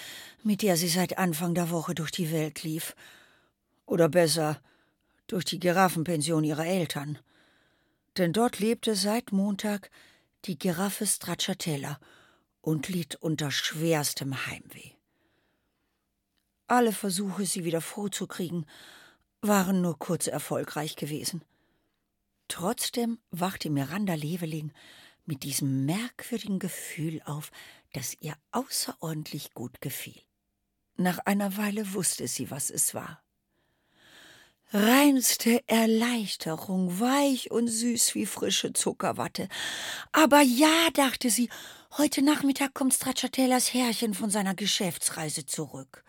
mit 0.43 0.63
der 0.63 0.77
sie 0.77 0.89
seit 0.89 1.19
Anfang 1.19 1.55
der 1.55 1.71
Woche 1.71 1.95
durch 1.95 2.11
die 2.11 2.31
Welt 2.31 2.63
lief. 2.63 2.95
Oder 3.87 4.09
besser, 4.09 4.61
durch 5.27 5.45
die 5.45 5.59
Giraffenpension 5.59 6.45
ihrer 6.45 6.67
Eltern. 6.67 7.19
Denn 8.17 8.33
dort 8.33 8.61
lebte 8.61 8.95
seit 8.95 9.33
Montag 9.33 9.91
die 10.45 10.59
Giraffe 10.59 11.07
Stracciatella 11.07 11.99
und 12.61 12.89
litt 12.89 13.17
unter 13.17 13.51
schwerstem 13.51 14.47
Heimweh. 14.47 14.93
Alle 16.67 16.93
Versuche, 16.93 17.45
sie 17.45 17.65
wieder 17.65 17.81
vorzukriegen, 17.81 18.67
waren 19.43 19.83
nur 19.83 19.99
kurz 19.99 20.27
erfolgreich 20.27 20.97
gewesen. 20.97 21.43
Trotzdem 22.49 23.19
wachte 23.31 23.69
Miranda 23.69 24.15
Leveling 24.15 24.73
mit 25.27 25.43
diesem 25.43 25.87
merkwürdigen 25.87 26.59
Gefühl 26.59 27.23
auf, 27.25 27.51
das 27.93 28.17
ihr 28.21 28.35
außerordentlich 28.53 29.55
gut 29.55 29.81
gefiel. 29.81 30.21
Nach 30.97 31.19
einer 31.21 31.57
Weile 31.57 31.95
wusste 31.95 32.29
sie, 32.29 32.51
was 32.51 32.71
es 32.71 32.95
war. 32.95 33.23
Reinste 34.73 35.63
Erleichterung, 35.69 36.99
weich 36.99 37.51
und 37.51 37.69
süß 37.69 38.15
wie 38.17 38.27
frische 38.27 38.73
Zuckerwatte. 38.73 39.49
Aber 40.11 40.41
ja, 40.41 40.91
dachte 40.95 41.31
sie, 41.31 41.49
heute 41.97 42.23
Nachmittag 42.23 42.75
kommt 42.75 42.95
Stracciatellas 42.95 43.73
Herrchen 43.73 44.15
von 44.15 44.31
seiner 44.31 44.55
Geschäftsreise 44.55 45.47
zurück. 45.47 46.05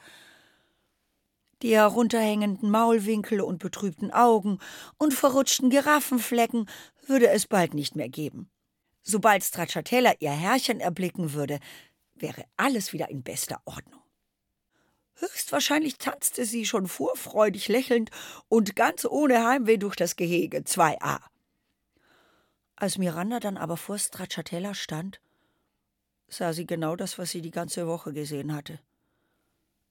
Die 1.61 1.75
herunterhängenden 1.75 2.69
Maulwinkel 2.69 3.41
und 3.41 3.59
betrübten 3.59 4.11
Augen 4.11 4.59
und 4.97 5.13
verrutschten 5.13 5.69
Giraffenflecken 5.69 6.67
würde 7.07 7.29
es 7.29 7.47
bald 7.47 7.73
nicht 7.73 7.95
mehr 7.95 8.09
geben. 8.09 8.49
Sobald 9.07 9.43
Stracciatella 9.43 10.15
ihr 10.19 10.31
Herrchen 10.31 10.79
erblicken 10.79 11.33
würde, 11.33 11.59
wäre 12.15 12.43
alles 12.57 12.91
wieder 12.91 13.09
in 13.09 13.21
bester 13.21 13.61
Ordnung. 13.65 14.01
Höchstwahrscheinlich 15.17 15.99
tanzte 15.99 16.43
sie 16.43 16.65
schon 16.65 16.87
vorfreudig 16.87 17.67
lächelnd 17.67 18.09
und 18.49 18.75
ganz 18.75 19.05
ohne 19.05 19.47
Heimweh 19.47 19.77
durch 19.77 19.95
das 19.95 20.15
Gehege 20.15 20.57
2a. 20.57 21.19
Als 22.75 22.97
Miranda 22.97 23.39
dann 23.39 23.57
aber 23.57 23.77
vor 23.77 23.99
Stracciatella 23.99 24.73
stand, 24.73 25.21
sah 26.27 26.51
sie 26.51 26.65
genau 26.65 26.95
das, 26.95 27.19
was 27.19 27.29
sie 27.29 27.41
die 27.41 27.51
ganze 27.51 27.87
Woche 27.87 28.11
gesehen 28.11 28.53
hatte. 28.53 28.79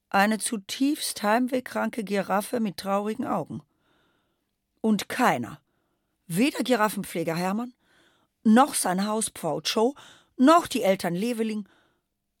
Eine 0.09 0.39
zutiefst 0.39 1.23
heimwehkranke 1.23 2.03
Giraffe 2.03 2.59
mit 2.59 2.77
traurigen 2.77 3.25
Augen. 3.25 3.63
Und 4.81 5.07
keiner, 5.07 5.61
weder 6.27 6.63
Giraffenpfleger 6.63 7.35
Hermann, 7.35 7.73
noch 8.45 8.73
sein 8.73 9.05
Hauspfau 9.05 9.59
Joe, 9.61 9.93
noch 10.37 10.67
die 10.67 10.83
Eltern 10.83 11.15
Leveling, 11.15 11.67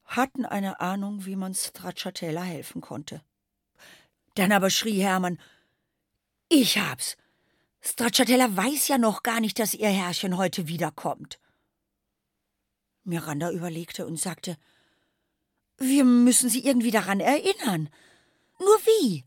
hatten 0.05 0.45
eine 0.45 0.79
Ahnung, 0.79 1.25
wie 1.25 1.35
man 1.35 1.53
Stracciatella 1.53 2.41
helfen 2.41 2.81
konnte. 2.81 3.21
Dann 4.35 4.51
aber 4.51 4.69
schrie 4.69 5.01
Hermann: 5.01 5.39
Ich 6.47 6.77
hab's! 6.77 7.17
Stracciatella 7.81 8.55
weiß 8.55 8.87
ja 8.87 8.97
noch 8.97 9.23
gar 9.23 9.39
nicht, 9.39 9.59
dass 9.59 9.73
ihr 9.73 9.89
Herrchen 9.89 10.37
heute 10.37 10.67
wiederkommt. 10.67 11.39
Miranda 13.03 13.51
überlegte 13.51 14.05
und 14.05 14.19
sagte: 14.19 14.57
wir 15.77 16.05
müssen 16.05 16.49
sie 16.49 16.65
irgendwie 16.65 16.91
daran 16.91 17.19
erinnern. 17.19 17.89
Nur 18.59 18.77
wie? 18.85 19.25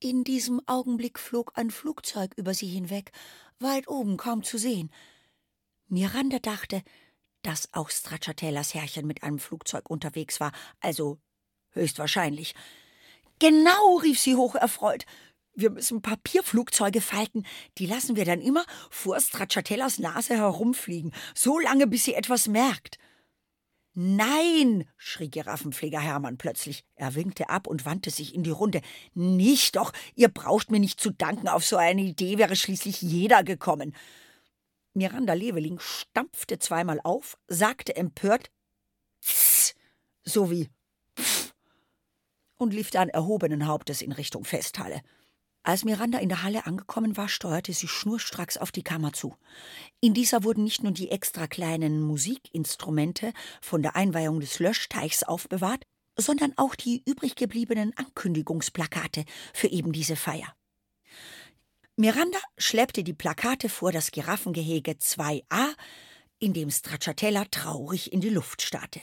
In 0.00 0.24
diesem 0.24 0.60
Augenblick 0.66 1.18
flog 1.18 1.52
ein 1.54 1.70
Flugzeug 1.70 2.32
über 2.36 2.54
sie 2.54 2.66
hinweg, 2.66 3.12
weit 3.60 3.88
oben 3.88 4.16
kaum 4.16 4.42
zu 4.42 4.58
sehen. 4.58 4.90
Miranda 5.88 6.38
dachte, 6.38 6.82
dass 7.42 7.72
auch 7.72 7.90
Stracciatellas 7.90 8.74
Herrchen 8.74 9.06
mit 9.06 9.22
einem 9.22 9.38
Flugzeug 9.38 9.88
unterwegs 9.88 10.40
war, 10.40 10.52
also 10.80 11.18
höchstwahrscheinlich. 11.70 12.54
Genau, 13.38 13.96
rief 14.02 14.18
sie 14.18 14.34
hocherfreut. 14.34 15.06
Wir 15.54 15.70
müssen 15.70 16.02
Papierflugzeuge 16.02 17.00
falten. 17.00 17.46
Die 17.78 17.86
lassen 17.86 18.16
wir 18.16 18.24
dann 18.24 18.40
immer 18.40 18.64
vor 18.90 19.20
Stracciatellas 19.20 19.98
Nase 19.98 20.36
herumfliegen, 20.36 21.12
so 21.34 21.58
lange, 21.58 21.86
bis 21.86 22.04
sie 22.04 22.14
etwas 22.14 22.48
merkt. 22.48 22.98
Nein, 23.94 24.88
schrie 24.96 25.28
Giraffenpfleger 25.28 25.98
Hermann 25.98 26.38
plötzlich. 26.38 26.84
Er 26.94 27.16
winkte 27.16 27.48
ab 27.48 27.66
und 27.66 27.84
wandte 27.84 28.10
sich 28.10 28.32
in 28.32 28.44
die 28.44 28.50
Runde. 28.50 28.80
Nicht 29.14 29.74
doch, 29.74 29.92
ihr 30.14 30.28
braucht 30.28 30.70
mir 30.70 30.78
nicht 30.78 31.00
zu 31.00 31.10
danken, 31.10 31.48
auf 31.48 31.64
so 31.64 31.76
eine 31.76 32.02
Idee 32.02 32.38
wäre 32.38 32.54
schließlich 32.54 33.02
jeder 33.02 33.42
gekommen. 33.42 33.96
Miranda 34.98 35.32
Leveling 35.32 35.78
stampfte 35.78 36.58
zweimal 36.58 37.00
auf, 37.02 37.38
sagte 37.48 37.96
empört 37.96 38.50
Tss, 39.22 39.74
so 40.24 40.50
wie 40.50 40.68
Pff, 41.18 41.54
und 42.58 42.74
lief 42.74 42.90
dann 42.90 43.08
erhobenen 43.08 43.66
Hauptes 43.66 44.02
in 44.02 44.12
Richtung 44.12 44.44
Festhalle. 44.44 45.00
Als 45.62 45.84
Miranda 45.84 46.18
in 46.18 46.28
der 46.28 46.42
Halle 46.42 46.66
angekommen 46.66 47.16
war, 47.16 47.28
steuerte 47.28 47.72
sie 47.72 47.88
schnurstracks 47.88 48.56
auf 48.56 48.72
die 48.72 48.82
Kammer 48.82 49.12
zu. 49.12 49.36
In 50.00 50.14
dieser 50.14 50.44
wurden 50.44 50.64
nicht 50.64 50.82
nur 50.82 50.92
die 50.92 51.10
extra 51.10 51.46
kleinen 51.46 52.00
Musikinstrumente 52.00 53.32
von 53.60 53.82
der 53.82 53.96
Einweihung 53.96 54.40
des 54.40 54.60
Löschteichs 54.60 55.24
aufbewahrt, 55.24 55.84
sondern 56.16 56.52
auch 56.56 56.74
die 56.74 57.02
übrig 57.06 57.36
gebliebenen 57.36 57.96
Ankündigungsplakate 57.96 59.24
für 59.52 59.68
eben 59.68 59.92
diese 59.92 60.16
Feier. 60.16 60.54
Miranda 62.00 62.38
schleppte 62.56 63.02
die 63.02 63.12
Plakate 63.12 63.68
vor 63.68 63.90
das 63.90 64.12
Giraffengehege 64.12 64.92
2a, 64.92 65.74
in 66.38 66.52
dem 66.52 66.70
Stracciatella 66.70 67.46
traurig 67.46 68.12
in 68.12 68.20
die 68.20 68.28
Luft 68.28 68.62
starrte. 68.62 69.00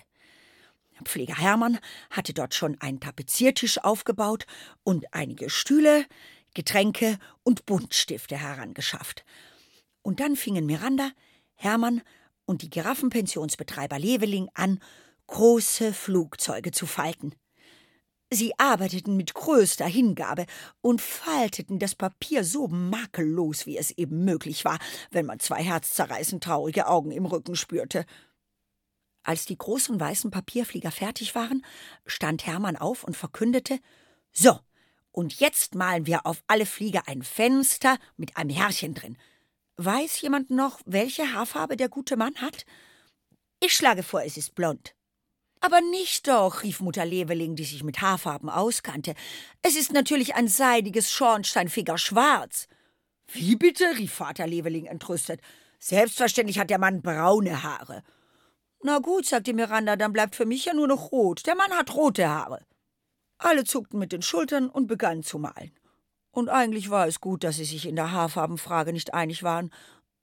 Pfleger 1.04 1.38
Hermann 1.38 1.78
hatte 2.10 2.34
dort 2.34 2.54
schon 2.54 2.80
einen 2.80 3.02
Tapeziertisch 3.02 3.80
aufgebaut 3.80 4.46
und 4.86 5.14
einige 5.14 5.50
Stühle, 5.50 6.06
Getränke 6.54 7.20
und 7.44 7.66
Buntstifte 7.66 8.38
herangeschafft. 8.38 9.26
Und 10.02 10.22
dann 10.22 10.38
fingen 10.38 10.66
Miranda, 10.66 11.12
Hermann 11.56 12.02
und 12.46 12.62
die 12.62 12.70
Giraffenpensionsbetreiber 12.70 14.00
Leveling 14.00 14.48
an, 14.54 14.80
große 15.28 15.92
Flugzeuge 15.92 16.72
zu 16.72 16.86
falten. 16.86 17.36
Sie 18.36 18.52
arbeiteten 18.60 19.16
mit 19.16 19.34
größter 19.34 19.86
Hingabe 19.86 20.46
und 20.82 21.02
falteten 21.02 21.80
das 21.80 21.96
Papier 21.96 22.44
so 22.44 22.68
makellos, 22.68 23.66
wie 23.66 23.78
es 23.78 23.92
eben 23.92 24.26
möglich 24.26 24.66
war, 24.66 24.78
wenn 25.10 25.26
man 25.26 25.40
zwei 25.40 25.64
herzzerreißend 25.64 26.44
traurige 26.44 26.88
Augen 26.88 27.12
im 27.12 27.26
Rücken 27.26 27.56
spürte. 27.56 28.06
Als 29.24 29.46
die 29.46 29.58
großen 29.58 29.98
weißen 29.98 30.32
Papierflieger 30.32 30.92
fertig 30.92 31.34
waren, 31.34 31.66
stand 32.06 32.46
Hermann 32.46 32.76
auf 32.76 33.06
und 33.06 33.16
verkündete 33.16 33.80
So, 34.34 34.60
und 35.14 35.40
jetzt 35.40 35.74
malen 35.74 36.06
wir 36.06 36.26
auf 36.26 36.44
alle 36.48 36.66
Flieger 36.66 37.04
ein 37.08 37.24
Fenster 37.24 37.98
mit 38.18 38.36
einem 38.36 38.50
Herrchen 38.50 38.96
drin. 38.96 39.18
Weiß 39.78 40.20
jemand 40.20 40.50
noch, 40.50 40.82
welche 40.86 41.32
Haarfarbe 41.34 41.78
der 41.78 41.88
gute 41.88 42.18
Mann 42.18 42.36
hat? 42.42 42.66
Ich 43.62 43.74
schlage 43.74 44.04
vor, 44.04 44.24
es 44.24 44.36
ist 44.36 44.56
blond. 44.56 44.94
Aber 45.62 45.82
nicht 45.82 46.28
doch, 46.28 46.64
rief 46.64 46.80
Mutter 46.80 47.06
Leveling, 47.06 47.56
die 47.56 47.64
sich 47.64 47.84
mit 47.84 48.02
Haarfarben 48.02 48.50
auskannte. 48.50 49.16
Es 49.62 49.76
ist 49.76 49.94
natürlich 49.94 50.36
ein 50.36 50.48
seidiges 50.48 51.12
Schornsteinfeger 51.12 51.98
schwarz. 51.98 52.68
Wie 53.32 53.56
bitte? 53.56 53.86
rief 53.98 54.14
Vater 54.14 54.48
Leveling 54.48 54.86
entrüstet. 54.86 55.42
Selbstverständlich 55.80 56.60
hat 56.60 56.70
der 56.70 56.80
Mann 56.80 57.02
braune 57.02 57.64
Haare. 57.64 58.04
Na 58.84 59.00
gut, 59.00 59.26
sagte 59.26 59.54
Miranda, 59.54 59.96
dann 59.96 60.14
bleibt 60.14 60.36
für 60.36 60.46
mich 60.46 60.66
ja 60.66 60.74
nur 60.74 60.88
noch 60.88 61.12
rot. 61.12 61.46
Der 61.48 61.56
Mann 61.56 61.72
hat 61.72 61.96
rote 61.96 62.30
Haare. 62.30 62.64
Alle 63.38 63.64
zuckten 63.64 64.00
mit 64.00 64.12
den 64.12 64.22
Schultern 64.22 64.70
und 64.70 64.88
begannen 64.88 65.24
zu 65.24 65.40
malen. 65.40 65.72
Und 66.32 66.50
eigentlich 66.50 66.90
war 66.90 67.08
es 67.08 67.22
gut, 67.22 67.44
dass 67.44 67.56
sie 67.56 67.66
sich 67.66 67.88
in 67.88 67.96
der 67.96 68.12
Haarfarbenfrage 68.12 68.94
nicht 68.94 69.14
einig 69.14 69.42
waren, 69.42 69.72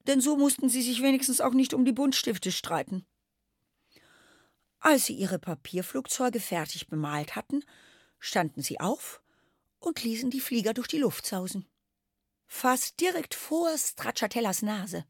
denn 0.07 0.21
so 0.21 0.37
mussten 0.37 0.69
sie 0.69 0.83
sich 0.83 1.03
wenigstens 1.03 1.41
auch 1.41 1.55
nicht 1.55 1.75
um 1.75 1.85
die 1.85 1.93
Buntstifte 1.93 2.53
streiten. 2.53 3.05
Als 4.85 5.07
sie 5.07 5.15
ihre 5.15 5.39
Papierflugzeuge 5.39 6.41
fertig 6.41 6.89
bemalt 6.89 7.37
hatten, 7.37 7.65
standen 8.19 8.63
sie 8.63 8.81
auf 8.81 9.23
und 9.79 10.03
ließen 10.03 10.29
die 10.29 10.41
Flieger 10.41 10.75
durch 10.75 10.89
die 10.89 10.99
Luft 10.99 11.25
sausen. 11.25 11.69
Fast 12.49 12.99
direkt 13.01 13.37
vor 13.37 13.71
Stracciatellas 13.79 14.63
Nase. 14.63 15.05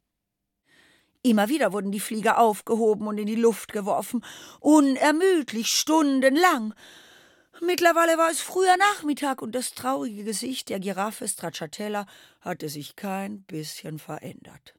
Immer 1.23 1.49
wieder 1.49 1.73
wurden 1.73 1.91
die 1.91 2.01
Flieger 2.01 2.39
aufgehoben 2.39 3.07
und 3.07 3.16
in 3.16 3.27
die 3.27 3.35
Luft 3.35 3.73
geworfen, 3.73 4.23
unermüdlich, 4.61 5.68
stundenlang. 5.68 6.75
Mittlerweile 7.62 8.18
war 8.18 8.31
es 8.31 8.43
früher 8.43 8.77
Nachmittag 8.77 9.41
und 9.41 9.55
das 9.55 9.73
traurige 9.73 10.25
Gesicht 10.25 10.68
der 10.68 10.81
Giraffe 10.81 11.27
Stracciatella 11.27 12.07
hatte 12.43 12.68
sich 12.68 12.95
kein 12.95 13.43
bisschen 13.45 13.99
verändert. 13.99 14.75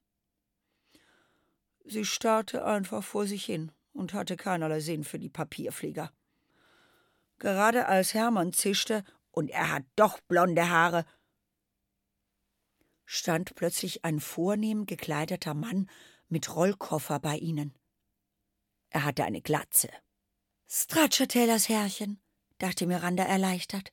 Sie 1.84 2.06
starrte 2.06 2.64
einfach 2.64 3.04
vor 3.04 3.26
sich 3.26 3.44
hin 3.44 3.72
und 3.94 4.14
hatte 4.14 4.36
keinerlei 4.36 4.80
Sinn 4.80 5.04
für 5.04 5.20
die 5.20 5.30
Papierflieger. 5.30 6.12
Gerade 7.39 7.88
als 7.88 8.14
Hermann 8.14 8.54
zischte, 8.54 9.04
und 9.32 9.50
er 9.50 9.72
hat 9.72 9.84
doch 9.96 10.20
blonde 10.22 10.70
Haare, 10.70 11.06
stand 13.06 13.56
plötzlich 13.56 14.06
ein 14.06 14.20
vornehm 14.20 14.86
gekleideter 14.86 15.54
Mann 15.54 15.89
mit 16.30 16.56
Rollkoffer 16.56 17.20
bei 17.20 17.38
ihnen. 17.38 17.74
Er 18.89 19.06
hatte 19.06 19.24
eine 19.26 19.41
Glatze. 19.41 19.89
Stracciatellas 20.68 21.70
Herrchen, 21.70 22.20
dachte 22.60 22.86
Miranda 22.88 23.24
erleichtert. 23.24 23.91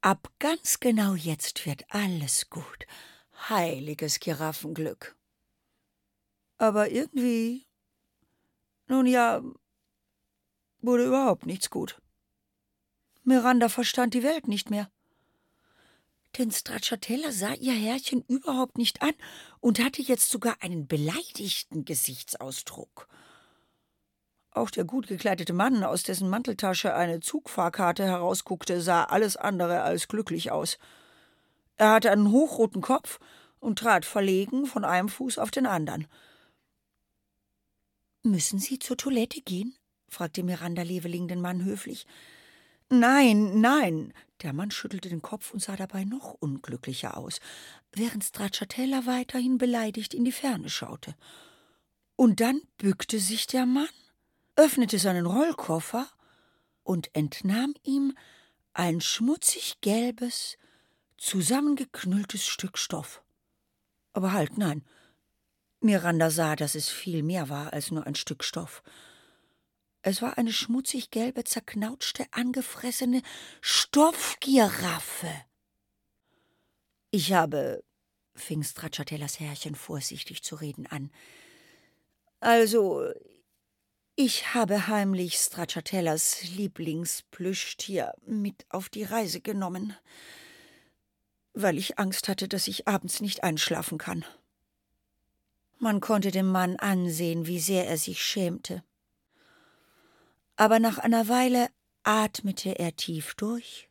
Ab 0.00 0.30
ganz 0.38 0.80
genau 0.80 1.14
jetzt 1.14 1.66
wird 1.66 1.84
alles 1.88 2.50
gut. 2.50 2.86
Heiliges 3.48 4.20
Giraffenglück. 4.20 5.16
Aber 6.58 6.90
irgendwie 6.90 7.65
nun 8.88 9.06
ja, 9.06 9.42
wurde 10.80 11.06
überhaupt 11.06 11.46
nichts 11.46 11.70
gut. 11.70 12.00
Miranda 13.24 13.68
verstand 13.68 14.14
die 14.14 14.22
Welt 14.22 14.46
nicht 14.46 14.70
mehr. 14.70 14.88
Denn 16.38 16.50
Stracciatella 16.50 17.32
sah 17.32 17.54
ihr 17.54 17.72
Herrchen 17.72 18.22
überhaupt 18.28 18.78
nicht 18.78 19.02
an 19.02 19.14
und 19.60 19.82
hatte 19.82 20.02
jetzt 20.02 20.30
sogar 20.30 20.56
einen 20.60 20.86
beleidigten 20.86 21.84
Gesichtsausdruck. 21.84 23.08
Auch 24.50 24.70
der 24.70 24.84
gut 24.84 25.06
gekleidete 25.06 25.52
Mann, 25.52 25.82
aus 25.82 26.02
dessen 26.02 26.28
Manteltasche 26.30 26.94
eine 26.94 27.20
Zugfahrkarte 27.20 28.04
herausguckte, 28.04 28.80
sah 28.80 29.04
alles 29.04 29.36
andere 29.36 29.82
als 29.82 30.08
glücklich 30.08 30.50
aus. 30.50 30.78
Er 31.76 31.92
hatte 31.92 32.10
einen 32.10 32.30
hochroten 32.30 32.80
Kopf 32.80 33.18
und 33.58 33.78
trat 33.78 34.04
verlegen 34.04 34.66
von 34.66 34.84
einem 34.84 35.08
Fuß 35.08 35.38
auf 35.38 35.50
den 35.50 35.66
anderen. 35.66 36.06
Müssen 38.26 38.58
Sie 38.58 38.80
zur 38.80 38.96
Toilette 38.96 39.40
gehen? 39.40 39.76
fragte 40.08 40.42
Miranda 40.42 40.82
Leveling 40.82 41.28
den 41.28 41.40
Mann 41.40 41.62
höflich. 41.62 42.08
Nein, 42.88 43.60
nein. 43.60 44.12
Der 44.42 44.52
Mann 44.52 44.72
schüttelte 44.72 45.08
den 45.08 45.22
Kopf 45.22 45.52
und 45.52 45.62
sah 45.62 45.76
dabei 45.76 46.02
noch 46.02 46.34
unglücklicher 46.34 47.16
aus, 47.16 47.38
während 47.92 48.24
Stracciatella 48.24 49.06
weiterhin 49.06 49.58
beleidigt 49.58 50.12
in 50.12 50.24
die 50.24 50.32
Ferne 50.32 50.70
schaute. 50.70 51.14
Und 52.16 52.40
dann 52.40 52.60
bückte 52.78 53.20
sich 53.20 53.46
der 53.46 53.64
Mann, 53.64 53.88
öffnete 54.56 54.98
seinen 54.98 55.26
Rollkoffer 55.26 56.08
und 56.82 57.14
entnahm 57.14 57.74
ihm 57.84 58.12
ein 58.72 59.00
schmutzig 59.00 59.80
gelbes, 59.82 60.58
zusammengeknülltes 61.16 62.44
Stück 62.44 62.76
Stoff. 62.76 63.22
Aber 64.12 64.32
halt, 64.32 64.58
nein, 64.58 64.84
Miranda 65.86 66.30
sah, 66.30 66.56
dass 66.56 66.74
es 66.74 66.90
viel 66.90 67.22
mehr 67.22 67.48
war 67.48 67.72
als 67.72 67.90
nur 67.90 68.06
ein 68.06 68.14
Stück 68.14 68.44
Stoff. 68.44 68.82
Es 70.02 70.20
war 70.22 70.38
eine 70.38 70.52
schmutzig 70.52 71.10
gelbe, 71.10 71.44
zerknautschte, 71.44 72.26
angefressene 72.32 73.22
Stoffgiraffe. 73.60 75.30
Ich 77.10 77.32
habe, 77.32 77.82
fing 78.34 78.62
Stracciatellas 78.62 79.40
Herrchen 79.40 79.74
vorsichtig 79.74 80.42
zu 80.42 80.56
reden 80.56 80.86
an. 80.86 81.10
Also, 82.40 83.10
ich 84.14 84.54
habe 84.54 84.86
heimlich 84.88 85.36
Stracciatellas 85.36 86.42
Lieblingsplüschtier 86.54 88.14
mit 88.26 88.66
auf 88.68 88.88
die 88.88 89.04
Reise 89.04 89.40
genommen, 89.40 89.96
weil 91.54 91.78
ich 91.78 91.98
Angst 91.98 92.28
hatte, 92.28 92.48
dass 92.48 92.68
ich 92.68 92.86
abends 92.86 93.20
nicht 93.20 93.42
einschlafen 93.42 93.98
kann. 93.98 94.24
Man 95.78 96.00
konnte 96.00 96.30
dem 96.30 96.50
Mann 96.50 96.76
ansehen, 96.76 97.46
wie 97.46 97.60
sehr 97.60 97.86
er 97.86 97.98
sich 97.98 98.22
schämte. 98.22 98.82
Aber 100.56 100.78
nach 100.78 100.98
einer 100.98 101.28
Weile 101.28 101.68
atmete 102.02 102.78
er 102.78 102.96
tief 102.96 103.34
durch, 103.34 103.90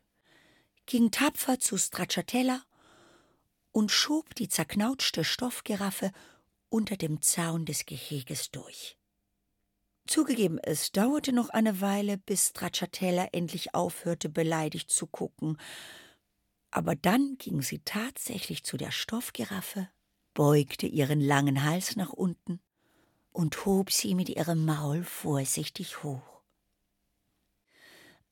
ging 0.86 1.12
tapfer 1.12 1.60
zu 1.60 1.76
Stracciatella 1.78 2.62
und 3.70 3.92
schob 3.92 4.34
die 4.34 4.48
zerknautschte 4.48 5.22
Stoffgiraffe 5.22 6.10
unter 6.68 6.96
dem 6.96 7.22
Zaun 7.22 7.66
des 7.66 7.86
Geheges 7.86 8.50
durch. 8.50 8.98
Zugegeben, 10.08 10.58
es 10.58 10.92
dauerte 10.92 11.32
noch 11.32 11.50
eine 11.50 11.80
Weile, 11.80 12.18
bis 12.18 12.48
Stracciatella 12.48 13.28
endlich 13.32 13.74
aufhörte, 13.74 14.28
beleidigt 14.28 14.90
zu 14.90 15.06
gucken, 15.06 15.58
aber 16.70 16.96
dann 16.96 17.36
ging 17.38 17.62
sie 17.62 17.80
tatsächlich 17.80 18.64
zu 18.64 18.76
der 18.76 18.90
Stoffgiraffe 18.90 19.88
beugte 20.36 20.86
ihren 20.86 21.20
langen 21.20 21.64
Hals 21.64 21.96
nach 21.96 22.12
unten 22.12 22.60
und 23.32 23.64
hob 23.64 23.90
sie 23.90 24.14
mit 24.14 24.28
ihrem 24.28 24.64
Maul 24.64 25.02
vorsichtig 25.02 26.02
hoch. 26.04 26.42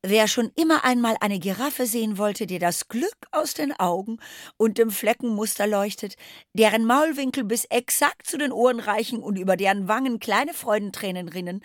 Wer 0.03 0.29
schon 0.29 0.53
immer 0.55 0.85
einmal 0.85 1.17
eine 1.21 1.39
Giraffe 1.39 1.87
sehen 1.87 2.19
wollte, 2.19 2.47
die 2.47 2.59
das 2.59 2.89
Glück 2.89 3.17
aus 3.33 3.55
den 3.55 3.73
Augen 3.73 4.19
und 4.59 4.77
dem 4.77 4.91
Fleckenmuster 4.91 5.67
leuchtet, 5.67 6.17
deren 6.53 6.85
Maulwinkel 6.85 7.43
bis 7.43 7.65
exakt 7.65 8.27
zu 8.27 8.37
den 8.37 8.53
Ohren 8.53 8.81
reichen 8.81 9.23
und 9.23 9.39
über 9.39 9.57
deren 9.57 9.89
Wangen 9.89 10.21
kleine 10.21 10.53
Freudentränen 10.53 11.31
rinnen, 11.31 11.65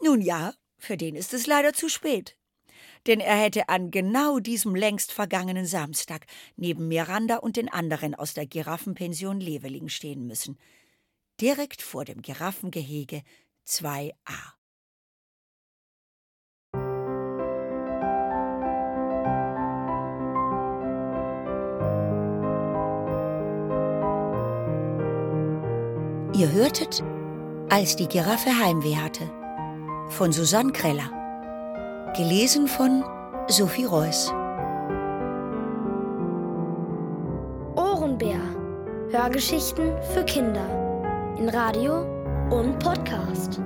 nun 0.00 0.20
ja, 0.20 0.54
für 0.78 0.96
den 0.96 1.16
ist 1.16 1.34
es 1.34 1.48
leider 1.48 1.72
zu 1.72 1.88
spät 1.88 2.36
denn 3.06 3.20
er 3.20 3.36
hätte 3.36 3.68
an 3.68 3.90
genau 3.90 4.38
diesem 4.38 4.74
längst 4.74 5.12
vergangenen 5.12 5.66
Samstag 5.66 6.26
neben 6.56 6.88
Miranda 6.88 7.36
und 7.36 7.56
den 7.56 7.68
anderen 7.68 8.14
aus 8.14 8.34
der 8.34 8.46
Giraffenpension 8.46 9.40
Leveling 9.40 9.88
stehen 9.88 10.26
müssen. 10.26 10.58
Direkt 11.40 11.82
vor 11.82 12.04
dem 12.04 12.22
Giraffengehege 12.22 13.22
2a. 13.66 14.12
Ihr 26.34 26.50
hörtet, 26.50 27.04
als 27.68 27.94
die 27.94 28.08
Giraffe 28.08 28.58
Heimweh 28.58 28.96
hatte, 28.96 29.30
von 30.08 30.32
Susanne 30.32 30.72
Kreller. 30.72 31.21
Gelesen 32.14 32.68
von 32.68 33.02
Sophie 33.48 33.86
Reuss. 33.86 34.30
Ohrenbär. 37.74 38.38
Hörgeschichten 39.10 39.94
für 40.12 40.22
Kinder. 40.24 40.66
In 41.38 41.48
Radio 41.48 42.02
und 42.50 42.78
Podcast. 42.80 43.62